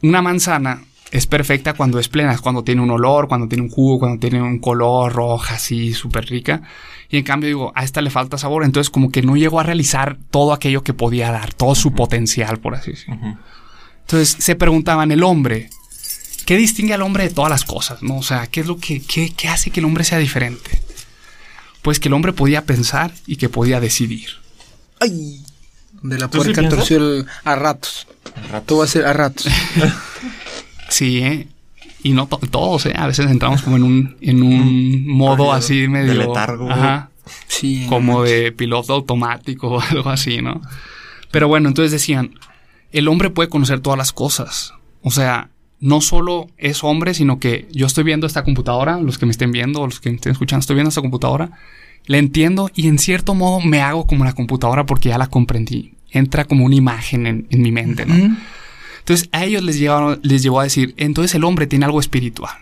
una 0.02 0.22
manzana 0.22 0.84
es 1.12 1.28
perfecta 1.28 1.72
cuando 1.72 1.98
es 1.98 2.10
plena, 2.10 2.38
cuando 2.40 2.66
tiene 2.66 2.82
un 2.82 2.92
olor, 2.92 3.30
cuando 3.30 3.48
tiene 3.48 3.64
un 3.64 3.70
jugo, 3.70 4.00
cuando 4.00 4.20
tiene 4.20 4.42
un 4.42 4.60
color 4.60 5.14
roja 5.14 5.56
así, 5.56 5.94
súper 5.94 6.26
rica. 6.26 6.62
Y 7.10 7.20
en 7.20 7.24
cambio 7.24 7.48
digo, 7.48 7.72
a 7.74 7.86
esta 7.86 8.02
le 8.02 8.10
falta 8.10 8.38
sabor, 8.38 8.66
entonces 8.66 8.90
como 8.90 9.10
que 9.10 9.22
no 9.22 9.38
llegó 9.38 9.62
a 9.62 9.64
realizar 9.64 10.18
todo 10.32 10.52
aquello 10.52 10.84
que 10.84 10.94
podía 10.94 11.32
dar, 11.32 11.54
todo 11.54 11.74
su 11.74 11.94
potencial, 11.94 12.60
por 12.60 12.76
así 12.76 12.92
decirlo. 12.92 13.38
Entonces 14.02 14.44
se 14.44 14.56
preguntaban, 14.58 15.10
el 15.14 15.24
hombre, 15.24 15.70
¿qué 16.46 16.58
distingue 16.58 16.96
al 16.96 17.02
hombre 17.02 17.24
de 17.24 17.34
todas 17.34 17.50
las 17.50 17.64
cosas? 17.64 18.04
¿no? 18.04 18.18
O 18.18 18.24
sea, 18.24 18.46
¿qué 18.48 18.60
es 18.60 18.68
lo 18.68 18.78
que 18.78 19.02
qué, 19.02 19.48
hace 19.48 19.70
que 19.72 19.80
el 19.80 19.86
hombre 19.86 20.04
sea 20.04 20.18
diferente? 20.18 20.84
Pues 21.86 22.00
que 22.00 22.08
el 22.08 22.16
hombre 22.16 22.34
podía 22.34 22.66
pensar 22.66 23.14
y 23.28 23.36
que 23.36 23.48
podía 23.48 23.80
decidir. 23.80 24.30
¡Ay! 25.00 25.44
De 26.02 26.18
la 26.18 26.30
puerca 26.30 26.68
torció 26.68 26.98
el, 26.98 27.28
a 27.44 27.56
ratos. 27.56 28.08
A 28.50 28.54
ratos. 28.54 28.80
va 28.80 28.84
a 28.86 28.88
ser 28.88 29.06
a 29.06 29.14
ratos. 29.14 29.46
sí, 30.90 31.20
¿eh? 31.20 31.48
Y 32.02 32.14
no 32.14 32.26
todos, 32.26 32.88
¿eh? 32.88 32.94
A 32.98 33.06
veces 33.06 33.30
entramos 33.30 33.62
como 33.62 33.76
en 33.76 33.84
un, 33.84 34.18
en 34.20 34.42
un 34.42 35.08
modo 35.08 35.54
así 35.54 35.88
medio... 35.88 36.14
De 36.14 36.26
letargo. 36.26 36.72
Ajá. 36.72 37.12
Sí. 37.46 37.86
Como 37.88 38.24
de 38.24 38.52
piloto 38.52 38.94
automático 38.94 39.68
o 39.76 39.80
algo 39.80 40.10
así, 40.10 40.42
¿no? 40.42 40.62
Pero 41.30 41.48
bueno, 41.48 41.68
entonces 41.68 41.92
decían, 41.92 42.40
el 42.94 43.08
hombre 43.08 43.30
puede 43.30 43.48
conocer 43.48 43.80
todas 43.82 44.00
las 44.00 44.12
cosas. 44.12 44.74
O 45.04 45.12
sea, 45.12 45.52
no 45.80 46.02
solo 46.02 46.48
es 46.58 46.84
hombre, 46.84 47.14
sino 47.14 47.40
que 47.40 47.68
yo 47.72 47.86
estoy 47.86 48.04
viendo 48.04 48.28
esta 48.28 48.44
computadora, 48.44 49.00
los 49.00 49.18
que 49.18 49.26
me 49.26 49.32
estén 49.32 49.52
viendo 49.52 49.82
o 49.82 49.86
los 49.86 50.00
que 50.00 50.10
me 50.10 50.16
estén 50.16 50.32
escuchando, 50.32 50.62
estoy 50.62 50.76
viendo 50.76 50.90
esta 50.90 51.02
computadora, 51.02 51.52
la 52.06 52.18
entiendo 52.18 52.70
y 52.74 52.88
en 52.88 53.00
cierto 53.00 53.34
modo 53.34 53.62
me 53.62 53.82
hago 53.82 54.08
como 54.08 54.26
la 54.26 54.34
computadora 54.34 54.86
porque 54.86 55.10
ya 55.10 55.18
la 55.18 55.28
comprendí. 55.28 55.94
Entra 56.10 56.46
como 56.46 56.66
una 56.66 56.76
imagen 56.76 57.28
en, 57.28 57.62
mi 57.62 57.72
mente, 57.72 58.06
¿no? 58.06 58.38
Entonces 59.00 59.28
a 59.32 59.44
ellos 59.44 59.64
les, 59.64 59.80
les 60.24 60.44
llevó 60.44 60.60
a 60.62 60.64
decir, 60.64 60.94
entonces 60.98 61.36
el 61.36 61.44
hombre 61.44 61.68
tiene 61.68 61.86
algo 61.86 62.00
espiritual. 62.00 62.56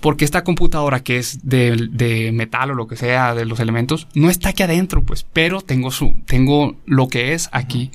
Porque 0.00 0.24
esta 0.24 0.44
computadora 0.44 1.00
que 1.00 1.18
es 1.18 1.40
de, 1.42 2.30
metal 2.32 2.70
o 2.70 2.74
lo 2.74 2.86
que 2.86 2.96
sea, 2.96 3.34
de 3.34 3.44
los 3.44 3.60
elementos, 3.60 4.08
no 4.14 4.30
está 4.30 4.50
aquí 4.50 4.62
adentro, 4.62 5.02
pues, 5.02 5.26
pero 5.30 5.60
tengo, 5.60 5.90
su, 5.90 6.16
tengo 6.26 6.76
lo 6.86 7.08
que 7.08 7.34
es 7.34 7.50
aquí. 7.52 7.90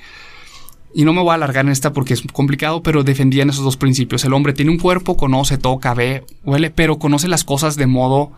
Y 0.97 1.03
no 1.03 1.11
me 1.11 1.21
voy 1.21 1.31
a 1.31 1.33
alargar 1.33 1.65
en 1.65 1.71
esta 1.71 1.91
porque 1.91 2.13
es 2.13 2.23
complicado, 2.31 2.81
pero 2.81 3.03
defendían 3.03 3.49
esos 3.49 3.65
dos 3.65 3.75
principios. 3.75 4.23
El 4.23 4.33
hombre 4.33 4.53
tiene 4.53 4.71
un 4.71 4.79
cuerpo, 4.79 5.17
conoce, 5.17 5.57
toca, 5.57 5.93
ve, 5.93 6.23
huele, 6.45 6.71
pero 6.71 6.97
conoce 6.97 7.27
las 7.27 7.43
cosas 7.43 7.75
de 7.75 7.85
modo 7.85 8.31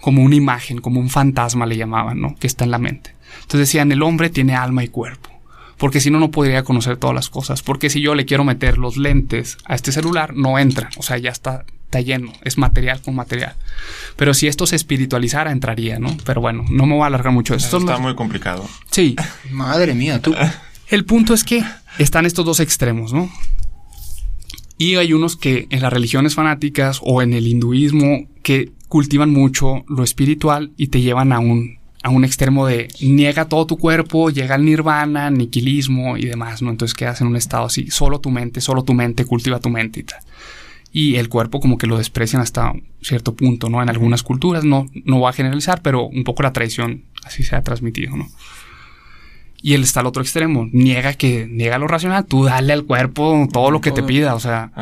como 0.00 0.22
una 0.22 0.36
imagen, 0.36 0.82
como 0.82 1.00
un 1.00 1.08
fantasma 1.08 1.64
le 1.64 1.78
llamaban, 1.78 2.20
¿no? 2.20 2.34
Que 2.36 2.46
está 2.46 2.64
en 2.64 2.70
la 2.70 2.78
mente. 2.78 3.14
Entonces 3.36 3.60
decían, 3.60 3.90
el 3.92 4.02
hombre 4.02 4.28
tiene 4.28 4.54
alma 4.54 4.84
y 4.84 4.88
cuerpo 4.88 5.30
porque 5.82 5.98
si 5.98 6.12
no, 6.12 6.20
no 6.20 6.30
podría 6.30 6.62
conocer 6.62 6.96
todas 6.96 7.12
las 7.12 7.28
cosas. 7.28 7.60
Porque 7.60 7.90
si 7.90 8.00
yo 8.00 8.14
le 8.14 8.24
quiero 8.24 8.44
meter 8.44 8.78
los 8.78 8.96
lentes 8.96 9.58
a 9.64 9.74
este 9.74 9.90
celular, 9.90 10.32
no 10.32 10.60
entra, 10.60 10.90
o 10.96 11.02
sea, 11.02 11.18
ya 11.18 11.30
está, 11.30 11.64
está 11.86 12.00
lleno, 12.00 12.32
es 12.44 12.56
material 12.56 13.02
con 13.02 13.16
material. 13.16 13.56
Pero 14.14 14.32
si 14.32 14.46
esto 14.46 14.64
se 14.64 14.76
espiritualizara, 14.76 15.50
entraría, 15.50 15.98
¿no? 15.98 16.16
Pero 16.24 16.40
bueno, 16.40 16.64
no 16.70 16.86
me 16.86 16.94
voy 16.94 17.02
a 17.02 17.06
alargar 17.06 17.32
mucho. 17.32 17.56
Esto 17.56 17.78
está 17.78 17.98
muy 17.98 18.14
complicado. 18.14 18.64
Sí. 18.92 19.16
Madre 19.50 19.92
mía, 19.94 20.22
tú. 20.22 20.32
El 20.86 21.04
punto 21.04 21.34
es 21.34 21.42
que 21.42 21.64
están 21.98 22.26
estos 22.26 22.44
dos 22.44 22.60
extremos, 22.60 23.12
¿no? 23.12 23.30
Y 24.78 24.96
hay 24.96 25.12
unos 25.12 25.36
que 25.36 25.66
en 25.70 25.82
las 25.82 25.92
religiones 25.92 26.34
fanáticas 26.34 27.00
o 27.02 27.22
en 27.22 27.32
el 27.34 27.46
hinduismo 27.46 28.26
que 28.42 28.72
cultivan 28.88 29.30
mucho 29.30 29.84
lo 29.88 30.02
espiritual 30.02 30.72
y 30.76 30.88
te 30.88 31.00
llevan 31.00 31.32
a 31.32 31.38
un 31.38 31.78
a 32.02 32.10
un 32.10 32.24
extremo 32.24 32.66
de 32.66 32.88
niega 33.00 33.44
todo 33.44 33.64
tu 33.66 33.78
cuerpo, 33.78 34.30
llega 34.30 34.56
al 34.56 34.64
nirvana, 34.64 35.30
niquilismo 35.30 36.16
y 36.16 36.26
demás, 36.26 36.60
¿no? 36.60 36.70
Entonces 36.70 36.94
quedas 36.94 37.20
en 37.20 37.28
un 37.28 37.36
estado 37.36 37.66
así, 37.66 37.90
solo 37.90 38.20
tu 38.20 38.30
mente, 38.30 38.60
solo 38.60 38.82
tu 38.82 38.92
mente, 38.92 39.24
cultiva 39.24 39.60
tu 39.60 39.70
mente 39.70 40.00
y 40.00 40.02
tal. 40.02 40.18
Y 40.90 41.14
el 41.16 41.28
cuerpo 41.28 41.60
como 41.60 41.78
que 41.78 41.86
lo 41.86 41.96
desprecian 41.96 42.42
hasta 42.42 42.72
cierto 43.00 43.34
punto, 43.34 43.70
¿no? 43.70 43.80
En 43.82 43.88
algunas 43.88 44.24
culturas, 44.24 44.64
no, 44.64 44.88
no 45.04 45.20
voy 45.20 45.28
a 45.28 45.32
generalizar, 45.32 45.80
pero 45.80 46.06
un 46.06 46.24
poco 46.24 46.42
la 46.42 46.52
tradición 46.52 47.04
así 47.24 47.44
se 47.44 47.54
ha 47.54 47.62
transmitido, 47.62 48.16
¿no? 48.16 48.28
Y 49.62 49.74
él 49.74 49.82
está 49.84 50.00
al 50.00 50.06
otro 50.06 50.22
extremo, 50.22 50.68
niega 50.72 51.14
que, 51.14 51.46
niega 51.48 51.78
lo 51.78 51.86
racional, 51.86 52.26
tú 52.26 52.44
dale 52.44 52.72
al 52.72 52.84
cuerpo 52.84 53.48
todo 53.52 53.70
lo 53.70 53.80
que 53.80 53.92
te 53.92 54.02
pida, 54.02 54.34
o 54.34 54.40
sea, 54.40 54.72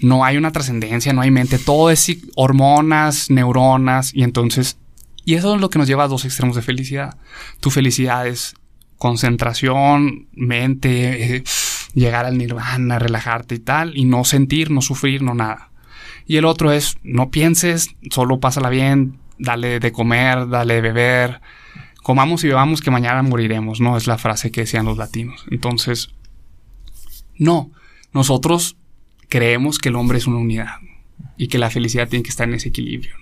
no 0.00 0.24
hay 0.24 0.36
una 0.36 0.52
trascendencia, 0.52 1.12
no 1.12 1.20
hay 1.20 1.32
mente, 1.32 1.58
todo 1.58 1.90
es 1.90 2.16
hormonas, 2.36 3.28
neuronas, 3.30 4.14
y 4.14 4.22
entonces 4.22 4.78
Y 5.24 5.34
eso 5.34 5.54
es 5.54 5.60
lo 5.60 5.68
que 5.68 5.78
nos 5.78 5.88
lleva 5.88 6.04
a 6.04 6.08
dos 6.08 6.24
extremos 6.24 6.56
de 6.56 6.62
felicidad. 6.62 7.16
Tu 7.60 7.70
felicidad 7.70 8.26
es 8.26 8.54
concentración, 8.96 10.28
mente, 10.32 11.36
eh, 11.36 11.44
llegar 11.94 12.24
al 12.24 12.38
nirvana, 12.38 12.98
relajarte 12.98 13.56
y 13.56 13.58
tal, 13.58 13.96
y 13.96 14.04
no 14.04 14.24
sentir, 14.24 14.70
no 14.70 14.82
sufrir, 14.82 15.22
no 15.22 15.34
nada. 15.34 15.70
Y 16.26 16.36
el 16.36 16.44
otro 16.44 16.70
es, 16.70 16.96
no 17.02 17.30
pienses, 17.30 17.96
solo 18.10 18.40
pásala 18.40 18.68
bien, 18.68 19.18
dale 19.38 19.80
de 19.80 19.90
comer, 19.92 20.48
dale 20.48 20.74
de 20.74 20.80
beber, 20.80 21.40
comamos 22.10 22.42
y 22.42 22.48
bebamos 22.48 22.80
que 22.80 22.90
mañana 22.90 23.22
moriremos, 23.22 23.80
¿no? 23.80 23.96
Es 23.96 24.08
la 24.08 24.18
frase 24.18 24.50
que 24.50 24.62
decían 24.62 24.84
los 24.84 24.98
latinos. 24.98 25.44
Entonces, 25.48 26.10
no, 27.38 27.70
nosotros 28.12 28.76
creemos 29.28 29.78
que 29.78 29.90
el 29.90 29.94
hombre 29.94 30.18
es 30.18 30.26
una 30.26 30.38
unidad 30.38 30.80
y 31.36 31.46
que 31.46 31.58
la 31.58 31.70
felicidad 31.70 32.08
tiene 32.08 32.24
que 32.24 32.30
estar 32.30 32.48
en 32.48 32.54
ese 32.54 32.70
equilibrio. 32.70 33.14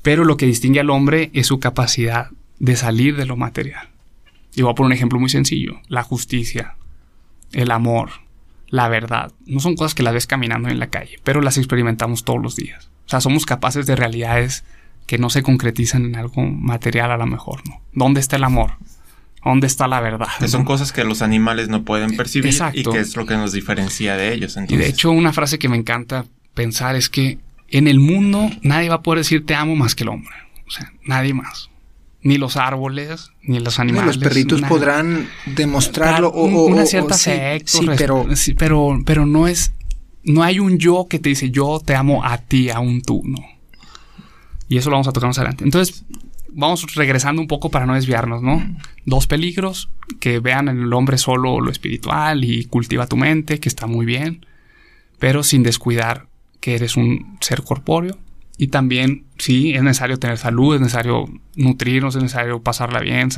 Pero 0.00 0.24
lo 0.24 0.38
que 0.38 0.46
distingue 0.46 0.80
al 0.80 0.88
hombre 0.88 1.30
es 1.34 1.48
su 1.48 1.60
capacidad 1.60 2.30
de 2.58 2.74
salir 2.74 3.16
de 3.16 3.26
lo 3.26 3.36
material. 3.36 3.90
Y 4.56 4.62
voy 4.62 4.72
a 4.72 4.74
poner 4.74 4.86
un 4.86 4.92
ejemplo 4.94 5.20
muy 5.20 5.28
sencillo. 5.28 5.78
La 5.88 6.02
justicia, 6.02 6.74
el 7.52 7.70
amor, 7.70 8.12
la 8.68 8.88
verdad. 8.88 9.30
No 9.44 9.60
son 9.60 9.76
cosas 9.76 9.94
que 9.94 10.02
las 10.02 10.14
ves 10.14 10.26
caminando 10.26 10.70
en 10.70 10.78
la 10.78 10.86
calle, 10.86 11.20
pero 11.22 11.42
las 11.42 11.58
experimentamos 11.58 12.24
todos 12.24 12.40
los 12.40 12.56
días. 12.56 12.88
O 13.04 13.10
sea, 13.10 13.20
somos 13.20 13.44
capaces 13.44 13.84
de 13.84 13.94
realidades 13.94 14.64
que 15.08 15.16
no 15.16 15.30
se 15.30 15.42
concretizan 15.42 16.04
en 16.04 16.16
algo 16.16 16.42
material 16.42 17.10
a 17.10 17.16
lo 17.16 17.26
mejor, 17.26 17.66
¿no? 17.66 17.80
¿Dónde 17.94 18.20
está 18.20 18.36
el 18.36 18.44
amor? 18.44 18.72
¿Dónde 19.42 19.66
está 19.66 19.88
la 19.88 20.00
verdad? 20.00 20.28
Que 20.38 20.48
son 20.48 20.66
cosas 20.66 20.92
que 20.92 21.02
los 21.02 21.22
animales 21.22 21.70
no 21.70 21.82
pueden 21.82 22.14
percibir 22.14 22.54
y 22.74 22.84
que 22.84 23.00
es 23.00 23.16
lo 23.16 23.24
que 23.24 23.34
nos 23.34 23.52
diferencia 23.52 24.16
de 24.16 24.34
ellos. 24.34 24.58
Y 24.68 24.76
de 24.76 24.86
hecho, 24.86 25.10
una 25.10 25.32
frase 25.32 25.58
que 25.58 25.70
me 25.70 25.78
encanta 25.78 26.26
pensar 26.52 26.94
es 26.94 27.08
que 27.08 27.38
en 27.68 27.88
el 27.88 28.00
mundo 28.00 28.50
nadie 28.60 28.90
va 28.90 28.96
a 28.96 29.02
poder 29.02 29.20
decir 29.20 29.46
te 29.46 29.54
amo 29.54 29.76
más 29.76 29.94
que 29.94 30.04
el 30.04 30.10
hombre. 30.10 30.34
O 30.66 30.70
sea, 30.70 30.92
nadie 31.06 31.32
más. 31.32 31.70
Ni 32.20 32.36
los 32.36 32.58
árboles, 32.58 33.30
ni 33.42 33.60
los 33.60 33.78
animales. 33.78 34.16
los 34.16 34.18
perritos 34.18 34.60
podrán 34.60 35.26
demostrarlo 35.46 36.28
o, 36.28 36.66
una 36.66 36.84
cierta 36.84 37.14
sí, 37.14 37.30
pero... 37.96 38.26
pero 38.58 38.98
pero 39.06 39.24
no 39.24 39.48
es 39.48 39.72
no 40.24 40.42
hay 40.42 40.58
un 40.58 40.76
yo 40.76 41.06
que 41.08 41.18
te 41.18 41.30
dice 41.30 41.50
yo 41.50 41.80
te 41.82 41.94
amo 41.94 42.22
a 42.22 42.36
ti, 42.36 42.68
a 42.68 42.80
un 42.80 43.00
tú, 43.00 43.22
no. 43.24 43.57
Y 44.68 44.76
eso 44.76 44.90
lo 44.90 44.94
vamos 44.94 45.08
a 45.08 45.12
tocar 45.12 45.28
más 45.28 45.38
adelante. 45.38 45.64
Entonces, 45.64 46.04
vamos 46.50 46.94
regresando 46.94 47.40
un 47.40 47.48
poco 47.48 47.70
para 47.70 47.86
no 47.86 47.94
desviarnos, 47.94 48.42
¿no? 48.42 48.62
Dos 49.04 49.26
peligros, 49.26 49.90
que 50.20 50.40
vean 50.40 50.68
en 50.68 50.82
el 50.82 50.92
hombre 50.92 51.18
solo 51.18 51.60
lo 51.60 51.70
espiritual 51.70 52.44
y 52.44 52.64
cultiva 52.64 53.06
tu 53.06 53.16
mente, 53.16 53.60
que 53.60 53.68
está 53.68 53.86
muy 53.86 54.06
bien, 54.06 54.44
pero 55.18 55.42
sin 55.42 55.62
descuidar 55.62 56.26
que 56.60 56.74
eres 56.74 56.96
un 56.96 57.38
ser 57.40 57.62
corpóreo. 57.62 58.18
Y 58.60 58.68
también, 58.68 59.24
sí, 59.38 59.72
es 59.74 59.82
necesario 59.84 60.18
tener 60.18 60.36
salud, 60.36 60.74
es 60.74 60.80
necesario 60.80 61.26
nutrirnos, 61.54 62.16
es 62.16 62.22
necesario 62.22 62.60
pasarla 62.60 62.98
bien, 62.98 63.28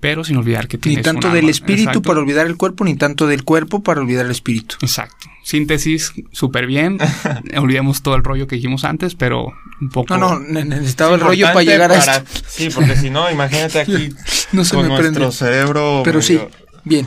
pero 0.00 0.24
sin 0.24 0.36
olvidar 0.36 0.66
que 0.66 0.76
tienes 0.76 0.98
Ni 0.98 1.02
tanto 1.04 1.30
del 1.30 1.48
espíritu 1.48 2.02
para 2.02 2.18
olvidar 2.18 2.48
el 2.48 2.56
cuerpo, 2.56 2.84
ni 2.84 2.96
tanto 2.96 3.28
del 3.28 3.44
cuerpo 3.44 3.84
para 3.84 4.00
olvidar 4.00 4.26
el 4.26 4.32
espíritu. 4.32 4.74
Exacto. 4.82 5.28
Síntesis, 5.44 6.12
súper 6.32 6.66
bien. 6.66 6.98
Olvidemos 7.56 8.02
todo 8.02 8.16
el 8.16 8.24
rollo 8.24 8.48
que 8.48 8.56
dijimos 8.56 8.84
antes, 8.84 9.14
pero 9.14 9.52
un 9.80 9.88
poco... 9.88 10.18
No, 10.18 10.40
no, 10.40 10.64
necesitaba 10.64 11.14
el 11.14 11.20
rollo 11.20 11.46
para 11.46 11.62
llegar 11.62 11.92
a 11.92 11.96
esto. 11.96 12.40
Sí, 12.48 12.68
porque 12.74 12.96
si 12.96 13.08
no, 13.08 13.30
imagínate 13.30 13.78
aquí 13.78 14.12
no 14.52 14.64
se 14.64 14.74
con 14.74 14.88
nuestro 14.88 15.30
cerebro... 15.30 16.02
Pero 16.04 16.20
sí, 16.20 16.40
bien. 16.84 17.06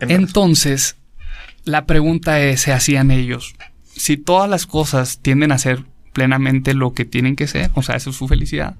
Entonces, 0.00 0.96
la 1.64 1.86
pregunta 1.86 2.40
es, 2.40 2.60
se 2.60 2.72
hacían 2.72 3.10
ellos 3.10 3.54
si 3.96 4.16
todas 4.16 4.50
las 4.50 4.66
cosas 4.66 5.20
tienden 5.20 5.52
a 5.52 5.58
ser 5.58 5.84
plenamente 6.14 6.72
lo 6.72 6.94
que 6.94 7.04
tienen 7.04 7.36
que 7.36 7.46
ser, 7.46 7.70
o 7.74 7.82
sea, 7.82 7.96
eso 7.96 8.08
es 8.08 8.16
su 8.16 8.26
felicidad, 8.26 8.76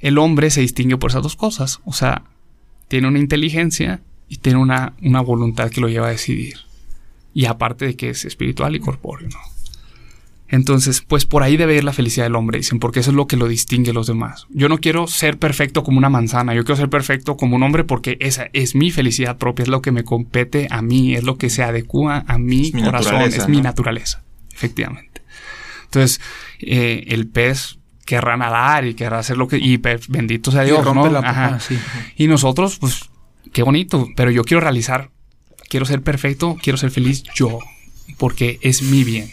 el 0.00 0.18
hombre 0.18 0.50
se 0.50 0.60
distingue 0.60 0.98
por 0.98 1.10
esas 1.10 1.22
dos 1.22 1.36
cosas, 1.36 1.80
o 1.86 1.94
sea, 1.94 2.24
tiene 2.88 3.08
una 3.08 3.20
inteligencia 3.20 4.00
y 4.28 4.36
tiene 4.36 4.58
una, 4.58 4.92
una 5.00 5.22
voluntad 5.22 5.70
que 5.70 5.80
lo 5.80 5.88
lleva 5.88 6.08
a 6.08 6.10
decidir. 6.10 6.56
Y 7.32 7.46
aparte 7.46 7.86
de 7.86 7.96
que 7.96 8.10
es 8.10 8.26
espiritual 8.26 8.74
y 8.76 8.80
corpóreo, 8.80 9.28
¿no? 9.30 9.38
Entonces, 10.52 11.00
pues 11.00 11.24
por 11.24 11.42
ahí 11.42 11.56
debe 11.56 11.76
ir 11.76 11.82
la 11.82 11.94
felicidad 11.94 12.26
del 12.26 12.34
hombre, 12.34 12.58
dicen, 12.58 12.78
porque 12.78 13.00
eso 13.00 13.10
es 13.10 13.16
lo 13.16 13.26
que 13.26 13.38
lo 13.38 13.48
distingue 13.48 13.86
de 13.86 13.94
los 13.94 14.06
demás. 14.06 14.46
Yo 14.50 14.68
no 14.68 14.78
quiero 14.78 15.06
ser 15.06 15.38
perfecto 15.38 15.82
como 15.82 15.96
una 15.96 16.10
manzana, 16.10 16.54
yo 16.54 16.62
quiero 16.64 16.76
ser 16.76 16.90
perfecto 16.90 17.38
como 17.38 17.56
un 17.56 17.62
hombre 17.62 17.84
porque 17.84 18.18
esa 18.20 18.50
es 18.52 18.74
mi 18.74 18.90
felicidad 18.90 19.38
propia, 19.38 19.62
es 19.62 19.70
lo 19.70 19.80
que 19.80 19.92
me 19.92 20.04
compete 20.04 20.68
a 20.70 20.82
mí, 20.82 21.14
es 21.14 21.24
lo 21.24 21.38
que 21.38 21.48
se 21.48 21.62
adecua 21.62 22.24
a 22.26 22.36
mi, 22.36 22.70
corazón, 22.70 23.22
es 23.22 23.48
mi 23.48 23.62
naturaleza, 23.62 24.24
efectivamente. 24.52 25.11
Entonces, 25.92 26.22
eh, 26.60 27.04
el 27.08 27.28
pez 27.28 27.78
querrá 28.06 28.38
nadar 28.38 28.86
y 28.86 28.94
querrá 28.94 29.18
hacer 29.18 29.36
lo 29.36 29.46
que... 29.46 29.58
Y 29.58 29.76
bendito 29.76 30.50
sea 30.50 30.64
Dios, 30.64 30.82
¿no? 30.94 31.04
Ajá. 31.18 31.58
Y 32.16 32.28
nosotros, 32.28 32.78
pues, 32.78 33.10
qué 33.52 33.62
bonito, 33.62 34.08
pero 34.16 34.30
yo 34.30 34.42
quiero 34.44 34.62
realizar, 34.62 35.10
quiero 35.68 35.84
ser 35.84 36.00
perfecto, 36.00 36.56
quiero 36.62 36.78
ser 36.78 36.90
feliz 36.90 37.24
yo, 37.34 37.58
porque 38.16 38.58
es 38.62 38.80
mi 38.80 39.04
bien. 39.04 39.30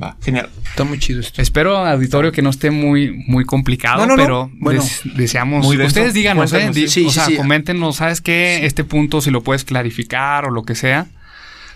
Va, 0.00 0.16
genial. 0.20 0.50
Está 0.64 0.82
muy 0.82 0.98
chido 0.98 1.20
esto. 1.20 1.40
Espero, 1.42 1.76
auditorio, 1.76 2.32
que 2.32 2.42
no 2.42 2.50
esté 2.50 2.72
muy, 2.72 3.24
muy 3.28 3.44
complicado, 3.44 4.04
pero 4.16 4.50
bueno, 4.54 4.82
deseamos. 5.16 5.64
ustedes 5.64 6.12
díganos, 6.12 6.52
¿eh? 6.54 6.70
o 7.06 7.10
sea, 7.10 7.28
coméntenos, 7.36 7.96
¿sabes 7.96 8.20
qué? 8.20 8.66
Este 8.66 8.82
punto, 8.82 9.20
si 9.20 9.30
lo 9.30 9.42
puedes 9.42 9.64
clarificar 9.64 10.44
o 10.46 10.50
lo 10.50 10.64
que 10.64 10.74
sea. 10.74 11.06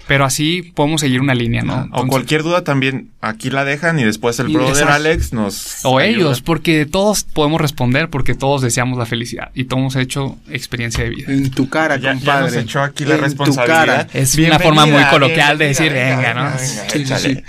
Pero 0.06 0.24
así 0.24 0.72
podemos 0.74 1.00
seguir 1.00 1.20
una 1.20 1.34
línea, 1.34 1.62
¿no? 1.62 1.88
o 1.92 2.06
cualquier 2.06 2.42
duda 2.42 2.62
también 2.62 3.10
aquí 3.22 3.48
la 3.48 3.64
dejan 3.64 3.98
y 3.98 4.04
después 4.04 4.38
el 4.38 4.48
brother 4.48 4.88
Alex 4.88 5.32
nos. 5.32 5.84
O 5.84 6.00
ellos, 6.00 6.42
porque 6.42 6.84
todos 6.84 7.24
podemos 7.24 7.60
responder 7.60 8.10
porque 8.10 8.34
todos 8.34 8.60
deseamos 8.60 8.98
la 8.98 9.06
felicidad 9.06 9.50
y 9.54 9.64
todos 9.64 9.80
hemos 9.80 9.96
hecho 9.96 10.38
experiencia 10.50 11.04
de 11.04 11.10
vida. 11.10 11.32
En 11.32 11.50
tu 11.50 11.68
cara, 11.70 11.96
ya, 11.96 12.14
compadre. 12.14 12.50
Ya 12.50 12.56
nos 12.56 12.64
echó 12.64 12.82
aquí 12.82 13.04
la 13.04 13.16
responsabilidad. 13.16 14.08
Es 14.12 14.36
una 14.36 14.58
forma 14.58 14.86
muy 14.86 15.04
coloquial 15.04 15.58
de 15.58 15.68
decir, 15.68 15.92
venga, 15.92 16.34
¿no? 16.34 16.58
sí, 16.58 17.04
sí, 17.06 17.42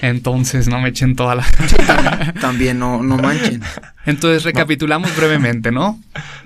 Entonces, 0.00 0.68
no 0.68 0.80
me 0.80 0.88
echen 0.88 1.14
toda 1.14 1.34
la. 1.34 1.44
También 2.40 2.78
no, 2.78 3.02
no 3.02 3.18
manchen. 3.18 3.62
Entonces, 4.06 4.44
recapitulamos 4.44 5.14
brevemente, 5.14 5.70
¿no? 5.72 6.00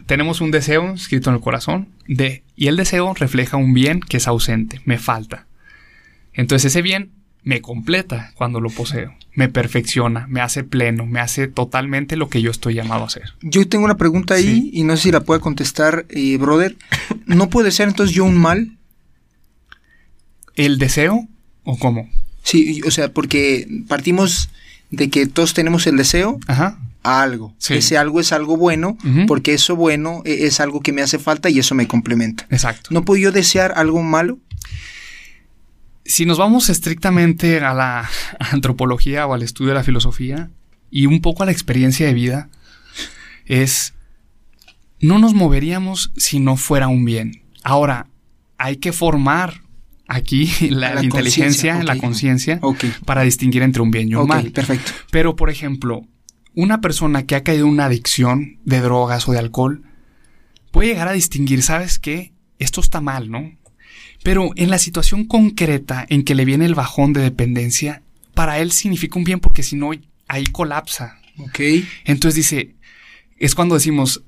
Tenemos 0.07 0.41
un 0.41 0.51
deseo 0.51 0.93
escrito 0.95 1.31
en 1.31 1.37
el 1.37 1.43
corazón 1.43 1.89
de, 2.09 2.43
y 2.57 2.67
el 2.67 2.77
deseo 2.77 3.15
refleja 3.15 3.57
un 3.57 3.73
bien 3.75 4.01
que 4.01 4.17
es 4.17 4.27
ausente, 4.27 4.81
me 4.85 4.99
falta. 4.99 5.47
Entonces, 6.35 6.73
ese 6.73 6.83
bien 6.83 7.11
me 7.45 7.61
completa 7.61 8.33
cuando 8.37 8.61
lo 8.61 8.71
poseo, 8.71 9.15
me 9.35 9.49
perfecciona, 9.49 10.27
me 10.29 10.41
hace 10.41 10.63
pleno, 10.63 11.07
me 11.07 11.21
hace 11.21 11.49
totalmente 11.49 12.17
lo 12.17 12.29
que 12.29 12.41
yo 12.41 12.51
estoy 12.51 12.75
llamado 12.75 13.03
a 13.03 13.07
hacer. 13.07 13.35
Yo 13.41 13.67
tengo 13.69 13.85
una 13.85 13.97
pregunta 13.97 14.35
ahí 14.35 14.71
y 14.73 14.85
no 14.85 14.97
sé 14.97 15.05
si 15.05 15.13
la 15.13 15.21
puede 15.21 15.41
contestar, 15.41 16.07
eh, 16.11 16.37
brother. 16.37 16.77
¿No 17.27 17.51
puede 17.51 17.73
ser 17.73 17.89
entonces 17.89 18.15
yo 18.15 18.25
un 18.25 18.37
mal? 18.37 18.77
¿El 20.55 20.79
deseo 20.79 21.27
o 21.65 21.79
cómo? 21.79 22.09
Sí, 22.45 22.81
o 22.87 22.91
sea, 22.91 23.13
porque 23.13 23.67
partimos 23.89 24.51
de 24.91 25.09
que 25.11 25.27
todos 25.27 25.55
tenemos 25.55 25.87
el 25.87 25.97
deseo 25.97 26.39
a 26.47 27.23
algo. 27.23 27.55
Ese 27.69 27.99
algo 27.99 28.21
es 28.21 28.33
algo 28.33 28.57
bueno, 28.57 28.97
porque 29.27 29.55
eso 29.55 29.75
bueno 29.75 30.23
e, 30.25 30.47
es 30.47 30.61
algo 30.61 30.81
que 30.81 30.93
me 30.93 31.03
hace 31.03 31.19
falta 31.19 31.51
y 31.51 31.59
eso 31.59 31.75
me 31.75 31.89
complementa. 31.89 32.47
Exacto. 32.51 32.91
¿No 32.93 33.05
puedo 33.05 33.21
yo 33.21 33.33
desear 33.33 33.73
algo 33.77 34.03
malo? 34.03 34.39
Si 36.13 36.27
nos 36.27 36.37
vamos 36.37 36.69
estrictamente 36.69 37.61
a 37.61 37.73
la 37.73 38.07
antropología 38.39 39.27
o 39.27 39.33
al 39.33 39.43
estudio 39.43 39.71
de 39.71 39.77
la 39.77 39.83
filosofía 39.83 40.51
y 40.91 41.07
un 41.07 41.23
poco 41.23 41.43
a 41.43 41.47
la 41.47 41.53
experiencia 41.53 42.07
de 42.07 42.13
vida, 42.13 42.51
es 43.47 43.95
no 45.01 45.19
nos 45.19 45.33
moveríamos 45.33 46.13
si 46.19 46.39
no 46.39 46.59
fuera 46.59 46.89
un 46.89 47.07
bien. 47.07 47.41
Ahora, 47.65 48.09
hay 48.59 48.77
que 48.77 48.93
formar 48.93 49.63
aquí 50.07 50.53
la, 50.69 51.03
inteligencia, 51.03 51.83
la 51.83 51.97
conciencia, 51.97 52.61
para 53.07 53.23
distinguir 53.23 53.63
entre 53.63 53.81
un 53.81 53.91
bien 53.91 54.11
y 54.11 54.15
un 54.15 54.29
mal. 54.29 54.53
Perfecto. 54.53 54.93
Pero, 55.11 55.35
por 55.35 55.49
ejemplo, 55.49 56.03
una 56.55 56.83
persona 56.83 57.25
que 57.25 57.37
ha 57.37 57.43
caído 57.43 57.65
en 57.65 57.73
una 57.73 57.87
adicción 57.87 58.59
de 58.67 58.81
drogas 58.81 59.27
o 59.31 59.33
de 59.33 59.39
alcohol 59.39 59.83
puede 60.73 60.89
llegar 60.89 61.09
a 61.09 61.13
distinguir, 61.13 61.63
¿sabes 61.63 61.99
qué? 61.99 62.35
Esto 62.59 62.83
está 62.83 63.01
mal, 63.01 63.31
¿no? 63.31 63.62
Pero 64.23 64.51
en 64.57 64.71
la 64.71 64.79
situación 64.79 65.25
concreta 65.25 66.07
en 66.09 66.25
que 66.25 66.35
le 66.35 66.45
viene 66.45 66.65
el 66.65 66.75
bajón 66.75 67.13
de 67.13 67.23
dependencia, 67.23 68.03
para 68.35 68.59
él 68.59 68.73
significa 68.73 69.19
un 69.19 69.25
bien 69.25 69.41
porque 69.41 69.63
si 69.63 69.77
no, 69.77 69.91
ahí 70.29 70.45
colapsa. 70.47 71.19
Ok. 71.39 71.61
Entonces 72.05 72.37
dice, 72.37 72.75
es 73.39 73.55
cuando 73.55 73.75
decimos, 73.75 74.23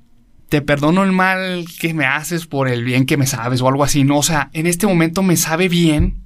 te 0.49 0.61
perdono 0.61 1.03
el 1.03 1.11
mal 1.11 1.65
que 1.79 1.93
me 1.93 2.05
haces 2.05 2.45
por 2.45 2.67
el 2.67 2.83
bien 2.83 3.05
que 3.05 3.17
me 3.17 3.27
sabes 3.27 3.61
o 3.61 3.67
algo 3.67 3.83
así, 3.83 4.03
¿no? 4.03 4.17
O 4.17 4.23
sea, 4.23 4.49
en 4.53 4.67
este 4.67 4.87
momento 4.87 5.23
me 5.23 5.37
sabe 5.37 5.69
bien 5.69 6.24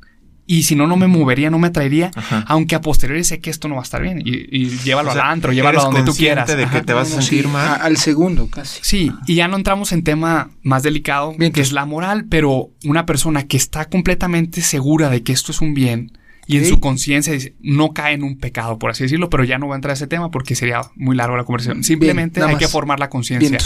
y 0.52 0.64
si 0.64 0.76
no, 0.76 0.88
no 0.88 0.98
me 0.98 1.06
movería, 1.06 1.52
no 1.52 1.60
me 1.60 1.68
atraería, 1.68 2.10
aunque 2.48 2.74
a 2.74 2.82
posteriori 2.82 3.24
sé 3.24 3.40
que 3.40 3.52
esto 3.52 3.68
no 3.68 3.76
va 3.76 3.82
a 3.82 3.84
estar 3.84 4.02
bien 4.02 4.20
y, 4.26 4.70
llévalo 4.84 5.12
al 5.12 5.20
antro, 5.20 5.54
llévalo 5.54 5.80
a 5.80 5.84
donde 5.84 6.02
tú 6.02 6.16
quieras. 6.16 6.48
de 6.48 6.66
que 6.66 6.82
te 6.82 6.92
vas 6.92 7.14
a 7.14 7.22
sentir 7.22 7.48
mal. 7.48 7.80
al 7.80 7.98
segundo, 7.98 8.48
casi. 8.50 8.80
Sí, 8.82 9.12
y 9.28 9.36
ya 9.36 9.48
no 9.48 9.58
entramos 9.58 9.92
en 9.92 10.04
tema 10.04 10.50
más 10.64 10.82
delicado, 10.82 11.36
que 11.38 11.62
es 11.62 11.72
la 11.72 11.86
moral, 11.86 12.26
pero 12.30 12.72
una 12.84 13.06
persona 13.06 13.44
que 13.44 13.58
está 13.58 13.86
completamente 13.86 14.62
segura 14.62 15.12
de 15.12 15.22
que 15.22 15.34
esto 15.34 15.52
es 15.52 15.62
un 15.62 15.76
bien 15.76 16.14
Y 16.48 16.58
en 16.58 16.66
su 16.66 16.80
conciencia 16.80 17.32
dice, 17.32 17.54
no 17.62 17.94
cae 17.94 18.16
en 18.16 18.24
un 18.24 18.40
pecado, 18.40 18.80
por 18.80 18.90
así 18.90 19.04
decirlo, 19.04 19.30
pero 19.30 19.44
ya 19.44 19.60
no 19.60 19.68
voy 19.68 19.74
a 19.74 19.76
entrar 19.76 19.92
a 19.92 19.94
ese 19.94 20.08
tema 20.08 20.32
porque 20.32 20.56
sería 20.56 20.82
muy 20.96 21.16
largo 21.16 21.38
la 21.38 21.44
conversación. 21.44 21.84
Simplemente 21.84 22.42
hay 22.42 22.56
que 22.56 22.68
formar 22.68 23.00
la 23.00 23.10
conciencia. 23.10 23.60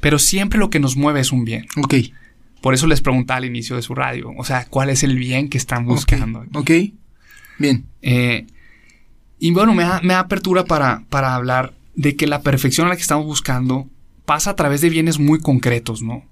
Pero 0.00 0.18
siempre 0.18 0.58
lo 0.58 0.70
que 0.70 0.80
nos 0.80 0.96
mueve 0.96 1.20
es 1.20 1.32
un 1.32 1.44
bien. 1.44 1.66
Ok. 1.76 1.96
Por 2.64 2.72
eso 2.72 2.86
les 2.86 3.02
preguntaba 3.02 3.36
al 3.36 3.44
inicio 3.44 3.76
de 3.76 3.82
su 3.82 3.94
radio, 3.94 4.32
o 4.38 4.42
sea, 4.42 4.64
¿cuál 4.64 4.88
es 4.88 5.02
el 5.02 5.18
bien 5.18 5.50
que 5.50 5.58
están 5.58 5.84
buscando? 5.84 6.38
Ok. 6.54 6.60
Ok. 6.60 6.70
Bien. 7.58 7.84
Eh, 8.00 8.46
y 9.38 9.50
bueno, 9.50 9.74
me 9.74 9.82
da, 9.82 10.00
me 10.02 10.14
da 10.14 10.20
apertura 10.20 10.64
para, 10.64 11.02
para 11.10 11.34
hablar 11.34 11.74
de 11.94 12.16
que 12.16 12.26
la 12.26 12.40
perfección 12.40 12.86
a 12.86 12.88
la 12.88 12.96
que 12.96 13.02
estamos 13.02 13.26
buscando 13.26 13.86
pasa 14.24 14.52
a 14.52 14.56
través 14.56 14.80
de 14.80 14.88
bienes 14.88 15.18
muy 15.18 15.40
concretos, 15.40 16.00
¿no? 16.00 16.24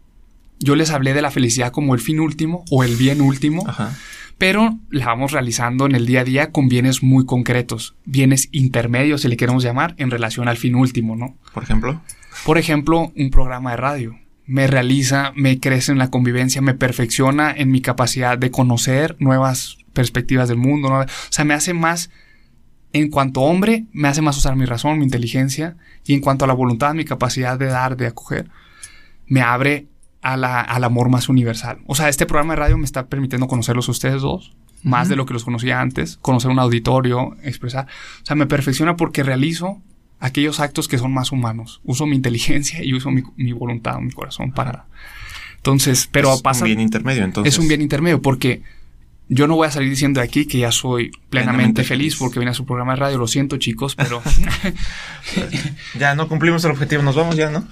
Yo 0.59 0.75
les 0.75 0.89
hablé 0.89 1.13
de 1.13 1.21
la 1.21 1.31
felicidad 1.31 1.71
como 1.71 1.95
el 1.95 2.01
fin 2.01 2.19
último 2.19 2.65
o 2.71 2.83
el 2.83 2.97
bien 2.97 3.21
último, 3.21 3.69
Ajá. 3.69 3.95
pero 4.39 4.79
la 4.89 5.05
vamos 5.05 5.33
realizando 5.33 5.85
en 5.85 5.95
el 5.95 6.07
día 6.07 6.23
a 6.23 6.25
día 6.25 6.51
con 6.51 6.71
bienes 6.71 7.03
muy 7.03 7.27
concretos, 7.27 7.95
bienes 8.07 8.49
intermedios, 8.53 9.21
si 9.21 9.29
le 9.29 9.37
queremos 9.37 9.63
llamar, 9.63 9.95
en 9.99 10.11
relación 10.11 10.49
al 10.49 10.57
fin 10.57 10.77
último, 10.77 11.15
¿no? 11.15 11.37
Por 11.53 11.63
ejemplo. 11.63 12.01
Por 12.47 12.57
ejemplo, 12.57 13.13
un 13.15 13.31
programa 13.31 13.73
de 13.73 13.77
radio. 13.77 14.22
Me 14.47 14.67
realiza, 14.67 15.33
me 15.37 15.61
crece 15.61 15.93
en 15.93 15.99
la 15.99 16.11
convivencia, 16.11 16.61
me 16.63 16.75
perfecciona 16.75 17.53
en 17.53 17.71
mi 17.71 17.81
capacidad 17.81 18.37
de 18.39 18.51
conocer 18.51 19.17
nuevas 19.21 19.79
perspectivas 19.93 20.49
del 20.49 20.59
mundo. 20.59 20.89
¿no? 20.89 21.01
O 21.01 21.07
sea, 21.31 21.45
me 21.45 21.55
hace 21.55 21.75
más, 21.75 22.11
en 22.93 23.09
cuanto 23.11 23.41
hombre, 23.43 23.87
me 23.93 24.09
hace 24.09 24.21
más 24.23 24.37
usar 24.37 24.57
mi 24.57 24.65
razón, 24.65 24.99
mi 24.99 25.05
inteligencia. 25.05 25.77
Y 26.05 26.15
en 26.15 26.21
cuanto 26.21 26.45
a 26.45 26.49
la 26.49 26.55
voluntad, 26.55 26.95
mi 26.95 27.05
capacidad 27.05 27.59
de 27.59 27.67
dar, 27.67 27.97
de 27.97 28.07
acoger, 28.09 28.51
me 29.27 29.41
abre 29.43 29.87
a 30.23 30.37
la- 30.37 30.61
al 30.61 30.85
amor 30.85 31.09
más 31.09 31.29
universal. 31.29 31.79
O 31.87 31.95
sea, 31.95 32.09
este 32.09 32.27
programa 32.27 32.55
de 32.55 32.61
radio 32.61 32.79
me 32.79 32.85
está 32.85 33.07
permitiendo 33.07 33.47
conocerlos 33.49 33.89
a 33.89 33.93
ustedes 33.93 34.23
dos, 34.23 34.55
más 34.83 35.09
de 35.09 35.17
lo 35.17 35.27
que 35.27 35.33
los 35.33 35.45
conocía 35.45 35.81
antes, 35.81 36.17
conocer 36.17 36.51
un 36.51 36.59
auditorio, 36.59 37.37
expresar. 37.45 37.87
O 38.23 38.27
sea, 38.27 38.35
me 38.37 38.47
perfecciona 38.47 38.97
porque 38.97 39.23
realizo 39.23 39.81
aquellos 40.23 40.61
actos 40.61 40.87
que 40.87 40.99
son 40.99 41.13
más 41.13 41.33
humanos. 41.33 41.81
Uso 41.83 42.07
mi 42.07 42.15
inteligencia 42.15 42.83
y 42.83 42.95
uso 42.95 43.11
mi, 43.11 43.23
mi 43.37 43.53
voluntad, 43.53 43.99
mi 43.99 44.13
corazón 44.13 44.53
para... 44.53 44.87
Entonces, 45.57 46.09
pero 46.11 46.33
es 46.33 46.43
pasa... 46.43 46.65
un 46.65 46.69
bien 46.69 46.81
intermedio, 46.81 47.25
entonces. 47.25 47.53
Es 47.53 47.59
un 47.59 47.69
bien 47.69 47.83
intermedio 47.83 48.23
porque 48.23 48.63
yo 49.29 49.47
no 49.47 49.57
voy 49.57 49.67
a 49.67 49.71
salir 49.71 49.91
diciendo 49.91 50.21
de 50.21 50.27
aquí 50.27 50.47
que 50.47 50.59
ya 50.59 50.71
soy 50.71 51.11
plenamente, 51.11 51.31
Plenamente 51.31 51.85
feliz 51.85 52.15
feliz. 52.15 52.17
porque 52.19 52.39
vine 52.39 52.53
a 52.53 52.55
su 52.55 52.65
programa 52.65 52.95
de 52.95 53.01
radio. 53.01 53.19
Lo 53.19 53.27
siento, 53.27 53.57
chicos, 53.57 53.95
pero 53.97 54.23
Ya 55.99 56.15
no 56.15 56.29
cumplimos 56.29 56.65
el 56.65 56.71
objetivo, 56.71 57.03
nos 57.03 57.17
vamos 57.17 57.37
ya, 57.37 57.51
¿no? 57.51 57.67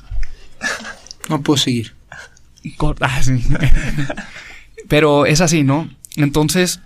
No 1.28 1.42
puedo 1.42 1.56
seguir. 1.56 1.94
Corta, 2.76 3.06
ah, 3.10 3.22
sí. 3.22 3.42
Pero 4.88 5.24
es 5.24 5.40
así, 5.40 5.62
¿no? 5.62 5.88
Entonces, 6.16 6.80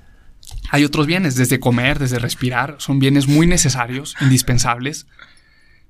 hay 0.70 0.84
otros 0.84 1.06
bienes, 1.06 1.36
desde 1.36 1.58
comer, 1.58 1.98
desde 1.98 2.18
respirar, 2.18 2.76
son 2.78 2.98
bienes 2.98 3.26
muy 3.26 3.46
necesarios, 3.46 4.14
indispensables, 4.20 5.06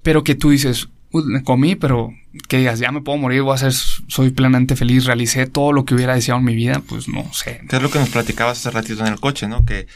pero 0.05 0.23
que 0.23 0.37
tú 0.37 0.51
dices, 0.51 0.89
"Uy, 1.11 1.25
me 1.27 1.43
comí, 1.43 1.75
pero 1.75 2.13
que 2.49 2.59
digas, 2.59 2.79
ya 2.79 2.93
me 2.93 3.01
puedo 3.01 3.19
morir, 3.19 3.43
voy 3.43 3.55
a 3.55 3.59
ser, 3.59 3.73
soy 3.73 4.31
plenamente 4.31 4.77
feliz, 4.77 5.05
realicé 5.07 5.47
todo 5.47 5.73
lo 5.73 5.85
que 5.85 5.95
hubiera 5.95 6.15
deseado 6.15 6.39
en 6.39 6.47
mi 6.47 6.55
vida, 6.55 6.81
pues 6.87 7.09
no 7.09 7.33
sé. 7.33 7.61
Que 7.69 7.77
es 7.77 7.83
lo 7.83 7.91
que 7.91 7.99
nos 7.99 8.11
platicabas 8.11 8.59
hace 8.59 8.71
ratito 8.71 9.05
en 9.05 9.13
el 9.13 9.19
coche, 9.21 9.49
¿no? 9.49 9.65
Que 9.65 9.87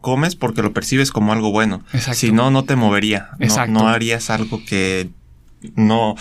comes 0.00 0.36
porque 0.36 0.62
lo 0.62 0.72
percibes 0.72 1.10
como 1.10 1.32
algo 1.32 1.50
bueno. 1.50 1.82
Exacto. 1.92 2.18
Si 2.20 2.30
no, 2.32 2.50
no 2.52 2.62
te 2.64 2.76
movería. 2.76 3.30
No, 3.38 3.44
Exacto. 3.46 3.72
no 3.72 3.88
harías 3.88 4.30
algo 4.30 4.62
que 4.64 5.08
no, 5.74 6.14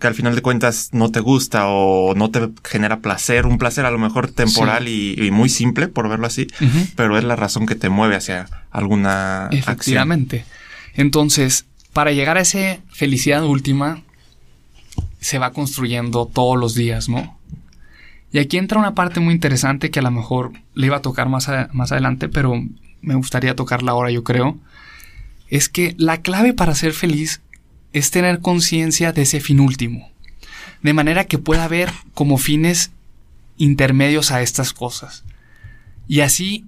que 0.00 0.06
al 0.06 0.14
final 0.14 0.34
de 0.34 0.42
cuentas 0.42 0.90
no 0.92 1.10
te 1.10 1.20
gusta 1.20 1.66
o 1.66 2.14
no 2.14 2.30
te 2.30 2.50
genera 2.64 3.00
placer, 3.00 3.46
un 3.46 3.58
placer 3.58 3.84
a 3.86 3.90
lo 3.90 3.98
mejor 3.98 4.30
temporal 4.30 4.86
y, 4.86 5.14
y 5.18 5.30
muy 5.30 5.48
simple, 5.48 5.88
por 5.88 6.08
verlo 6.08 6.26
así, 6.26 6.46
pero 6.94 7.16
es 7.18 7.24
la 7.24 7.34
razón 7.34 7.66
que 7.66 7.74
te 7.74 7.88
mueve 7.88 8.16
hacia 8.16 8.46
alguna 8.70 9.46
acción. 9.46 9.58
Efectivamente. 9.60 10.44
Entonces, 10.94 11.64
para 11.92 12.12
llegar 12.12 12.38
a 12.38 12.42
esa 12.42 12.78
felicidad 12.90 13.44
última, 13.44 14.02
se 15.20 15.38
va 15.38 15.52
construyendo 15.52 16.26
todos 16.26 16.58
los 16.58 16.74
días, 16.74 17.08
¿no? 17.08 17.38
Y 18.32 18.38
aquí 18.38 18.56
entra 18.56 18.78
una 18.78 18.94
parte 18.94 19.20
muy 19.20 19.34
interesante 19.34 19.90
que 19.90 20.00
a 20.00 20.02
lo 20.02 20.10
mejor 20.10 20.52
le 20.74 20.86
iba 20.86 20.96
a 20.96 21.02
tocar 21.02 21.28
más, 21.28 21.48
más 21.72 21.92
adelante, 21.92 22.28
pero 22.28 22.54
me 23.02 23.14
gustaría 23.14 23.54
tocarla 23.54 23.92
ahora, 23.92 24.10
yo 24.10 24.24
creo. 24.24 24.56
Es 25.48 25.68
que 25.68 25.94
la 25.98 26.22
clave 26.22 26.54
para 26.54 26.74
ser 26.74 26.92
feliz 26.92 27.42
es 27.92 28.10
tener 28.10 28.40
conciencia 28.40 29.12
de 29.12 29.22
ese 29.22 29.40
fin 29.40 29.60
último. 29.60 30.10
De 30.82 30.94
manera 30.94 31.24
que 31.24 31.38
pueda 31.38 31.68
ver 31.68 31.92
como 32.14 32.38
fines 32.38 32.90
intermedios 33.58 34.30
a 34.32 34.40
estas 34.40 34.72
cosas. 34.72 35.24
Y 36.08 36.20
así 36.20 36.64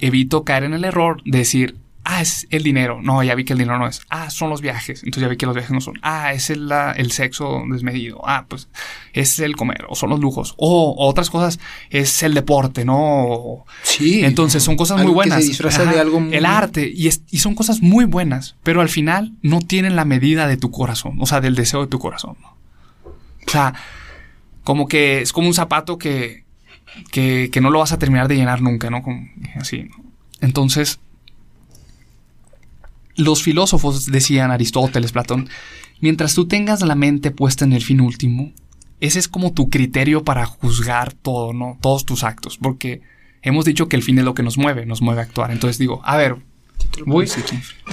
evito 0.00 0.44
caer 0.44 0.64
en 0.64 0.74
el 0.74 0.84
error 0.84 1.22
de 1.24 1.38
decir, 1.38 1.76
ah, 2.10 2.22
es 2.22 2.46
el 2.48 2.62
dinero. 2.62 3.00
No, 3.02 3.22
ya 3.22 3.34
vi 3.34 3.44
que 3.44 3.52
el 3.52 3.58
dinero 3.58 3.78
no 3.78 3.86
es. 3.86 4.00
Ah, 4.08 4.30
son 4.30 4.48
los 4.48 4.62
viajes. 4.62 5.02
Entonces 5.04 5.22
ya 5.22 5.28
vi 5.28 5.36
que 5.36 5.44
los 5.44 5.54
viajes 5.54 5.72
no 5.72 5.82
son. 5.82 5.98
Ah, 6.00 6.32
es 6.32 6.48
el, 6.48 6.66
la- 6.66 6.92
el 6.92 7.12
sexo 7.12 7.62
desmedido. 7.70 8.22
Ah, 8.26 8.46
pues 8.48 8.68
es 9.12 9.38
el 9.40 9.56
comer 9.56 9.84
o 9.90 9.94
son 9.94 10.08
los 10.10 10.18
lujos. 10.18 10.54
O 10.56 10.94
otras 10.98 11.28
cosas 11.28 11.60
es 11.90 12.22
el 12.22 12.32
deporte, 12.32 12.86
¿no? 12.86 13.64
Sí. 13.82 14.24
entonces 14.24 14.62
son 14.62 14.76
cosas 14.76 14.98
Algo 15.00 15.12
muy 15.12 15.24
que 15.24 15.28
buenas. 15.30 15.42
se 15.44 15.48
disfraza 15.50 15.82
Ajá, 15.82 15.92
de 15.92 16.00
algo 16.00 16.20
muy- 16.20 16.34
El 16.34 16.46
arte. 16.46 16.90
Y, 16.94 17.08
es- 17.08 17.22
y 17.30 17.38
son 17.38 17.54
cosas 17.54 17.82
muy 17.82 18.06
buenas. 18.06 18.56
Pero 18.62 18.80
al 18.80 18.88
final 18.88 19.34
no 19.42 19.60
tienen 19.60 19.94
la 19.94 20.06
medida 20.06 20.48
de 20.48 20.56
tu 20.56 20.70
corazón. 20.70 21.18
O 21.20 21.26
sea, 21.26 21.40
del 21.42 21.54
deseo 21.54 21.82
de 21.82 21.88
tu 21.88 21.98
corazón. 21.98 22.36
¿no? 22.40 22.56
O 23.46 23.50
sea, 23.50 23.74
como 24.64 24.88
que 24.88 25.20
es 25.20 25.32
como 25.32 25.46
un 25.48 25.54
zapato 25.54 25.98
que, 25.98 26.44
que, 27.10 27.50
que 27.52 27.60
no 27.60 27.70
lo 27.70 27.78
vas 27.80 27.92
a 27.92 27.98
terminar 27.98 28.28
de 28.28 28.36
llenar 28.36 28.60
nunca, 28.62 28.88
¿no? 28.90 29.02
Como 29.02 29.26
así. 29.60 29.84
¿no? 29.84 29.96
Entonces, 30.40 31.00
los 33.18 33.42
filósofos 33.42 34.06
decían, 34.06 34.50
Aristóteles, 34.50 35.12
Platón, 35.12 35.48
mientras 36.00 36.34
tú 36.34 36.48
tengas 36.48 36.80
la 36.82 36.94
mente 36.94 37.30
puesta 37.30 37.64
en 37.64 37.74
el 37.74 37.82
fin 37.82 38.00
último, 38.00 38.52
ese 39.00 39.18
es 39.18 39.28
como 39.28 39.52
tu 39.52 39.68
criterio 39.68 40.24
para 40.24 40.46
juzgar 40.46 41.12
todo, 41.12 41.52
¿no? 41.52 41.78
Todos 41.82 42.06
tus 42.06 42.24
actos, 42.24 42.56
porque 42.56 43.02
hemos 43.42 43.64
dicho 43.64 43.88
que 43.88 43.96
el 43.96 44.02
fin 44.02 44.18
es 44.18 44.24
lo 44.24 44.34
que 44.34 44.42
nos 44.42 44.56
mueve, 44.56 44.86
nos 44.86 45.02
mueve 45.02 45.20
a 45.20 45.24
actuar. 45.24 45.50
Entonces 45.50 45.78
digo, 45.78 46.00
a 46.04 46.16
ver, 46.16 46.36
voy, 47.06 47.28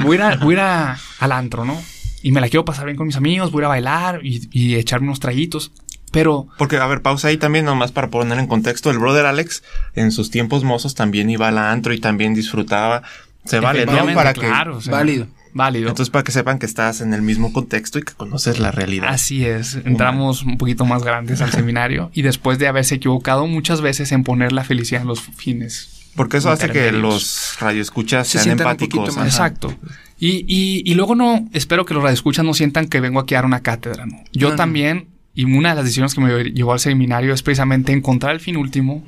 voy 0.02 0.18
a 0.18 0.36
voy 0.38 0.56
a 0.56 0.98
al 1.20 1.32
antro, 1.32 1.66
¿no? 1.66 1.80
Y 2.24 2.32
me 2.32 2.42
la 2.42 2.50
quiero 2.50 2.66
pasar 2.66 2.86
bien 2.86 2.98
con 2.98 3.06
mis 3.06 3.18
amigos, 3.18 3.52
voy 3.52 3.60
a 3.60 3.62
ir 3.62 3.66
a 3.66 3.70
bailar 3.70 4.22
y, 4.24 4.48
y 4.52 4.76
echarme 4.76 5.08
unos 5.08 5.20
traguitos, 5.20 5.72
pero 6.16 6.48
Porque, 6.58 6.78
a 6.78 6.88
ver, 6.88 7.02
pausa 7.02 7.28
ahí 7.28 7.36
también, 7.36 7.66
nomás 7.66 7.92
para 7.92 8.10
poner 8.10 8.40
en 8.40 8.48
contexto, 8.48 8.90
el 8.90 9.00
brother 9.00 9.26
Alex 9.26 9.64
en 9.96 10.12
sus 10.14 10.32
tiempos 10.32 10.64
mozos 10.64 10.96
también 10.96 11.30
iba 11.30 11.50
al 11.50 11.58
antro 11.58 11.94
y 11.94 12.00
también 12.00 12.34
disfrutaba. 12.34 13.04
Se 13.46 13.60
vale, 13.60 13.86
¿no? 13.86 14.14
Para 14.14 14.34
que, 14.34 14.42
claro, 14.42 14.78
o 14.78 14.82
sea, 14.82 14.94
Válido. 14.94 15.28
Válido. 15.54 15.88
entonces, 15.90 16.10
para 16.12 16.24
que 16.24 16.32
sepan 16.34 16.60
que 16.60 16.66
estás 16.66 17.00
en 17.00 17.14
el 17.14 17.22
mismo 17.22 17.54
contexto 17.54 17.98
y 18.00 18.02
que 18.04 18.12
conoces 18.14 18.60
la 18.60 18.72
realidad. 18.72 19.08
Así 19.10 19.46
es, 19.46 19.76
entramos 19.86 20.44
un 20.44 20.58
poquito 20.58 20.86
más 20.86 21.04
grandes 21.04 21.42
al 21.42 21.52
seminario 21.54 22.12
y 22.14 22.24
después 22.24 22.60
de 22.60 22.68
haberse 22.68 22.96
equivocado 22.96 23.48
muchas 23.48 23.80
veces 23.82 24.12
en 24.12 24.24
poner 24.24 24.52
la 24.52 24.64
felicidad 24.66 25.02
en 25.04 25.08
los 25.08 25.22
fines. 25.22 26.12
Porque 26.16 26.38
eso 26.38 26.50
hace 26.50 26.70
que 26.70 26.92
los 26.92 27.56
radioescuchas 27.60 28.28
Se 28.28 28.34
sean 28.34 28.44
sientan 28.44 28.68
un 28.68 28.72
empáticos. 28.72 29.00
poquito 29.00 29.20
más. 29.20 29.28
Exacto. 29.28 29.74
Y, 30.18 30.46
y- 30.48 30.82
y 30.90 30.94
luego 30.96 31.14
no, 31.16 31.48
espero 31.54 31.86
que 31.86 31.94
los 31.94 32.04
radioescuchas 32.04 32.44
no 32.46 32.54
sientan 32.54 32.88
que 32.88 33.00
vengo 33.02 33.20
aquí 33.20 33.36
a 33.36 33.40
dar 33.40 33.46
una 33.46 33.62
cátedra, 33.62 34.06
¿no? 34.06 34.24
Yo 34.32 34.56
también, 34.56 35.08
y 35.34 35.44
una 35.44 35.70
de 35.70 35.76
las 35.76 35.84
decisiones 35.86 36.14
que 36.16 36.22
me 36.22 36.44
llevó 36.52 36.72
al 36.74 36.80
seminario 36.80 37.34
es 37.34 37.44
precisamente 37.44 37.92
encontrar 37.92 38.34
el 38.34 38.40
fin 38.40 38.56
último 38.56 39.04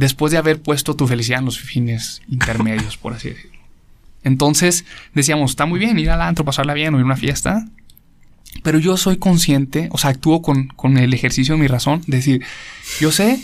después 0.00 0.32
de 0.32 0.38
haber 0.38 0.62
puesto 0.62 0.96
tu 0.96 1.06
felicidad 1.06 1.40
en 1.40 1.44
los 1.44 1.60
fines 1.60 2.22
intermedios, 2.28 2.96
por 2.96 3.12
así 3.12 3.28
decirlo. 3.28 3.60
Entonces, 4.24 4.86
decíamos, 5.14 5.50
está 5.50 5.66
muy 5.66 5.78
bien 5.78 5.98
ir 5.98 6.08
al 6.10 6.22
antro, 6.22 6.44
pasarla 6.44 6.72
bien 6.72 6.94
o 6.94 6.96
ir 6.96 7.02
a 7.02 7.06
una 7.06 7.16
fiesta, 7.16 7.66
pero 8.62 8.78
yo 8.78 8.96
soy 8.96 9.18
consciente, 9.18 9.88
o 9.92 9.98
sea, 9.98 10.10
actúo 10.10 10.40
con, 10.40 10.68
con 10.68 10.96
el 10.96 11.12
ejercicio 11.12 11.54
de 11.54 11.60
mi 11.60 11.66
razón, 11.66 12.02
decir, 12.06 12.42
yo 12.98 13.12
sé 13.12 13.40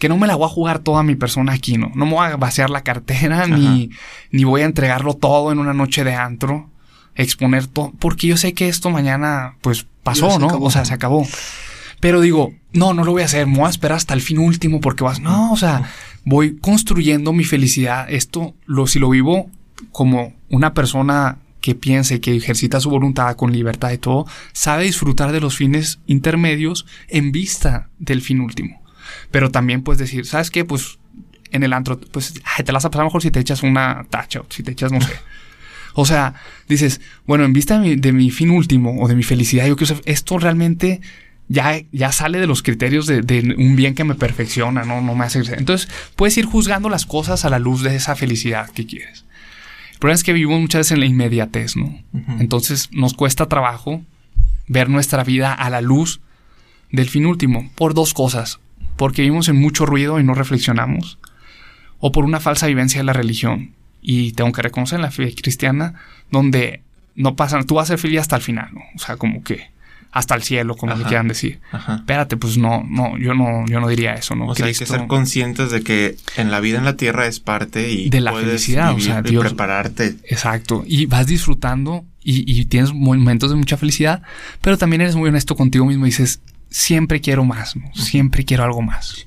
que 0.00 0.08
no 0.08 0.16
me 0.16 0.26
la 0.26 0.34
voy 0.34 0.46
a 0.46 0.48
jugar 0.48 0.80
toda 0.80 1.04
mi 1.04 1.14
persona 1.14 1.52
aquí, 1.52 1.78
¿no? 1.78 1.92
No 1.94 2.06
me 2.06 2.12
voy 2.12 2.26
a 2.26 2.36
vaciar 2.36 2.70
la 2.70 2.82
cartera, 2.82 3.46
ni, 3.46 3.90
ni 4.32 4.42
voy 4.44 4.62
a 4.62 4.64
entregarlo 4.64 5.14
todo 5.14 5.52
en 5.52 5.60
una 5.60 5.74
noche 5.74 6.02
de 6.02 6.14
antro, 6.14 6.68
exponer 7.14 7.68
todo, 7.68 7.92
porque 8.00 8.26
yo 8.26 8.36
sé 8.36 8.52
que 8.52 8.68
esto 8.68 8.90
mañana, 8.90 9.54
pues, 9.60 9.86
pasó, 10.02 10.40
¿no? 10.40 10.46
acabó. 10.46 10.66
O 10.66 10.70
sea, 10.72 10.84
se 10.84 10.94
acabó. 10.94 11.24
Pero 12.00 12.20
digo, 12.22 12.54
no, 12.72 12.94
no 12.94 13.04
lo 13.04 13.12
voy 13.12 13.22
a 13.22 13.26
hacer, 13.26 13.46
me 13.46 13.58
voy 13.58 13.66
a 13.66 13.70
esperar 13.70 13.96
hasta 13.96 14.14
el 14.14 14.22
fin 14.22 14.38
último 14.38 14.80
porque 14.80 15.04
vas, 15.04 15.20
no, 15.20 15.52
o 15.52 15.56
sea, 15.56 15.90
voy 16.24 16.56
construyendo 16.56 17.32
mi 17.32 17.44
felicidad. 17.44 18.10
Esto, 18.10 18.54
lo, 18.66 18.86
si 18.86 18.98
lo 18.98 19.10
vivo 19.10 19.50
como 19.92 20.34
una 20.48 20.74
persona 20.74 21.38
que 21.60 21.74
piense, 21.74 22.20
que 22.20 22.34
ejercita 22.34 22.80
su 22.80 22.90
voluntad 22.90 23.36
con 23.36 23.52
libertad 23.52 23.92
y 23.92 23.98
todo, 23.98 24.26
sabe 24.52 24.84
disfrutar 24.84 25.30
de 25.32 25.40
los 25.40 25.56
fines 25.56 26.00
intermedios 26.06 26.86
en 27.08 27.32
vista 27.32 27.88
del 27.98 28.22
fin 28.22 28.40
último. 28.40 28.82
Pero 29.30 29.50
también 29.50 29.82
puedes 29.82 29.98
decir, 29.98 30.24
¿sabes 30.26 30.50
qué? 30.50 30.64
Pues 30.64 30.98
en 31.50 31.62
el 31.62 31.72
antro, 31.72 32.00
pues 32.00 32.34
ay, 32.56 32.64
te 32.64 32.72
la 32.72 32.76
vas 32.76 32.84
a 32.84 32.90
pasar 32.90 33.04
mejor 33.04 33.22
si 33.22 33.30
te 33.30 33.40
echas 33.40 33.62
una 33.62 34.06
tacha, 34.08 34.40
o 34.40 34.46
si 34.48 34.62
te 34.62 34.72
echas, 34.72 34.92
no 34.92 35.00
sé. 35.00 35.12
O 35.94 36.06
sea, 36.06 36.34
dices, 36.68 37.00
bueno, 37.26 37.44
en 37.44 37.52
vista 37.52 37.74
de 37.74 37.80
mi, 37.80 37.96
de 37.96 38.12
mi 38.12 38.30
fin 38.30 38.50
último 38.50 39.02
o 39.02 39.08
de 39.08 39.16
mi 39.16 39.24
felicidad, 39.24 39.66
yo 39.66 39.76
quiero 39.76 39.88
saber, 39.88 40.04
esto 40.06 40.38
realmente 40.38 41.00
ya, 41.50 41.82
ya 41.90 42.12
sale 42.12 42.38
de 42.38 42.46
los 42.46 42.62
criterios 42.62 43.08
de, 43.08 43.22
de 43.22 43.56
un 43.58 43.74
bien 43.74 43.96
que 43.96 44.04
me 44.04 44.14
perfecciona, 44.14 44.84
¿no? 44.84 45.00
No 45.00 45.16
me 45.16 45.24
hace... 45.24 45.40
Entonces, 45.40 45.88
puedes 46.14 46.38
ir 46.38 46.46
juzgando 46.46 46.88
las 46.88 47.06
cosas 47.06 47.44
a 47.44 47.50
la 47.50 47.58
luz 47.58 47.82
de 47.82 47.96
esa 47.96 48.14
felicidad 48.14 48.70
que 48.70 48.86
quieres. 48.86 49.24
El 49.92 49.98
problema 49.98 50.14
es 50.14 50.22
que 50.22 50.32
vivimos 50.32 50.60
muchas 50.60 50.78
veces 50.78 50.92
en 50.92 51.00
la 51.00 51.06
inmediatez, 51.06 51.76
¿no? 51.76 51.98
Entonces, 52.38 52.88
nos 52.92 53.14
cuesta 53.14 53.48
trabajo 53.48 54.00
ver 54.68 54.88
nuestra 54.88 55.24
vida 55.24 55.52
a 55.52 55.70
la 55.70 55.80
luz 55.80 56.20
del 56.92 57.08
fin 57.08 57.26
último 57.26 57.68
por 57.74 57.94
dos 57.94 58.14
cosas. 58.14 58.60
Porque 58.96 59.22
vivimos 59.22 59.48
en 59.48 59.56
mucho 59.56 59.86
ruido 59.86 60.20
y 60.20 60.24
no 60.24 60.34
reflexionamos. 60.34 61.18
O 61.98 62.12
por 62.12 62.24
una 62.24 62.38
falsa 62.38 62.68
vivencia 62.68 63.00
de 63.00 63.04
la 63.04 63.12
religión. 63.12 63.72
Y 64.00 64.32
tengo 64.32 64.52
que 64.52 64.62
reconocer 64.62 64.96
en 64.98 65.02
la 65.02 65.10
fe 65.10 65.34
cristiana, 65.34 65.94
donde 66.30 66.82
no 67.16 67.34
pasa, 67.34 67.60
tú 67.64 67.74
vas 67.74 67.88
a 67.88 67.94
ser 67.94 67.98
feliz 67.98 68.20
hasta 68.20 68.36
el 68.36 68.42
final, 68.42 68.68
¿no? 68.72 68.82
O 68.94 68.98
sea, 69.00 69.16
como 69.16 69.42
que 69.42 69.68
hasta 70.12 70.34
el 70.34 70.42
cielo, 70.42 70.76
como 70.76 70.94
le 70.96 71.04
quieran 71.04 71.28
decir. 71.28 71.60
Ajá. 71.70 71.96
Espérate, 71.96 72.36
pues 72.36 72.58
no, 72.58 72.82
no, 72.88 73.16
yo 73.16 73.32
no, 73.34 73.64
yo 73.66 73.80
no 73.80 73.88
diría 73.88 74.14
eso, 74.14 74.34
¿no? 74.34 74.46
O 74.48 74.54
sea, 74.54 74.66
hay 74.66 74.74
que 74.74 74.86
ser 74.86 75.06
conscientes 75.06 75.70
de 75.70 75.82
que 75.82 76.16
en 76.36 76.50
la 76.50 76.58
vida 76.60 76.78
en 76.78 76.84
la 76.84 76.96
tierra 76.96 77.26
es 77.26 77.38
parte 77.40 77.90
y 77.90 78.10
De 78.10 78.20
la 78.20 78.32
puedes 78.32 78.48
felicidad, 78.48 78.92
o 78.94 79.00
sea, 79.00 79.22
y 79.24 79.30
Dios- 79.30 79.44
prepararte. 79.46 80.16
Exacto. 80.24 80.82
Y 80.86 81.06
vas 81.06 81.26
disfrutando 81.26 82.04
y, 82.22 82.44
y 82.50 82.64
tienes 82.64 82.92
momentos 82.92 83.50
de 83.50 83.56
mucha 83.56 83.76
felicidad, 83.76 84.22
pero 84.60 84.76
también 84.78 85.00
eres 85.02 85.14
muy 85.16 85.28
honesto 85.28 85.54
contigo 85.54 85.86
mismo 85.86 86.06
y 86.06 86.10
dices, 86.10 86.40
siempre 86.70 87.20
quiero 87.20 87.44
más, 87.44 87.76
¿no? 87.76 87.90
Siempre 87.94 88.44
quiero 88.44 88.64
algo 88.64 88.82
más. 88.82 89.26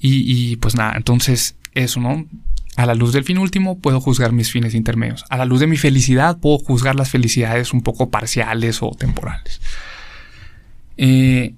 Y, 0.00 0.52
y, 0.52 0.56
pues 0.56 0.74
nada, 0.76 0.94
entonces 0.96 1.56
eso, 1.74 2.00
¿no? 2.00 2.24
A 2.78 2.86
la 2.86 2.94
luz 2.94 3.12
del 3.12 3.24
fin 3.24 3.38
último 3.38 3.80
puedo 3.80 4.00
juzgar 4.00 4.30
mis 4.30 4.52
fines 4.52 4.72
intermedios. 4.72 5.24
A 5.30 5.36
la 5.36 5.44
luz 5.44 5.58
de 5.58 5.66
mi 5.66 5.76
felicidad 5.76 6.38
puedo 6.38 6.58
juzgar 6.58 6.94
las 6.94 7.10
felicidades 7.10 7.72
un 7.72 7.82
poco 7.82 8.08
parciales 8.08 8.84
o 8.84 8.92
temporales. 8.92 9.60
Eh, 10.96 11.54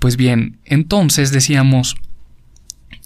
pues 0.00 0.16
bien, 0.16 0.58
entonces 0.64 1.30
decíamos, 1.30 1.94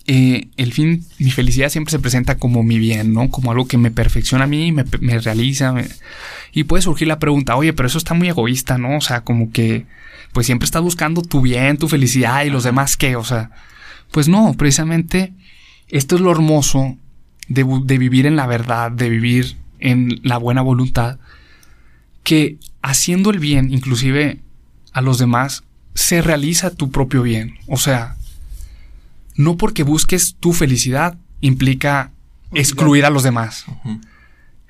eh, 0.07 0.49
el 0.57 0.73
fin, 0.73 1.05
mi 1.19 1.31
felicidad 1.31 1.69
siempre 1.69 1.91
se 1.91 1.99
presenta 1.99 2.39
como 2.39 2.63
mi 2.63 2.79
bien, 2.79 3.13
¿no? 3.13 3.29
Como 3.29 3.51
algo 3.51 3.67
que 3.67 3.77
me 3.77 3.91
perfecciona 3.91 4.45
a 4.45 4.47
mí, 4.47 4.73
me, 4.73 4.87
me 5.01 5.19
realiza. 5.19 5.75
Y 6.55 6.65
puede 6.65 6.81
surgir 6.81 7.07
la 7.07 7.19
pregunta, 7.19 7.55
oye, 7.57 7.75
pero 7.75 7.87
eso 7.87 7.99
está 7.99 8.15
muy 8.15 8.29
egoísta, 8.29 8.79
¿no? 8.79 8.97
O 8.97 9.03
sea, 9.03 9.25
como 9.25 9.53
que, 9.53 9.85
pues 10.33 10.47
siempre 10.47 10.65
estás 10.65 10.81
buscando 10.81 11.21
tu 11.21 11.43
bien, 11.43 11.77
tu 11.77 11.87
felicidad 11.87 12.45
y 12.45 12.51
los 12.51 12.65
demás 12.65 12.97
qué, 12.97 13.15
o 13.15 13.25
sea, 13.25 13.51
pues 14.11 14.27
no, 14.27 14.55
precisamente 14.55 15.35
esto 15.89 16.15
es 16.17 16.23
lo 16.23 16.33
hermoso 16.33 16.97
de, 17.55 17.99
vivir 17.99 18.27
en 18.27 18.37
la 18.37 18.47
verdad, 18.47 18.91
de 18.91 19.09
vivir 19.09 19.57
en 19.79 20.21
la 20.23 20.37
buena 20.39 20.63
voluntad, 20.63 21.19
que 22.23 22.59
haciendo 22.83 23.31
el 23.31 23.39
bien, 23.39 23.73
inclusive 23.73 24.41
a 24.93 25.01
los 25.01 25.19
demás, 25.19 25.65
se 25.95 26.23
realiza 26.23 26.71
tu 26.71 26.91
propio 26.91 27.23
bien. 27.23 27.55
O 27.69 27.77
sea, 27.77 28.17
no 29.37 29.57
porque 29.57 29.83
busques 29.83 30.37
tu 30.39 30.53
felicidad 30.53 31.17
implica 31.41 32.11
excluir 32.53 33.05
a 33.05 33.11
los 33.11 33.23
demás. 33.23 33.65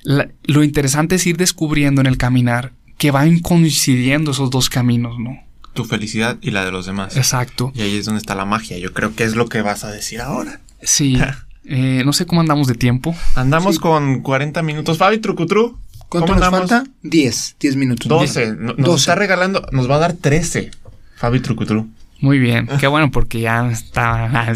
La- 0.03 0.29
lo 0.45 0.65
interesante 0.65 1.17
es 1.17 1.27
ir 1.27 1.37
descubriendo 1.37 2.01
en 2.01 2.07
el 2.07 2.17
caminar 2.17 2.73
que 2.99 3.11
van 3.11 3.41
coincidiendo 3.41 4.31
esos 4.31 4.51
dos 4.51 4.71
caminos, 4.71 5.19
¿no? 5.19 5.39
Tu 5.75 5.85
felicidad 5.85 6.39
y 6.43 6.51
la 6.51 6.65
de 6.65 6.71
los 6.73 6.87
demás. 6.87 7.17
Exacto. 7.17 7.73
Y 7.75 7.83
ahí 7.83 7.97
es 7.97 8.05
donde 8.05 8.19
está 8.21 8.35
la 8.35 8.45
magia. 8.45 8.79
Yo 8.79 8.93
creo 8.93 9.15
que 9.15 9.25
es 9.25 9.35
lo 9.35 9.49
que 9.49 9.63
vas 9.63 9.85
a 9.85 9.91
decir 9.91 10.21
ahora. 10.21 10.61
Sí. 10.83 11.17
Eh, 11.65 12.03
no 12.05 12.13
sé 12.13 12.27
cómo 12.27 12.41
andamos 12.41 12.67
de 12.67 12.75
tiempo. 12.75 13.15
Andamos 13.35 13.77
Sí. 13.77 13.81
con 13.81 14.21
40 14.21 14.63
minutos. 14.63 14.99
Fabi 14.99 15.19
Trucutru. 15.19 15.79
¿Cuánto 16.09 16.27
¿Cómo 16.33 16.39
nos 16.41 16.47
andamos? 16.49 16.71
falta? 16.71 16.91
10, 17.03 17.57
10 17.61 17.77
minutos. 17.77 18.09
12. 18.09 18.55
No- 18.59 18.75
Nos 18.75 18.87
12. 18.87 19.01
está 19.01 19.15
regalando. 19.15 19.65
Nos 19.73 19.89
va 19.91 19.97
a 19.97 19.99
dar 20.01 20.13
13. 20.15 20.71
Fabi 21.17 21.41
Trucutru. 21.41 21.89
Muy 22.21 22.39
bien. 22.39 22.67
Qué 22.81 22.87
bueno 22.87 23.11
porque 23.11 23.41
ya 23.41 23.71
está. 23.71 24.25
ah. 24.33 24.53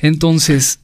Entonces, 0.00 0.80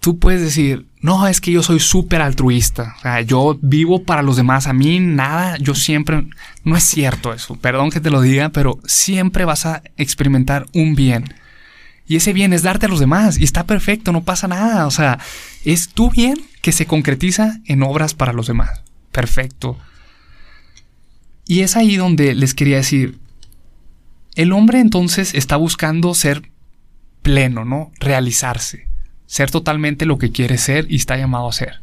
tú 0.00 0.18
puedes 0.18 0.40
decir, 0.40 0.86
no, 1.00 1.26
es 1.26 1.40
que 1.40 1.52
yo 1.52 1.62
soy 1.62 1.80
súper 1.80 2.22
altruista. 2.22 2.94
O 2.98 3.00
sea, 3.02 3.20
yo 3.20 3.58
vivo 3.60 4.04
para 4.04 4.22
los 4.22 4.36
demás. 4.36 4.66
A 4.66 4.72
mí 4.72 5.00
nada, 5.00 5.56
yo 5.58 5.74
siempre... 5.74 6.26
No 6.64 6.76
es 6.76 6.84
cierto 6.84 7.32
eso. 7.32 7.56
Perdón 7.56 7.90
que 7.90 8.00
te 8.00 8.10
lo 8.10 8.20
diga, 8.20 8.48
pero 8.50 8.78
siempre 8.84 9.44
vas 9.44 9.66
a 9.66 9.82
experimentar 9.96 10.66
un 10.74 10.94
bien. 10.94 11.24
Y 12.08 12.16
ese 12.16 12.32
bien 12.32 12.52
es 12.52 12.62
darte 12.62 12.86
a 12.86 12.88
los 12.88 13.00
demás. 13.00 13.38
Y 13.38 13.44
está 13.44 13.66
perfecto, 13.66 14.12
no 14.12 14.24
pasa 14.24 14.48
nada. 14.48 14.86
O 14.86 14.90
sea, 14.90 15.18
es 15.64 15.90
tu 15.90 16.10
bien 16.10 16.40
que 16.62 16.72
se 16.72 16.86
concretiza 16.86 17.58
en 17.66 17.82
obras 17.82 18.14
para 18.14 18.32
los 18.32 18.46
demás. 18.46 18.82
Perfecto. 19.12 19.78
Y 21.46 21.60
es 21.60 21.76
ahí 21.76 21.96
donde 21.96 22.34
les 22.34 22.54
quería 22.54 22.78
decir, 22.78 23.18
el 24.34 24.52
hombre 24.52 24.80
entonces 24.80 25.34
está 25.34 25.56
buscando 25.56 26.14
ser 26.14 26.50
pleno, 27.22 27.64
¿no? 27.64 27.92
Realizarse, 28.00 28.86
ser 29.26 29.50
totalmente 29.50 30.06
lo 30.06 30.18
que 30.18 30.30
quiere 30.30 30.58
ser 30.58 30.86
y 30.90 30.96
está 30.96 31.16
llamado 31.16 31.48
a 31.48 31.52
ser. 31.52 31.80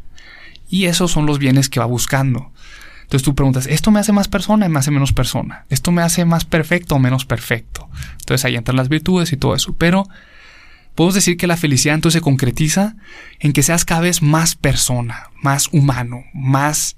Y 0.69 0.85
esos 0.85 1.11
son 1.11 1.25
los 1.25 1.37
bienes 1.37 1.69
que 1.69 1.79
va 1.79 1.85
buscando. 1.85 2.51
Entonces 3.05 3.23
tú 3.23 3.33
preguntas, 3.35 3.65
¿esto 3.67 3.91
me 3.91 3.99
hace 3.99 4.11
más 4.11 4.27
persona 4.27 4.65
o 4.65 4.69
me 4.69 4.79
hace 4.79 4.91
menos 4.91 5.13
persona? 5.13 5.65
¿Esto 5.69 5.91
me 5.91 6.01
hace 6.01 6.25
más 6.25 6.43
perfecto 6.45 6.95
o 6.95 6.99
menos 6.99 7.25
perfecto? 7.25 7.87
Entonces 8.19 8.43
ahí 8.45 8.55
entran 8.55 8.75
las 8.77 8.89
virtudes 8.89 9.31
y 9.31 9.37
todo 9.37 9.55
eso. 9.55 9.73
Pero 9.77 10.07
podemos 10.95 11.13
decir 11.15 11.37
que 11.37 11.47
la 11.47 11.57
felicidad 11.57 11.95
entonces 11.95 12.19
se 12.19 12.23
concretiza 12.23 12.95
en 13.39 13.53
que 13.53 13.63
seas 13.63 13.85
cada 13.85 14.01
vez 14.01 14.21
más 14.21 14.55
persona, 14.55 15.29
más 15.41 15.69
humano, 15.71 16.23
más, 16.33 16.97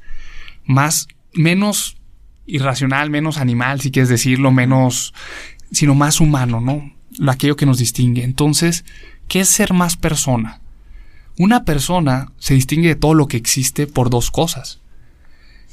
más, 0.66 1.08
menos 1.34 1.98
irracional, 2.46 3.10
menos 3.10 3.38
animal, 3.38 3.82
si 3.82 3.92
quieres 3.92 4.10
decirlo, 4.10 4.52
menos, 4.52 5.14
sino 5.72 5.94
más 5.94 6.22
humano, 6.22 6.62
¿no? 6.62 6.94
Lo- 7.20 7.32
Aquello 7.32 7.56
que 7.58 7.66
nos 7.66 7.80
distingue. 7.80 8.24
Entonces, 8.24 8.86
¿qué 9.28 9.42
es 9.42 9.50
ser 9.50 9.74
más 9.74 9.98
persona? 9.98 10.62
Una 11.38 11.66
persona 11.66 12.32
se 12.38 12.54
distingue 12.54 12.88
de 12.90 12.96
todo 12.96 13.14
lo 13.14 13.28
que 13.28 13.38
existe 13.38 13.86
por 13.88 14.10
dos 14.10 14.32
cosas. 14.32 14.80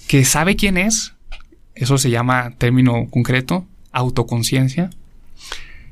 Que 0.08 0.24
sabe 0.24 0.56
quién 0.56 0.76
es, 0.76 1.14
eso 1.74 1.98
se 1.98 2.10
llama 2.10 2.52
término 2.58 3.06
concreto, 3.10 3.66
autoconciencia, 3.92 4.90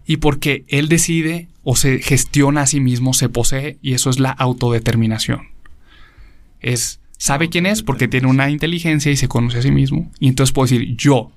y 0.06 0.18
porque 0.18 0.64
él 0.68 0.88
decide 0.88 1.48
o 1.64 1.76
se 1.76 2.00
gestiona 2.00 2.62
a 2.62 2.66
sí 2.66 2.80
mismo, 2.80 3.14
se 3.14 3.28
posee, 3.28 3.78
y 3.82 3.94
eso 3.94 4.10
es 4.10 4.18
la 4.18 4.30
autodeterminación. 4.30 5.48
Es 6.60 7.00
sabe 7.18 7.48
quién 7.48 7.66
es 7.66 7.82
porque 7.82 8.08
tiene 8.08 8.26
una 8.26 8.50
inteligencia 8.50 9.12
y 9.12 9.16
se 9.16 9.28
conoce 9.28 9.58
a 9.58 9.62
sí 9.62 9.70
mismo. 9.70 10.10
Y 10.18 10.26
entonces 10.28 10.52
puedo 10.52 10.66
decir 10.68 10.96
yo. 10.96 11.30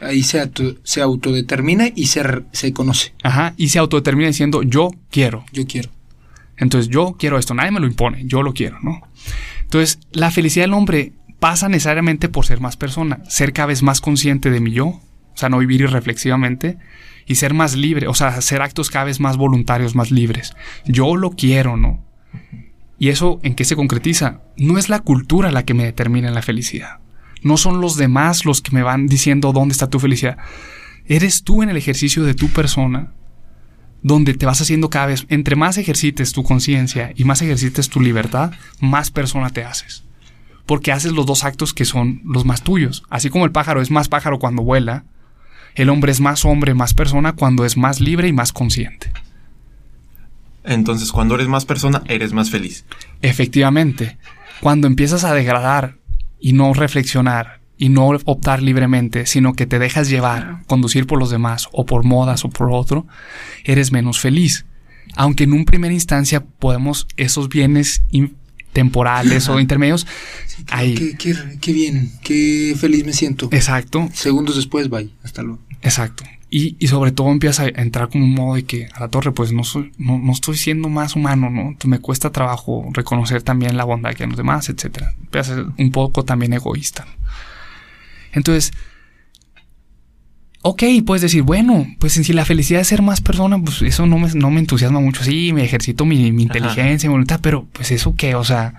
Ahí 0.00 0.22
se, 0.22 0.40
auto- 0.40 0.76
se 0.84 1.00
autodetermina 1.00 1.88
y 1.94 2.06
se, 2.06 2.22
se 2.52 2.72
conoce. 2.72 3.12
Ajá. 3.24 3.54
Y 3.56 3.68
se 3.70 3.78
autodetermina 3.80 4.28
diciendo 4.28 4.62
yo 4.62 4.90
quiero. 5.10 5.44
Yo 5.52 5.66
quiero. 5.66 5.90
Entonces 6.58 6.88
yo 6.90 7.16
quiero 7.18 7.38
esto. 7.38 7.54
Nadie 7.54 7.72
me 7.72 7.80
lo 7.80 7.86
impone. 7.86 8.22
Yo 8.26 8.42
lo 8.42 8.54
quiero, 8.54 8.78
¿no? 8.82 9.00
Entonces 9.62 9.98
la 10.12 10.30
felicidad 10.30 10.64
del 10.64 10.74
hombre 10.74 11.12
pasa 11.38 11.68
necesariamente 11.68 12.28
por 12.28 12.46
ser 12.46 12.60
más 12.60 12.76
persona. 12.76 13.20
Ser 13.28 13.52
cada 13.52 13.66
vez 13.66 13.82
más 13.82 14.00
consciente 14.00 14.50
de 14.50 14.60
mi 14.60 14.72
yo. 14.72 14.86
O 14.86 15.02
sea, 15.34 15.48
no 15.48 15.58
vivir 15.58 15.82
irreflexivamente. 15.82 16.78
Y 17.26 17.36
ser 17.36 17.54
más 17.54 17.74
libre. 17.74 18.08
O 18.08 18.14
sea, 18.14 18.28
hacer 18.28 18.62
actos 18.62 18.90
cada 18.90 19.06
vez 19.06 19.20
más 19.20 19.36
voluntarios, 19.36 19.94
más 19.94 20.10
libres. 20.10 20.54
Yo 20.86 21.16
lo 21.16 21.30
quiero, 21.30 21.76
¿no? 21.76 22.04
¿Y 22.98 23.08
eso 23.08 23.40
en 23.42 23.54
qué 23.54 23.64
se 23.64 23.76
concretiza? 23.76 24.40
No 24.56 24.78
es 24.78 24.88
la 24.88 25.00
cultura 25.00 25.50
la 25.50 25.64
que 25.64 25.74
me 25.74 25.84
determina 25.84 26.30
la 26.30 26.42
felicidad. 26.42 27.00
No 27.42 27.56
son 27.56 27.80
los 27.80 27.96
demás 27.96 28.44
los 28.44 28.62
que 28.62 28.72
me 28.72 28.82
van 28.82 29.06
diciendo 29.06 29.52
dónde 29.52 29.72
está 29.72 29.90
tu 29.90 30.00
felicidad. 30.00 30.38
Eres 31.04 31.44
tú 31.44 31.62
en 31.62 31.68
el 31.68 31.76
ejercicio 31.76 32.24
de 32.24 32.34
tu 32.34 32.48
persona 32.48 33.12
donde 34.02 34.34
te 34.34 34.46
vas 34.46 34.60
haciendo 34.60 34.88
cada 34.88 35.06
vez, 35.06 35.26
entre 35.28 35.56
más 35.56 35.78
ejercites 35.78 36.32
tu 36.32 36.44
conciencia 36.44 37.12
y 37.16 37.24
más 37.24 37.42
ejercites 37.42 37.88
tu 37.88 38.00
libertad, 38.00 38.52
más 38.80 39.10
persona 39.10 39.50
te 39.50 39.64
haces. 39.64 40.05
Porque 40.66 40.92
haces 40.92 41.12
los 41.12 41.26
dos 41.26 41.44
actos 41.44 41.72
que 41.72 41.84
son 41.84 42.20
los 42.24 42.44
más 42.44 42.62
tuyos. 42.62 43.04
Así 43.08 43.30
como 43.30 43.44
el 43.44 43.52
pájaro 43.52 43.80
es 43.80 43.90
más 43.90 44.08
pájaro 44.08 44.38
cuando 44.38 44.62
vuela, 44.62 45.04
el 45.76 45.88
hombre 45.90 46.10
es 46.12 46.20
más 46.20 46.44
hombre, 46.44 46.74
más 46.74 46.92
persona 46.94 47.32
cuando 47.34 47.64
es 47.64 47.76
más 47.76 48.00
libre 48.00 48.28
y 48.28 48.32
más 48.32 48.52
consciente. 48.52 49.10
Entonces, 50.64 51.12
cuando 51.12 51.36
eres 51.36 51.46
más 51.48 51.64
persona, 51.64 52.02
eres 52.08 52.32
más 52.32 52.50
feliz. 52.50 52.84
Efectivamente, 53.22 54.18
cuando 54.60 54.86
empiezas 54.88 55.22
a 55.22 55.32
degradar 55.34 55.96
y 56.40 56.52
no 56.54 56.74
reflexionar 56.74 57.60
y 57.78 57.88
no 57.90 58.08
optar 58.24 58.62
libremente, 58.62 59.26
sino 59.26 59.52
que 59.52 59.66
te 59.66 59.78
dejas 59.78 60.08
llevar, 60.08 60.64
conducir 60.66 61.06
por 61.06 61.18
los 61.20 61.30
demás 61.30 61.68
o 61.72 61.84
por 61.86 62.04
modas 62.04 62.44
o 62.44 62.48
por 62.50 62.72
otro, 62.72 63.06
eres 63.64 63.92
menos 63.92 64.18
feliz. 64.18 64.64
Aunque 65.14 65.44
en 65.44 65.52
un 65.52 65.64
primera 65.66 65.94
instancia 65.94 66.42
podemos 66.42 67.06
esos 67.16 67.48
bienes 67.48 68.02
in- 68.10 68.34
temporales 68.76 69.48
o 69.48 69.58
intermedios, 69.58 70.06
ahí. 70.68 70.94
Qué, 70.94 71.16
qué- 71.16 71.58
qué 71.60 71.72
bien, 71.72 72.12
qué 72.22 72.76
feliz 72.78 73.06
me 73.06 73.14
siento. 73.14 73.48
Exacto, 73.52 74.08
Segundos 74.12 74.54
después, 74.56 74.90
bye. 74.90 75.08
Hasta 75.24 75.42
luego. 75.42 75.58
exacto. 75.82 76.24
Y, 76.50 76.76
y 76.78 76.86
sobre 76.86 77.10
todo 77.10 77.32
empieza 77.32 77.64
a 77.64 77.68
entrar 77.68 78.08
como 78.08 78.24
un 78.24 78.32
modo 78.34 78.54
de 78.54 78.64
que 78.64 78.86
a 78.94 79.00
la 79.00 79.08
torre, 79.08 79.32
pues 79.32 79.50
no 79.52 79.64
soy, 79.64 79.92
no, 79.98 80.18
no 80.18 80.30
estoy 80.32 80.56
siendo 80.56 80.88
más 80.88 81.16
humano, 81.16 81.50
¿no? 81.50 81.62
Entonces 81.62 81.88
me 81.90 81.98
cuesta 81.98 82.30
trabajo 82.30 82.88
reconocer 82.92 83.42
también 83.42 83.76
la 83.76 83.82
bondad 83.84 84.10
que 84.14 84.22
hay 84.22 84.24
en 84.26 84.30
los 84.30 84.36
demás, 84.36 84.68
etcétera. 84.68 85.14
Empieza 85.20 85.52
a 85.52 85.56
ser 85.56 85.66
un 85.76 85.90
poco 85.90 86.24
también 86.24 86.52
egoísta. 86.52 87.06
Entonces, 88.32 88.72
ok, 90.62 90.82
puedes 91.04 91.22
decir, 91.22 91.42
bueno, 91.42 91.86
pues 91.98 92.14
si 92.14 92.32
la 92.32 92.44
felicidad 92.44 92.80
es 92.80 92.88
ser 92.88 93.02
más 93.02 93.20
persona, 93.20 93.58
pues 93.58 93.82
eso 93.82 94.06
no 94.06 94.18
me, 94.18 94.28
no 94.34 94.50
me 94.50 94.60
entusiasma 94.60 95.00
mucho. 95.00 95.22
Sí, 95.22 95.52
me 95.52 95.64
ejercito 95.64 96.04
mi, 96.04 96.32
mi 96.32 96.42
inteligencia, 96.42 97.08
mi 97.08 97.12
voluntad, 97.12 97.40
pero 97.42 97.66
pues 97.72 97.90
eso 97.90 98.14
qué, 98.16 98.34
o 98.34 98.44
sea, 98.44 98.74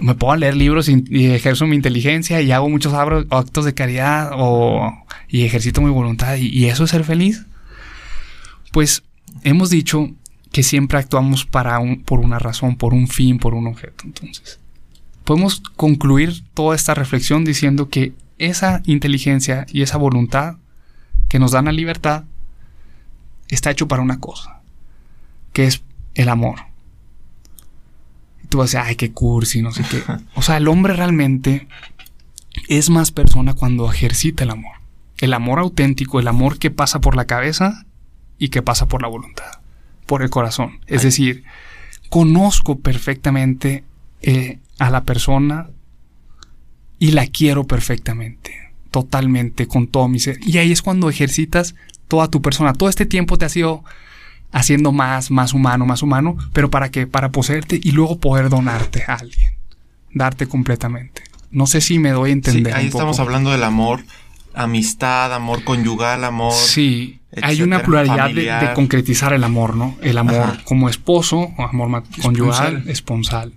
me 0.00 0.14
puedo 0.14 0.36
leer 0.36 0.56
libros 0.56 0.88
y, 0.88 1.04
y 1.08 1.26
ejerzo 1.26 1.66
mi 1.66 1.76
inteligencia 1.76 2.40
y 2.40 2.52
hago 2.52 2.68
muchos 2.68 2.94
actos 2.94 3.64
de 3.64 3.74
caridad 3.74 4.30
o, 4.34 4.92
y 5.28 5.44
ejercito 5.44 5.80
mi 5.80 5.90
voluntad 5.90 6.36
y, 6.36 6.46
y 6.46 6.66
eso 6.66 6.84
es 6.84 6.90
ser 6.90 7.04
feliz. 7.04 7.44
Pues 8.72 9.02
hemos 9.42 9.70
dicho 9.70 10.10
que 10.52 10.62
siempre 10.62 10.98
actuamos 10.98 11.44
para 11.44 11.78
un, 11.78 12.02
por 12.02 12.20
una 12.20 12.38
razón, 12.38 12.76
por 12.76 12.94
un 12.94 13.08
fin, 13.08 13.38
por 13.38 13.54
un 13.54 13.66
objeto. 13.66 14.04
Entonces, 14.04 14.60
podemos 15.24 15.60
concluir 15.76 16.42
toda 16.54 16.74
esta 16.74 16.94
reflexión 16.94 17.44
diciendo 17.44 17.88
que 17.88 18.12
esa 18.38 18.82
inteligencia 18.84 19.66
y 19.68 19.82
esa 19.82 19.98
voluntad 19.98 20.56
que 21.28 21.38
nos 21.38 21.52
dan 21.52 21.66
la 21.66 21.72
libertad 21.72 22.24
está 23.48 23.70
hecho 23.70 23.88
para 23.88 24.02
una 24.02 24.20
cosa, 24.20 24.60
que 25.52 25.66
es 25.66 25.82
el 26.14 26.28
amor. 26.28 26.60
Y 28.42 28.46
tú 28.48 28.58
vas 28.58 28.74
a 28.74 28.78
decir, 28.78 28.90
ay, 28.90 28.96
qué 28.96 29.12
cursi, 29.12 29.62
no 29.62 29.72
sé 29.72 29.84
qué. 29.90 30.02
O 30.34 30.42
sea, 30.42 30.56
el 30.56 30.68
hombre 30.68 30.94
realmente 30.94 31.68
es 32.68 32.90
más 32.90 33.10
persona 33.10 33.54
cuando 33.54 33.90
ejercita 33.90 34.44
el 34.44 34.50
amor. 34.50 34.76
El 35.18 35.32
amor 35.34 35.58
auténtico, 35.58 36.20
el 36.20 36.28
amor 36.28 36.58
que 36.58 36.70
pasa 36.70 37.00
por 37.00 37.16
la 37.16 37.26
cabeza 37.26 37.86
y 38.38 38.48
que 38.48 38.62
pasa 38.62 38.86
por 38.86 39.02
la 39.02 39.08
voluntad, 39.08 39.60
por 40.06 40.22
el 40.22 40.30
corazón. 40.30 40.80
Es 40.86 41.02
decir, 41.02 41.44
conozco 42.08 42.78
perfectamente 42.78 43.84
eh, 44.22 44.58
a 44.78 44.90
la 44.90 45.02
persona 45.02 45.70
y 46.98 47.12
la 47.12 47.26
quiero 47.26 47.64
perfectamente, 47.64 48.54
totalmente, 48.90 49.66
con 49.66 49.86
todo 49.86 50.08
mi 50.08 50.18
ser. 50.20 50.38
Y 50.46 50.58
ahí 50.58 50.72
es 50.72 50.82
cuando 50.82 51.08
ejercitas 51.08 51.74
toda 52.08 52.28
tu 52.28 52.42
persona. 52.42 52.72
Todo 52.72 52.88
este 52.88 53.06
tiempo 53.06 53.38
te 53.38 53.44
has 53.44 53.56
ido 53.56 53.84
haciendo 54.52 54.92
más, 54.92 55.30
más 55.30 55.52
humano, 55.52 55.86
más 55.86 56.02
humano, 56.02 56.36
pero 56.52 56.70
para 56.70 56.90
qué? 56.90 57.06
Para 57.06 57.30
poseerte 57.30 57.78
y 57.82 57.92
luego 57.92 58.18
poder 58.18 58.48
donarte 58.48 59.04
a 59.06 59.14
alguien, 59.14 59.52
darte 60.12 60.46
completamente. 60.46 61.22
No 61.50 61.66
sé 61.66 61.80
si 61.80 61.98
me 61.98 62.10
doy 62.10 62.30
a 62.30 62.32
Sí, 62.32 62.38
entender. 62.38 62.74
ahí 62.74 62.84
un 62.84 62.88
estamos 62.88 63.16
poco. 63.16 63.26
hablando 63.26 63.50
del 63.50 63.62
amor, 63.62 64.04
amistad, 64.54 65.32
amor 65.34 65.64
conyugal, 65.64 66.24
amor. 66.24 66.52
Sí, 66.52 67.20
hay 67.42 67.62
una 67.62 67.82
pluralidad 67.82 68.30
de, 68.30 68.72
concretizar 68.74 69.32
el 69.32 69.44
amor, 69.44 69.76
¿no? 69.76 69.96
El 70.02 70.18
amor 70.18 70.40
Ajá. 70.40 70.60
como 70.64 70.88
esposo, 70.88 71.52
amor 71.58 72.02
conyugal, 72.22 72.84
esponsal, 72.88 73.52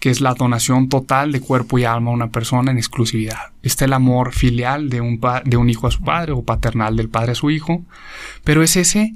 que 0.00 0.10
es 0.10 0.20
la 0.20 0.34
donación 0.34 0.88
total 0.88 1.30
de 1.30 1.40
cuerpo 1.40 1.78
y 1.78 1.84
alma 1.84 2.10
a 2.10 2.14
una 2.14 2.30
persona 2.30 2.70
en 2.70 2.78
exclusividad. 2.78 3.52
Está 3.62 3.84
el 3.84 3.92
amor 3.92 4.32
filial 4.32 4.88
de 4.88 5.00
un, 5.00 5.20
de 5.44 5.56
un 5.56 5.70
hijo 5.70 5.86
a 5.86 5.90
su 5.90 6.00
padre 6.02 6.32
o 6.32 6.42
paternal 6.42 6.96
del 6.96 7.10
padre 7.10 7.32
a 7.32 7.36
su 7.36 7.50
hijo, 7.50 7.84
pero 8.42 8.62
es 8.62 8.76
ese 8.76 9.14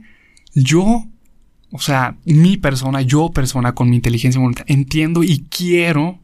yo, 0.54 1.06
o 1.72 1.78
sea, 1.80 2.16
mi 2.24 2.58
persona, 2.58 3.00
yo 3.00 3.30
persona 3.32 3.72
con 3.72 3.90
mi 3.90 3.96
inteligencia 3.96 4.38
y 4.38 4.42
voluntad, 4.42 4.64
entiendo 4.68 5.24
y 5.24 5.46
quiero 5.48 6.20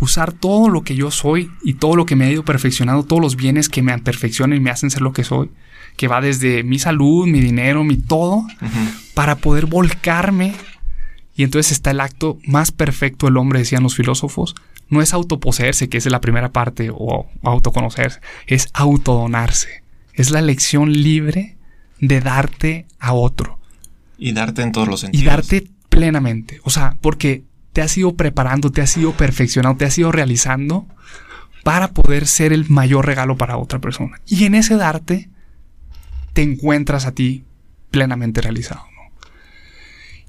usar 0.00 0.32
todo 0.32 0.70
lo 0.70 0.82
que 0.82 0.96
yo 0.96 1.10
soy 1.10 1.50
y 1.62 1.74
todo 1.74 1.94
lo 1.94 2.06
que 2.06 2.16
me 2.16 2.24
ha 2.24 2.30
ido 2.30 2.44
perfeccionando, 2.44 3.04
todos 3.04 3.20
los 3.20 3.36
bienes 3.36 3.68
que 3.68 3.82
me 3.82 3.96
perfeccionan 3.98 4.56
y 4.56 4.60
me 4.60 4.70
hacen 4.70 4.90
ser 4.90 5.02
lo 5.02 5.12
que 5.12 5.24
soy, 5.24 5.50
que 5.96 6.08
va 6.08 6.20
desde 6.22 6.62
mi 6.62 6.78
salud, 6.78 7.26
mi 7.26 7.40
dinero, 7.40 7.84
mi 7.84 7.98
todo, 7.98 8.46
para 9.14 9.36
poder 9.36 9.66
volcarme. 9.66 10.54
Y 11.40 11.42
entonces 11.42 11.72
está 11.72 11.92
el 11.92 12.00
acto 12.00 12.38
más 12.44 12.70
perfecto 12.70 13.24
del 13.24 13.38
hombre, 13.38 13.60
decían 13.60 13.82
los 13.82 13.96
filósofos. 13.96 14.54
No 14.90 15.00
es 15.00 15.14
autoposeerse, 15.14 15.88
que 15.88 15.96
es 15.96 16.04
la 16.04 16.20
primera 16.20 16.52
parte, 16.52 16.90
o 16.92 17.30
autoconocerse, 17.42 18.20
es 18.46 18.68
autodonarse. 18.74 19.82
Es 20.12 20.30
la 20.30 20.40
elección 20.40 20.92
libre 20.92 21.56
de 21.98 22.20
darte 22.20 22.86
a 22.98 23.14
otro 23.14 23.58
Y 24.18 24.32
darte 24.32 24.60
en 24.60 24.72
todos 24.72 24.86
los 24.86 25.00
y 25.00 25.06
sentidos. 25.06 25.24
darte 25.24 25.70
plenamente. 25.88 26.60
O 26.64 26.68
sea, 26.68 26.98
porque 27.00 27.44
te 27.72 27.80
has 27.80 27.96
ido 27.96 28.16
preparando, 28.16 28.70
te 28.70 28.82
has 28.82 28.94
ido 28.98 29.12
perfeccionando, 29.12 29.78
te 29.78 29.86
has 29.86 29.96
ido 29.96 30.12
realizando 30.12 30.88
para 31.64 31.92
poder 31.92 32.26
ser 32.26 32.52
el 32.52 32.68
mayor 32.68 33.06
regalo 33.06 33.38
para 33.38 33.56
otra 33.56 33.78
persona. 33.78 34.20
Y 34.26 34.44
en 34.44 34.54
ese 34.54 34.76
darte 34.76 35.30
te 36.34 36.42
encuentras 36.42 37.06
a 37.06 37.12
ti 37.12 37.44
plenamente 37.90 38.42
realizado. 38.42 38.84
¿no? 38.94 39.10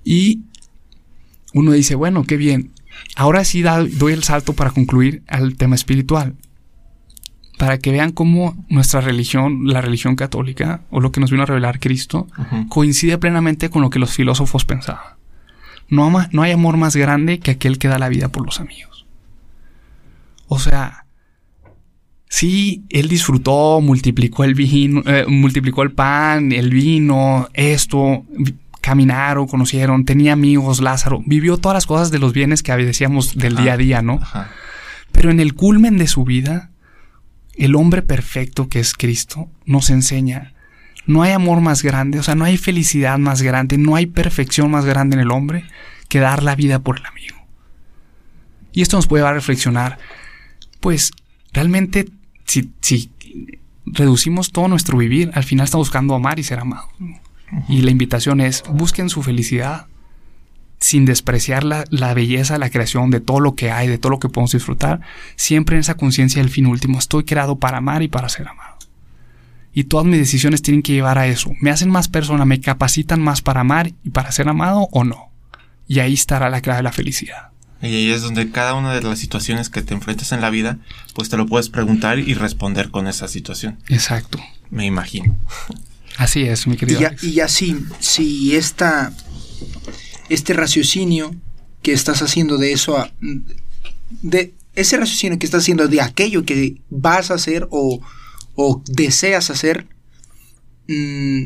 Y 0.06 0.46
uno 1.54 1.72
dice, 1.72 1.96
bueno, 1.96 2.24
qué 2.24 2.38
bien. 2.38 2.72
Ahora 3.16 3.44
sí 3.46 3.62
da- 3.62 3.84
doy 3.86 4.14
el 4.14 4.24
salto 4.24 4.54
para 4.54 4.72
concluir 4.72 5.24
al 5.28 5.56
tema 5.56 5.76
espiritual. 5.76 6.36
Para 7.58 7.78
que 7.78 7.92
vean 7.92 8.12
cómo 8.12 8.56
nuestra 8.70 9.02
religión, 9.02 9.68
la 9.68 9.82
religión 9.82 10.16
católica, 10.16 10.82
o 10.90 11.00
lo 11.00 11.12
que 11.12 11.20
nos 11.22 11.30
vino 11.32 11.44
a 11.44 11.46
revelar 11.46 11.80
Cristo, 11.80 12.28
coincide 12.70 13.18
plenamente 13.18 13.70
con 13.70 13.82
lo 13.82 13.90
que 13.90 14.00
los 14.00 14.12
filósofos 14.14 14.66
pensaban. 14.66 15.04
No, 15.90 16.06
ama- 16.06 16.30
no 16.32 16.42
hay 16.42 16.52
amor 16.52 16.78
más 16.78 16.96
grande 16.96 17.40
que 17.40 17.52
aquel 17.52 17.78
que 17.78 17.88
da 17.88 18.00
la 18.00 18.10
vida 18.10 18.30
por 18.30 18.46
los 18.46 18.60
amigos. 18.60 19.06
O 20.48 20.58
sea, 20.60 21.06
sí, 22.30 22.84
él 22.90 23.08
disfrutó, 23.10 23.80
multiplicó 23.82 24.44
el 24.44 24.56
vino, 24.56 25.02
eh, 25.06 25.26
multiplicó 25.28 25.84
el 25.84 25.92
pan, 25.92 26.52
el 26.52 26.70
vino, 26.72 27.48
esto, 27.54 28.26
caminaron, 28.82 29.48
conocieron, 29.48 30.06
tenía 30.06 30.34
amigos, 30.34 30.82
Lázaro, 30.82 31.22
vivió 31.26 31.58
todas 31.58 31.76
las 31.76 31.86
cosas 31.86 32.12
de 32.12 32.20
los 32.20 32.34
bienes 32.34 32.64
que 32.64 32.76
decíamos 32.76 33.38
del 33.38 33.54
Ajá. 33.54 33.64
día 33.64 33.74
a 33.74 33.78
día, 33.78 34.02
¿no? 34.02 34.20
Ajá. 34.22 34.50
Pero 35.12 35.32
en 35.32 35.40
el 35.40 35.54
culmen 35.54 35.98
de 35.98 36.08
su 36.08 36.26
vida, 36.26 36.72
el 37.56 37.76
hombre 37.76 38.02
perfecto 38.02 38.68
que 38.68 38.80
es 38.80 38.94
Cristo 38.94 39.50
nos 39.66 39.90
enseña, 39.90 40.54
no 41.06 41.24
hay 41.24 41.32
amor 41.32 41.62
más 41.62 41.84
grande, 41.84 42.20
o 42.20 42.24
sea, 42.24 42.36
no 42.36 42.46
hay 42.46 42.58
felicidad 42.58 43.18
más 43.18 43.42
grande, 43.42 43.78
no 43.78 43.96
hay 43.96 44.08
perfección 44.08 44.72
más 44.72 44.86
grande 44.86 45.16
en 45.16 45.22
el 45.22 45.32
hombre 45.32 45.66
que 46.08 46.20
dar 46.20 46.44
la 46.44 46.56
vida 46.56 46.80
por 46.80 47.00
el 47.00 47.06
amigo. 47.06 47.38
Y 48.74 48.82
esto 48.82 48.98
nos 48.98 49.08
puede 49.08 49.22
llevar 49.22 49.34
a 49.34 49.38
reflexionar, 49.38 49.98
pues 50.80 51.12
realmente 51.54 52.08
si, 52.46 52.72
si 52.82 53.12
reducimos 53.86 54.52
todo 54.52 54.68
nuestro 54.68 54.98
vivir, 54.98 55.32
al 55.34 55.44
final 55.44 55.66
estamos 55.66 55.88
buscando 55.88 56.16
amar 56.16 56.40
y 56.40 56.44
ser 56.44 56.60
amados. 56.60 56.90
¿no? 57.00 57.20
Y 57.68 57.82
la 57.82 57.92
invitación 57.92 58.42
es, 58.42 58.64
busquen 58.70 59.10
su 59.10 59.24
felicidad 59.24 59.88
sin 60.82 61.06
despreciar 61.06 61.64
la, 61.64 61.86
la 61.90 62.14
belleza 62.14 62.58
la 62.58 62.72
creación, 62.72 63.12
de 63.12 63.20
todo 63.20 63.40
lo 63.40 63.56
que 63.56 63.72
hay, 63.72 63.88
de 63.88 64.00
todo 64.00 64.10
lo 64.10 64.20
que 64.20 64.30
podemos 64.30 64.52
disfrutar, 64.52 65.00
siempre 65.36 65.76
en 65.76 65.82
esa 65.82 65.96
conciencia 65.96 66.42
del 66.42 66.52
fin 66.52 66.66
último. 66.66 66.98
Estoy 66.98 67.24
creado 67.24 67.60
para 67.60 67.78
amar 67.78 68.02
y 68.02 68.08
para 68.08 68.30
ser 68.30 68.48
amado. 68.48 68.78
Y 69.74 69.86
todas 69.86 70.06
mis 70.06 70.20
decisiones 70.20 70.62
tienen 70.62 70.82
que 70.82 70.94
llevar 70.94 71.18
a 71.18 71.28
eso. 71.28 71.52
¿Me 71.62 71.70
hacen 71.70 71.90
más 71.90 72.08
persona? 72.08 72.46
¿Me 72.46 72.60
capacitan 72.60 73.22
más 73.22 73.42
para 73.42 73.62
amar 73.62 73.94
y 74.04 74.10
para 74.10 74.32
ser 74.32 74.50
amado 74.50 74.90
o 74.92 75.04
no? 75.04 75.30
Y 75.88 76.00
ahí 76.00 76.14
estará 76.14 76.50
la 76.50 76.62
clave 76.62 76.78
de 76.78 76.84
la 76.84 76.92
felicidad. 76.92 77.52
Y 77.82 77.88
ahí 77.88 78.12
es 78.12 78.22
donde 78.22 78.52
cada 78.52 78.74
una 78.74 78.94
de 78.94 79.02
las 79.02 79.20
situaciones 79.20 79.70
que 79.70 79.82
te 79.82 79.94
enfrentas 79.94 80.32
en 80.32 80.42
la 80.42 80.50
vida, 80.50 80.78
pues 81.14 81.30
te 81.30 81.38
lo 81.38 81.46
puedes 81.46 81.70
preguntar 81.70 82.20
y 82.20 82.34
responder 82.34 82.92
con 82.92 83.08
esa 83.08 83.28
situación. 83.28 83.80
Exacto. 83.88 84.40
Me 84.70 84.86
imagino. 84.86 85.38
Así 86.24 86.42
es, 86.44 86.68
mi 86.68 86.76
Y 86.76 86.78
querido. 86.78 87.00
ya, 87.02 87.08
Alex. 87.10 87.24
y 87.24 87.40
así, 87.40 87.78
si 88.00 88.56
esta, 88.56 89.12
este 90.30 90.54
raciocinio 90.54 91.34
que 91.82 91.94
estás 91.94 92.22
haciendo 92.22 92.58
de 92.58 92.74
eso, 92.74 92.98
a- 92.98 93.12
de 94.22 94.54
ese 94.76 94.98
raciocinio 94.98 95.40
que 95.40 95.46
estás 95.46 95.64
haciendo 95.64 95.88
de 95.88 96.00
aquello 96.02 96.46
que 96.46 96.78
vas 96.90 97.32
a 97.32 97.36
hacer 97.36 97.68
o, 97.72 98.02
o 98.56 98.84
deseas 98.88 99.50
hacer, 99.50 99.88
mm, 100.88 101.44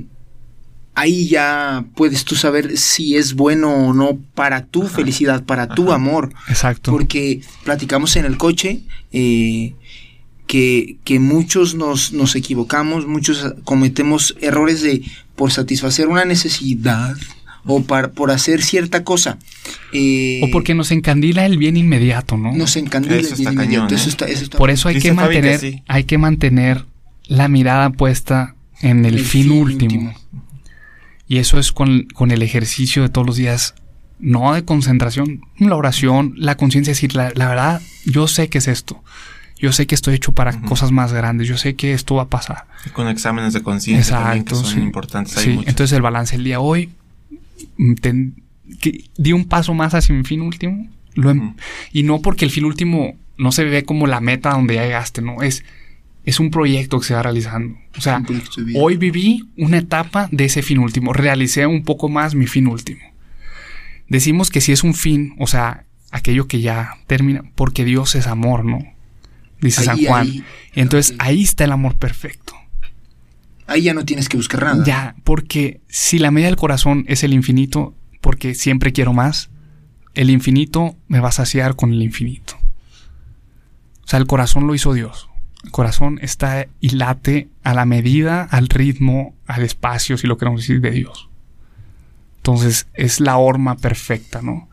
ahí 0.93 1.28
ya 1.28 1.86
puedes 1.95 2.23
tú 2.26 2.36
saber 2.36 2.78
si 2.78 3.15
es 3.15 3.34
bueno 3.34 3.69
o 3.89 3.93
no 3.93 4.17
para 4.34 4.65
tu 4.65 4.88
felicidad, 4.88 5.43
para 5.45 5.67
tu 5.67 5.86
Ajá. 5.86 5.95
amor. 5.95 6.34
Exacto. 6.49 6.91
Porque 6.91 7.41
platicamos 7.63 8.15
en 8.15 8.26
el 8.26 8.38
coche 8.38 8.82
eh, 9.11 9.73
que, 10.47 10.97
que 11.03 11.19
muchos 11.19 11.75
nos, 11.75 12.13
nos 12.13 12.35
equivocamos, 12.35 13.07
muchos 13.07 13.53
cometemos 13.63 14.35
errores 14.41 14.81
de 14.81 15.01
por 15.35 15.51
satisfacer 15.51 16.07
una 16.07 16.25
necesidad 16.25 17.15
o 17.65 17.81
par- 17.83 18.11
por 18.11 18.29
hacer 18.31 18.61
cierta 18.61 19.03
cosa. 19.03 19.39
eh, 19.91 20.39
o 20.43 20.51
porque 20.51 20.75
nos 20.75 20.91
encandila 20.91 21.45
el 21.47 21.57
bien 21.57 21.77
inmediato, 21.77 22.37
¿no? 22.37 22.53
nos 22.53 22.75
encandila 22.75 23.15
Eso 23.15 23.29
el 23.29 23.33
está 23.39 23.49
bien 23.49 23.53
inmediato. 23.63 23.85
cañón, 23.87 23.99
Eso 23.99 24.05
¿eh? 24.07 24.09
está- 24.09 24.25
eso 24.27 24.43
está- 24.43 24.57
Por 24.57 24.69
eso 24.69 24.87
hay 24.87 24.95
Dice 24.95 25.07
que 25.09 25.13
mantener, 25.15 25.59
sí. 25.59 25.81
hay 25.87 26.03
que 26.03 26.17
mantener 26.19 26.85
la 27.27 27.47
mirada 27.47 27.89
puesta 27.89 28.55
en 28.81 29.03
el, 29.05 29.15
El 29.15 29.25
fin, 29.25 29.43
fin 29.43 29.51
último. 29.51 29.95
último. 30.09 30.13
Y 31.27 31.37
eso 31.37 31.57
es 31.57 31.71
con, 31.71 32.03
con 32.13 32.29
el 32.29 32.43
ejercicio 32.43 33.01
de 33.01 33.09
todos 33.09 33.25
los 33.25 33.35
días, 33.35 33.73
no 34.19 34.53
de 34.53 34.63
concentración, 34.63 35.41
la 35.57 35.75
oración, 35.75 36.35
la 36.37 36.55
conciencia, 36.55 36.91
decir, 36.91 37.15
la, 37.15 37.31
la 37.33 37.47
verdad, 37.49 37.81
yo 38.05 38.27
sé 38.27 38.47
que 38.47 38.59
es 38.59 38.67
esto. 38.67 39.03
Yo 39.58 39.72
sé 39.72 39.88
que 39.88 39.95
estoy 39.95 40.16
hecho 40.16 40.34
para 40.34 40.60
cosas 40.62 40.91
más 40.91 41.14
grandes. 41.14 41.47
Yo 41.47 41.58
sé 41.58 41.76
que 41.76 41.93
esto 41.93 42.16
va 42.16 42.24
a 42.24 42.30
pasar. 42.30 42.66
Y 42.86 42.89
con 42.89 43.08
exámenes 43.08 43.53
de 43.53 43.64
conciencia 43.64 44.18
también 44.18 44.43
que 44.45 44.56
son 44.56 44.66
sí. 44.66 44.80
importantes. 44.80 45.38
Hay 45.38 45.43
Sí, 45.45 45.51
entonces 45.66 45.93
el 45.93 46.01
balance 46.01 46.36
el 46.36 46.43
día 46.43 46.60
hoy, 46.60 46.89
mm, 47.78 47.93
ten- 47.95 48.43
que 48.82 49.06
di 49.18 49.32
un 49.32 49.45
paso 49.45 49.74
más 49.74 49.93
hacia 49.93 50.14
mi 50.16 50.24
fin 50.24 50.41
último. 50.41 50.88
lo 51.14 51.30
em-. 51.32 51.53
Y 51.93 52.03
no 52.03 52.20
porque 52.22 52.43
el 52.43 52.51
fin 52.51 52.66
último 52.66 53.16
no 53.38 53.53
se 53.53 53.64
ve 53.64 53.86
como 53.86 54.06
la 54.08 54.20
meta 54.20 54.49
donde 54.51 54.76
ya 54.76 54.84
llegaste, 54.84 55.22
no. 55.22 55.41
Es 55.41 55.64
es 56.26 56.39
un 56.39 56.49
proyecto 56.49 56.99
que 56.99 57.06
se 57.06 57.14
va 57.14 57.22
realizando. 57.22 57.78
O 57.97 58.01
sea, 58.01 58.20
de 58.20 58.41
hoy 58.76 58.97
viví 58.97 59.47
una 59.58 59.78
etapa 59.78 60.28
de 60.32 60.45
ese 60.45 60.64
fin 60.64 60.80
último, 60.80 61.14
realicé 61.14 61.68
un 61.68 61.84
poco 61.84 62.10
más 62.10 62.34
mi 62.34 62.47
fin 62.47 62.66
último. 62.68 62.99
Decimos 64.10 64.49
que 64.49 64.60
si 64.60 64.72
es 64.72 64.84
un 64.84 64.93
fin, 64.95 65.36
o 65.39 65.47
sea, 65.47 65.86
aquello 66.12 66.47
que 66.47 66.62
ya 66.62 66.97
termina, 67.08 67.43
porque 67.56 67.86
Dios 67.86 68.16
es 68.16 68.28
amor, 68.28 68.66
¿no? 68.66 68.80
Dice 69.66 69.82
Ahí, 69.82 69.86
San 69.86 70.05
Juan. 70.05 70.28
ahí. 70.28 70.43
Entonces 70.74 71.16
ahí 71.20 71.43
está 71.43 71.63
el 71.63 71.72
amor 71.72 71.95
perfecto. 71.95 72.53
Ahí 73.68 73.82
ya 73.84 73.93
no 73.93 74.05
tienes 74.05 74.30
que 74.30 74.38
buscar 74.38 74.63
nada. 74.63 74.84
Ya, 74.86 75.16
porque 75.24 75.82
si 75.88 76.20
la 76.20 76.30
medida 76.32 76.47
del 76.49 76.55
corazón 76.55 77.03
es 77.07 77.24
el 77.24 77.34
infinito, 77.34 77.95
porque 78.22 78.53
siempre 78.53 78.93
quiero 78.93 79.11
más, 79.11 79.49
el 80.13 80.30
infinito 80.30 80.95
me 81.07 81.20
va 81.20 81.30
a 81.30 81.34
saciar 81.34 81.76
con 81.76 81.91
el 81.91 82.01
infinito. 82.03 82.55
O 84.03 84.07
sea, 84.07 84.20
el 84.20 84.28
corazón 84.28 84.68
lo 84.68 84.76
hizo 84.76 84.93
Dios. 84.93 85.30
El 85.63 85.72
corazón 85.72 86.20
está 86.22 86.68
y 86.80 86.89
late 86.91 87.49
a 87.63 87.74
la 87.74 87.86
medida, 87.86 88.43
al 88.43 88.70
ritmo, 88.70 89.34
al 89.47 89.63
espacio, 89.63 90.16
si 90.18 90.28
lo 90.28 90.38
queremos 90.38 90.61
decir, 90.61 90.80
de 90.80 90.91
Dios. 90.91 91.28
Entonces 92.38 92.88
es 92.93 93.20
la 93.20 93.38
horma 93.38 93.76
perfecta, 93.78 94.43
¿no? 94.43 94.70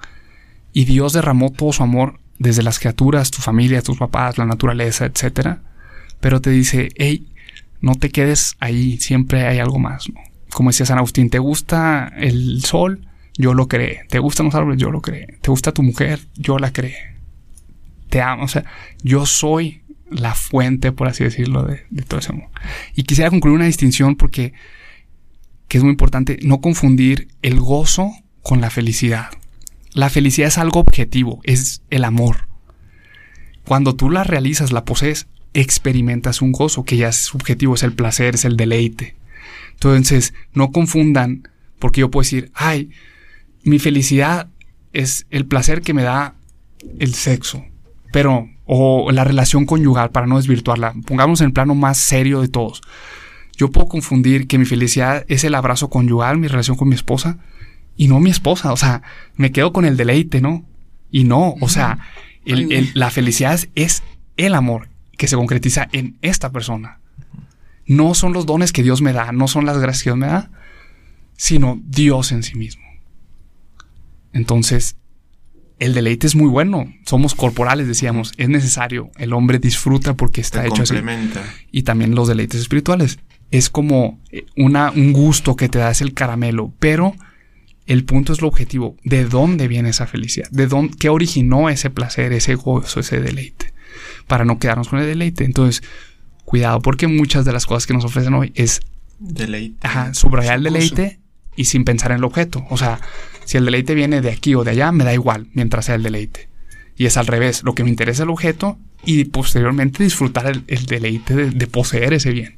Y 0.75 0.85
Dios 0.85 1.15
derramó 1.15 1.51
todo 1.51 1.73
su 1.73 1.83
amor 1.83 2.21
desde 2.43 2.63
las 2.63 2.79
criaturas, 2.79 3.31
tu 3.31 3.41
familia, 3.41 3.83
tus 3.83 3.99
papás, 3.99 4.37
la 4.37 4.45
naturaleza, 4.45 5.07
etcétera. 5.07 5.63
Pero 6.21 6.41
te 6.41 6.51
dice, 6.51 6.91
hey, 6.97 7.27
no 7.81 7.95
te 7.95 8.11
quedes 8.11 8.57
ahí, 8.61 8.99
siempre 8.99 9.47
hay 9.47 9.59
algo 9.59 9.79
más. 9.79 10.09
Como 10.53 10.71
decía 10.71 10.87
San 10.87 10.99
Agustín, 10.99 11.31
¿te 11.31 11.39
gusta 11.39 12.13
el 12.17 12.63
sol? 12.65 13.07
Yo 13.39 13.55
lo 13.55 13.69
creé. 13.69 14.03
¿Te 14.09 14.19
gustan 14.19 14.47
los 14.47 14.55
árboles? 14.55 14.79
Yo 14.79 14.91
lo 14.91 15.01
creé. 15.01 15.39
¿Te 15.41 15.51
gusta 15.51 15.73
tu 15.73 15.83
mujer? 15.83 16.21
Yo 16.35 16.59
la 16.59 16.73
creé. 16.73 17.17
Te 18.11 18.21
amo. 18.21 18.45
O 18.45 18.49
sea, 18.49 18.65
yo 19.03 19.25
soy 19.25 19.83
la 20.11 20.35
fuente, 20.35 20.93
por 20.93 21.09
así 21.09 21.25
decirlo, 21.25 21.63
de, 21.63 21.87
de 21.89 22.03
todo 22.03 22.21
ese 22.21 22.33
amor. 22.33 22.51
Y 22.95 23.05
quisiera 23.05 23.31
concluir 23.31 23.57
una 23.57 23.67
distinción 23.67 24.17
porque 24.17 24.53
que 25.69 25.79
es 25.79 25.85
muy 25.85 25.93
importante 25.93 26.39
no 26.43 26.61
confundir 26.61 27.29
el 27.41 27.59
gozo 27.59 28.13
con 28.43 28.61
la 28.61 28.69
felicidad. 28.69 29.31
La 29.95 30.09
felicidad 30.09 30.49
es 30.49 30.59
algo 30.59 30.81
objetivo, 30.81 31.41
es 31.45 31.83
el 31.91 32.05
amor. 32.05 32.49
Cuando 33.65 33.95
tú 33.95 34.11
la 34.11 34.25
realizas, 34.25 34.73
la 34.73 34.85
posees, 34.85 35.29
experimentas 35.55 36.41
un 36.41 36.53
gozo 36.53 36.85
que 36.85 36.97
ya 36.97 37.09
es 37.09 37.17
subjetivo, 37.17 37.75
es 37.75 37.83
el 37.83 37.93
placer, 37.93 38.35
es 38.35 38.45
el 38.45 38.57
deleite. 38.57 39.17
Entonces, 39.73 40.33
no 40.55 40.73
confundan, 40.73 41.49
porque 41.79 42.01
yo 42.01 42.11
puedo 42.11 42.23
decir, 42.23 42.51
ay, 42.55 42.91
mi 43.65 43.79
felicidad 43.79 44.49
es 44.93 45.27
el 45.31 45.47
placer 45.47 45.83
que 45.83 45.95
me 45.95 46.03
da 46.03 46.37
el 46.99 47.15
sexo, 47.15 47.65
pero, 48.13 48.49
o 48.65 49.11
la 49.13 49.25
relación 49.25 49.67
conyugal, 49.67 50.11
para 50.11 50.27
no 50.27 50.37
desvirtuarla, 50.37 50.95
pongamos 51.07 51.41
en 51.41 51.49
el 51.49 51.53
plano 51.53 51.75
más 51.75 51.99
serio 51.99 52.41
de 52.41 52.49
todos. 52.49 52.81
Yo 53.57 53.71
puedo 53.71 53.89
confundir 53.89 54.47
que 54.47 54.59
mi 54.59 54.65
felicidad 54.65 55.25
es 55.29 55.45
el 55.45 55.55
abrazo 55.55 55.91
conyugal, 55.91 56.39
mi 56.39 56.49
relación 56.49 56.77
con 56.77 56.89
mi 56.89 56.95
esposa, 56.95 57.39
y 57.97 58.09
no 58.09 58.21
mi 58.21 58.31
esposa, 58.31 58.73
o 58.73 58.77
sea, 58.77 59.03
me 59.37 59.53
quedo 59.53 59.73
con 59.73 59.85
el 59.85 59.97
deleite, 59.97 60.41
¿no? 60.41 60.65
Y 61.11 61.25
no, 61.25 61.55
o 61.61 61.69
sea, 61.69 61.99
el- 62.45 62.73
el- 62.73 62.91
la 62.95 63.11
felicidad 63.11 63.61
es, 63.75 64.03
el 64.37 64.55
amor 64.55 64.89
que 65.19 65.29
se 65.29 65.37
concretiza 65.37 65.89
en 65.93 66.17
esta 66.23 66.51
persona. 66.51 66.99
No 67.87 68.15
son 68.15 68.33
los 68.33 68.47
dones 68.47 68.73
que 68.73 68.83
Dios 68.83 69.03
me 69.03 69.13
da, 69.13 69.31
no 69.33 69.47
son 69.49 69.67
las 69.67 69.79
gracias 69.79 70.05
que 70.05 70.11
Dios 70.11 70.19
me 70.19 70.27
da, 70.27 70.51
sino 71.37 71.81
Dios 71.85 72.33
en 72.33 72.43
sí 72.43 72.55
mismo. 72.57 72.83
Entonces, 74.33 74.97
el 75.79 75.95
deleite 75.95 76.27
es 76.27 76.35
muy 76.35 76.49
bueno. 76.49 76.93
Somos 77.05 77.35
corporales, 77.35 77.87
decíamos, 77.89 78.33
es 78.37 78.49
necesario. 78.49 79.11
El 79.19 79.33
hombre 79.33 79.59
disfruta 79.59 80.15
porque 80.15 80.41
está 80.41 80.63
Te 80.63 80.69
hecho 80.69 80.83
así 80.83 80.95
complementa. 80.95 81.43
y 81.71 81.83
también 81.83 82.15
los 82.15 82.29
deleites 82.29 82.61
espirituales. 82.61 83.19
Es 83.51 83.69
como 83.69 84.19
eh, 84.31 84.47
una, 84.57 84.91
un 84.93 85.13
gusto 85.13 85.57
que 85.57 85.69
te 85.69 85.79
da, 85.79 85.91
es 85.91 86.01
el 86.01 86.15
caramelo, 86.15 86.73
pero 86.79 87.15
el 87.87 88.05
punto 88.05 88.33
es 88.33 88.41
lo 88.41 88.49
objetivo. 88.49 88.97
¿De 89.05 89.25
dónde 89.25 89.69
viene 89.69 89.91
esa 89.91 90.07
felicidad? 90.07 90.49
¿De 90.51 90.67
dónde, 90.67 90.97
qué 90.99 91.09
originó 91.09 91.69
ese 91.69 91.91
placer, 91.91 92.33
ese 92.33 92.55
gozo, 92.55 93.01
ese 93.01 93.21
deleite? 93.21 93.73
Para 94.27 94.45
no 94.45 94.59
quedarnos 94.59 94.89
con 94.89 95.01
el 95.01 95.07
deleite. 95.07 95.45
Entonces, 95.45 95.83
cuidado, 96.45 96.81
porque 96.81 97.07
muchas 97.07 97.45
de 97.45 97.53
las 97.53 97.67
cosas 97.67 97.87
que 97.87 97.95
nos 97.95 98.05
ofrecen 98.05 98.35
hoy 98.35 98.53
es 98.55 98.81
Deleite. 99.19 99.87
ajá, 99.87 100.15
subrayar 100.15 100.57
el 100.59 100.65
deleite 100.65 101.21
y 101.57 101.67
sin 101.67 101.85
pensar 101.85 102.13
en 102.13 102.19
el 102.19 102.25
objeto. 102.25 102.65
O 102.71 102.77
sea, 102.77 103.01
si 103.45 103.57
el 103.57 103.65
deleite 103.65 103.95
viene 103.95 104.21
de 104.21 104.31
aquí 104.31 104.55
o 104.55 104.65
de 104.65 104.73
allá, 104.73 104.91
me 104.93 105.05
da 105.05 105.13
igual 105.15 105.49
mientras 105.53 105.87
sea 105.87 105.97
el 105.97 106.03
deleite. 106.03 106.49
Y 106.97 107.07
es 107.07 107.17
al 107.17 107.27
revés, 107.27 107.63
lo 107.63 107.75
que 107.75 107.85
me 107.85 107.91
interesa 107.91 108.23
es 108.23 108.27
el 108.27 108.31
objeto 108.31 108.79
y 109.05 109.25
posteriormente 109.25 110.05
disfrutar 110.05 110.47
el, 110.47 110.65
el 110.67 110.87
deleite 110.87 111.35
de, 111.35 111.51
de 111.51 111.67
poseer 111.67 112.13
ese 112.15 112.31
bien. 112.31 112.57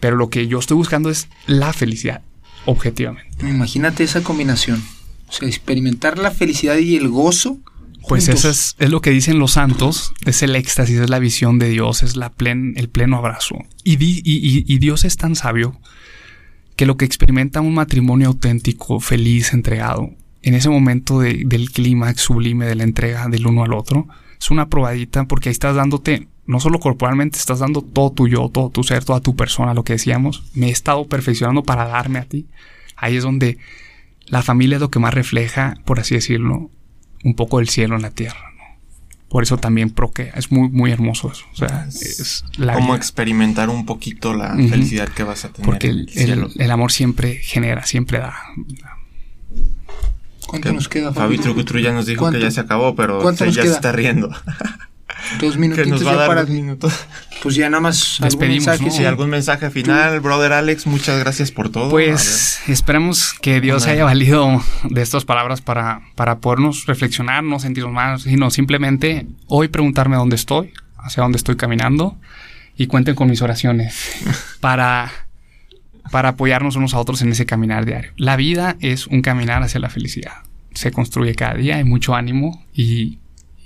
Pero 0.00 0.16
lo 0.16 0.30
que 0.30 0.46
yo 0.46 0.58
estoy 0.58 0.76
buscando 0.76 1.10
es 1.10 1.28
la 1.46 1.72
felicidad, 1.72 2.22
objetivamente. 2.66 3.48
Imagínate 3.48 4.04
esa 4.04 4.22
combinación. 4.22 4.82
O 5.28 5.32
sea, 5.32 5.48
experimentar 5.48 6.18
la 6.18 6.30
felicidad 6.30 6.76
y 6.78 6.96
el 6.96 7.08
gozo. 7.08 7.58
Pues 8.08 8.24
juntos. 8.26 8.40
eso 8.44 8.50
es, 8.50 8.76
es 8.78 8.90
lo 8.90 9.02
que 9.02 9.10
dicen 9.10 9.38
los 9.38 9.52
santos, 9.52 10.12
es 10.24 10.42
el 10.42 10.56
éxtasis, 10.56 10.98
es 10.98 11.10
la 11.10 11.18
visión 11.18 11.58
de 11.58 11.68
Dios, 11.68 12.02
es 12.02 12.16
la 12.16 12.32
plen- 12.32 12.72
el 12.76 12.88
pleno 12.88 13.16
abrazo. 13.18 13.56
Y, 13.84 13.96
di- 13.96 14.22
y- 14.24 14.36
y- 14.36 14.64
y 14.66 14.78
Dios 14.78 15.04
es 15.04 15.16
tan 15.18 15.36
sabio 15.36 15.78
que 16.76 16.86
lo 16.86 16.96
que 16.96 17.04
experimenta 17.04 17.60
un 17.60 17.74
matrimonio 17.74 18.28
auténtico, 18.28 19.00
feliz, 19.00 19.52
entregado, 19.52 20.10
en 20.42 20.54
ese 20.54 20.70
momento 20.70 21.20
de- 21.20 21.42
del 21.44 21.70
clímax 21.70 22.22
sublime 22.22 22.64
de 22.66 22.76
la 22.76 22.84
entrega 22.84 23.28
del 23.28 23.46
uno 23.46 23.64
al 23.64 23.74
otro, 23.74 24.06
es 24.40 24.50
una 24.50 24.68
probadita 24.70 25.26
porque 25.26 25.50
ahí 25.50 25.52
estás 25.52 25.74
dándote, 25.76 26.28
no 26.48 26.58
solo 26.60 26.80
corporalmente, 26.80 27.38
estás 27.38 27.60
dando 27.60 27.82
todo 27.82 28.10
tu 28.10 28.26
yo, 28.26 28.48
todo 28.52 28.70
tu 28.70 28.82
ser, 28.82 29.04
toda 29.04 29.20
tu 29.20 29.36
persona, 29.36 29.74
lo 29.74 29.84
que 29.84 29.92
decíamos. 29.92 30.42
Me 30.54 30.66
he 30.68 30.70
estado 30.70 31.06
perfeccionando 31.06 31.62
para 31.62 31.86
darme 31.86 32.18
a 32.18 32.24
ti. 32.24 32.46
Ahí 32.96 33.16
es 33.16 33.22
donde 33.22 33.58
la 34.26 34.42
familia 34.42 34.76
es 34.76 34.80
lo 34.80 34.90
que 34.90 34.98
más 34.98 35.14
refleja, 35.14 35.74
por 35.84 36.00
así 36.00 36.14
decirlo, 36.16 36.70
un 37.22 37.34
poco 37.34 37.58
del 37.58 37.68
cielo 37.68 37.96
en 37.96 38.02
la 38.02 38.10
tierra. 38.10 38.40
¿no? 38.56 38.62
Por 39.28 39.42
eso 39.42 39.58
también 39.58 39.90
procrea. 39.90 40.32
Es 40.36 40.50
muy, 40.50 40.68
muy 40.70 40.90
hermoso 40.90 41.30
eso. 41.30 41.44
O 41.52 41.56
sea, 41.56 41.86
es 41.88 42.44
la 42.56 42.76
vida. 42.78 42.96
experimentar 42.96 43.68
un 43.68 43.84
poquito 43.84 44.32
la 44.34 44.54
felicidad 44.56 45.08
que 45.08 45.22
vas 45.24 45.44
a 45.44 45.50
tener. 45.52 45.66
Porque 45.66 45.88
en 45.88 45.92
el, 45.92 46.00
el 46.00 46.08
cielo. 46.08 46.48
el- 46.56 46.62
el 46.62 46.70
amor 46.70 46.92
siempre 46.92 47.36
genera, 47.36 47.84
siempre 47.84 48.18
da. 48.20 48.34
¿Cuánto 50.46 50.72
nos 50.72 50.88
queda, 50.88 51.12
Fabi 51.12 51.36
Fabi? 51.36 51.38
Trucutru 51.38 51.78
ya 51.78 51.92
nos 51.92 52.06
dijo 52.06 52.30
que 52.30 52.40
ya 52.40 52.50
se 52.50 52.60
acabó, 52.60 52.94
pero 52.96 53.20
¿Cuánto 53.20 53.40
se- 53.40 53.46
nos 53.46 53.54
ya 53.54 53.62
queda? 53.62 53.72
se 53.72 53.76
está 53.76 53.92
riendo. 53.92 54.30
Dos 55.40 55.54
que 55.54 55.58
minutitos 55.58 55.88
nos 55.88 56.06
va 56.06 56.10
a 56.10 56.12
ya 56.12 56.18
dar 56.18 56.28
para... 56.28 56.40
dos 56.42 56.50
minutos. 56.50 56.92
Pues 57.42 57.54
ya 57.54 57.68
nada 57.70 57.80
más 57.80 58.20
algún 58.20 58.30
Despedimos, 58.30 58.66
mensaje. 58.66 58.84
¿no? 58.84 58.90
sí. 58.90 59.04
Algún 59.04 59.30
mensaje 59.30 59.70
final, 59.70 60.20
brother 60.20 60.52
Alex, 60.52 60.86
muchas 60.86 61.18
gracias 61.20 61.52
por 61.52 61.70
todo. 61.70 61.90
Pues 61.90 62.60
esperemos 62.68 63.34
que 63.40 63.60
Dios 63.60 63.86
haya 63.86 64.04
valido 64.04 64.62
de 64.84 65.02
estas 65.02 65.24
palabras 65.24 65.60
para, 65.60 66.00
para 66.14 66.38
podernos 66.38 66.86
reflexionar, 66.86 67.44
no 67.44 67.60
sentirnos 67.60 67.92
mal, 67.92 68.20
sino 68.20 68.50
simplemente 68.50 69.26
hoy 69.46 69.68
preguntarme 69.68 70.16
dónde 70.16 70.36
estoy, 70.36 70.72
hacia 70.96 71.22
dónde 71.22 71.36
estoy 71.36 71.56
caminando 71.56 72.18
y 72.76 72.86
cuenten 72.86 73.14
con 73.14 73.28
mis 73.28 73.42
oraciones 73.42 74.16
para, 74.60 75.10
para 76.10 76.30
apoyarnos 76.30 76.76
unos 76.76 76.94
a 76.94 76.98
otros 76.98 77.22
en 77.22 77.30
ese 77.32 77.46
caminar 77.46 77.84
diario. 77.84 78.12
La 78.16 78.36
vida 78.36 78.76
es 78.80 79.06
un 79.06 79.22
caminar 79.22 79.62
hacia 79.62 79.80
la 79.80 79.90
felicidad. 79.90 80.42
Se 80.74 80.92
construye 80.92 81.34
cada 81.34 81.54
día, 81.54 81.76
hay 81.76 81.84
mucho 81.84 82.14
ánimo 82.14 82.64
y, 82.72 83.17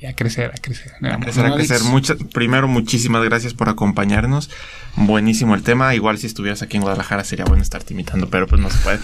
y 0.02 0.06
a 0.06 0.14
crecer, 0.14 0.50
a 0.52 0.60
crecer. 0.60 0.92
A 1.00 1.18
crecer, 1.20 1.46
a 1.46 1.54
crecer. 1.54 1.82
Mucha- 1.84 2.16
primero, 2.32 2.66
muchísimas 2.66 3.22
gracias 3.24 3.54
por 3.54 3.68
acompañarnos. 3.68 4.50
Buenísimo 4.96 5.54
el 5.54 5.62
tema. 5.62 5.94
Igual 5.94 6.18
si 6.18 6.26
estuvieras 6.26 6.60
aquí 6.62 6.76
en 6.76 6.82
Guadalajara 6.82 7.22
sería 7.24 7.44
bueno 7.44 7.62
estarte 7.62 7.94
imitando, 7.94 8.28
pero 8.28 8.46
pues 8.48 8.60
no 8.60 8.68
se 8.68 8.78
puede. 8.78 8.98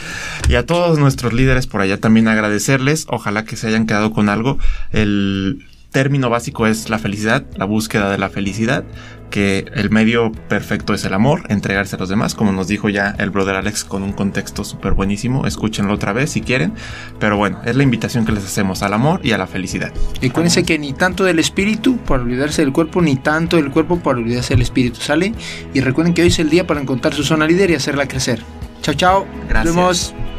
Y 0.48 0.56
a 0.56 0.66
todos 0.66 0.98
nuestros 0.98 1.32
líderes 1.32 1.66
por 1.68 1.80
allá 1.80 1.98
también 2.00 2.26
agradecerles. 2.26 3.06
Ojalá 3.08 3.44
que 3.44 3.56
se 3.56 3.68
hayan 3.68 3.86
quedado 3.86 4.12
con 4.12 4.28
algo. 4.28 4.58
El 4.90 5.64
término 5.92 6.28
básico 6.30 6.66
es 6.66 6.90
la 6.90 6.98
felicidad, 6.98 7.46
la 7.56 7.64
búsqueda 7.64 8.10
de 8.10 8.18
la 8.18 8.28
felicidad, 8.28 8.84
que 9.30 9.66
el 9.74 9.90
medio 9.90 10.32
perfecto 10.48 10.94
es 10.94 11.04
el 11.04 11.14
amor, 11.14 11.42
entregarse 11.48 11.96
a 11.96 11.98
los 11.98 12.08
demás, 12.08 12.34
como 12.34 12.52
nos 12.52 12.68
dijo 12.68 12.88
ya 12.88 13.14
el 13.18 13.30
brother 13.30 13.56
Alex 13.56 13.84
con 13.84 14.02
un 14.02 14.12
contexto 14.12 14.64
súper 14.64 14.92
buenísimo. 14.92 15.46
Escúchenlo 15.46 15.94
otra 15.94 16.12
vez 16.12 16.30
si 16.30 16.40
quieren. 16.40 16.72
Pero 17.18 17.36
bueno, 17.36 17.60
es 17.64 17.76
la 17.76 17.82
invitación 17.82 18.24
que 18.24 18.32
les 18.32 18.44
hacemos 18.44 18.82
al 18.82 18.94
amor 18.94 19.20
y 19.22 19.32
a 19.32 19.38
la 19.38 19.46
felicidad. 19.46 19.92
Y 20.20 20.28
acuérdense 20.28 20.64
que 20.64 20.78
ni 20.78 20.92
tanto 20.92 21.24
del 21.24 21.38
espíritu 21.38 21.98
para 21.98 22.22
olvidarse 22.22 22.62
del 22.62 22.72
cuerpo, 22.72 23.02
ni 23.02 23.16
tanto 23.16 23.56
del 23.56 23.70
cuerpo 23.70 23.98
para 23.98 24.18
olvidarse 24.18 24.54
del 24.54 24.62
espíritu, 24.62 25.00
¿sale? 25.00 25.32
Y 25.74 25.80
recuerden 25.80 26.14
que 26.14 26.22
hoy 26.22 26.28
es 26.28 26.38
el 26.38 26.50
día 26.50 26.66
para 26.66 26.80
encontrar 26.80 27.14
su 27.14 27.24
zona 27.24 27.46
líder 27.46 27.70
y 27.70 27.74
hacerla 27.74 28.06
crecer. 28.06 28.42
Chao, 28.82 28.94
chao. 28.94 29.26
Gracias. 29.48 29.74
Nos 29.74 30.14
vemos. 30.14 30.37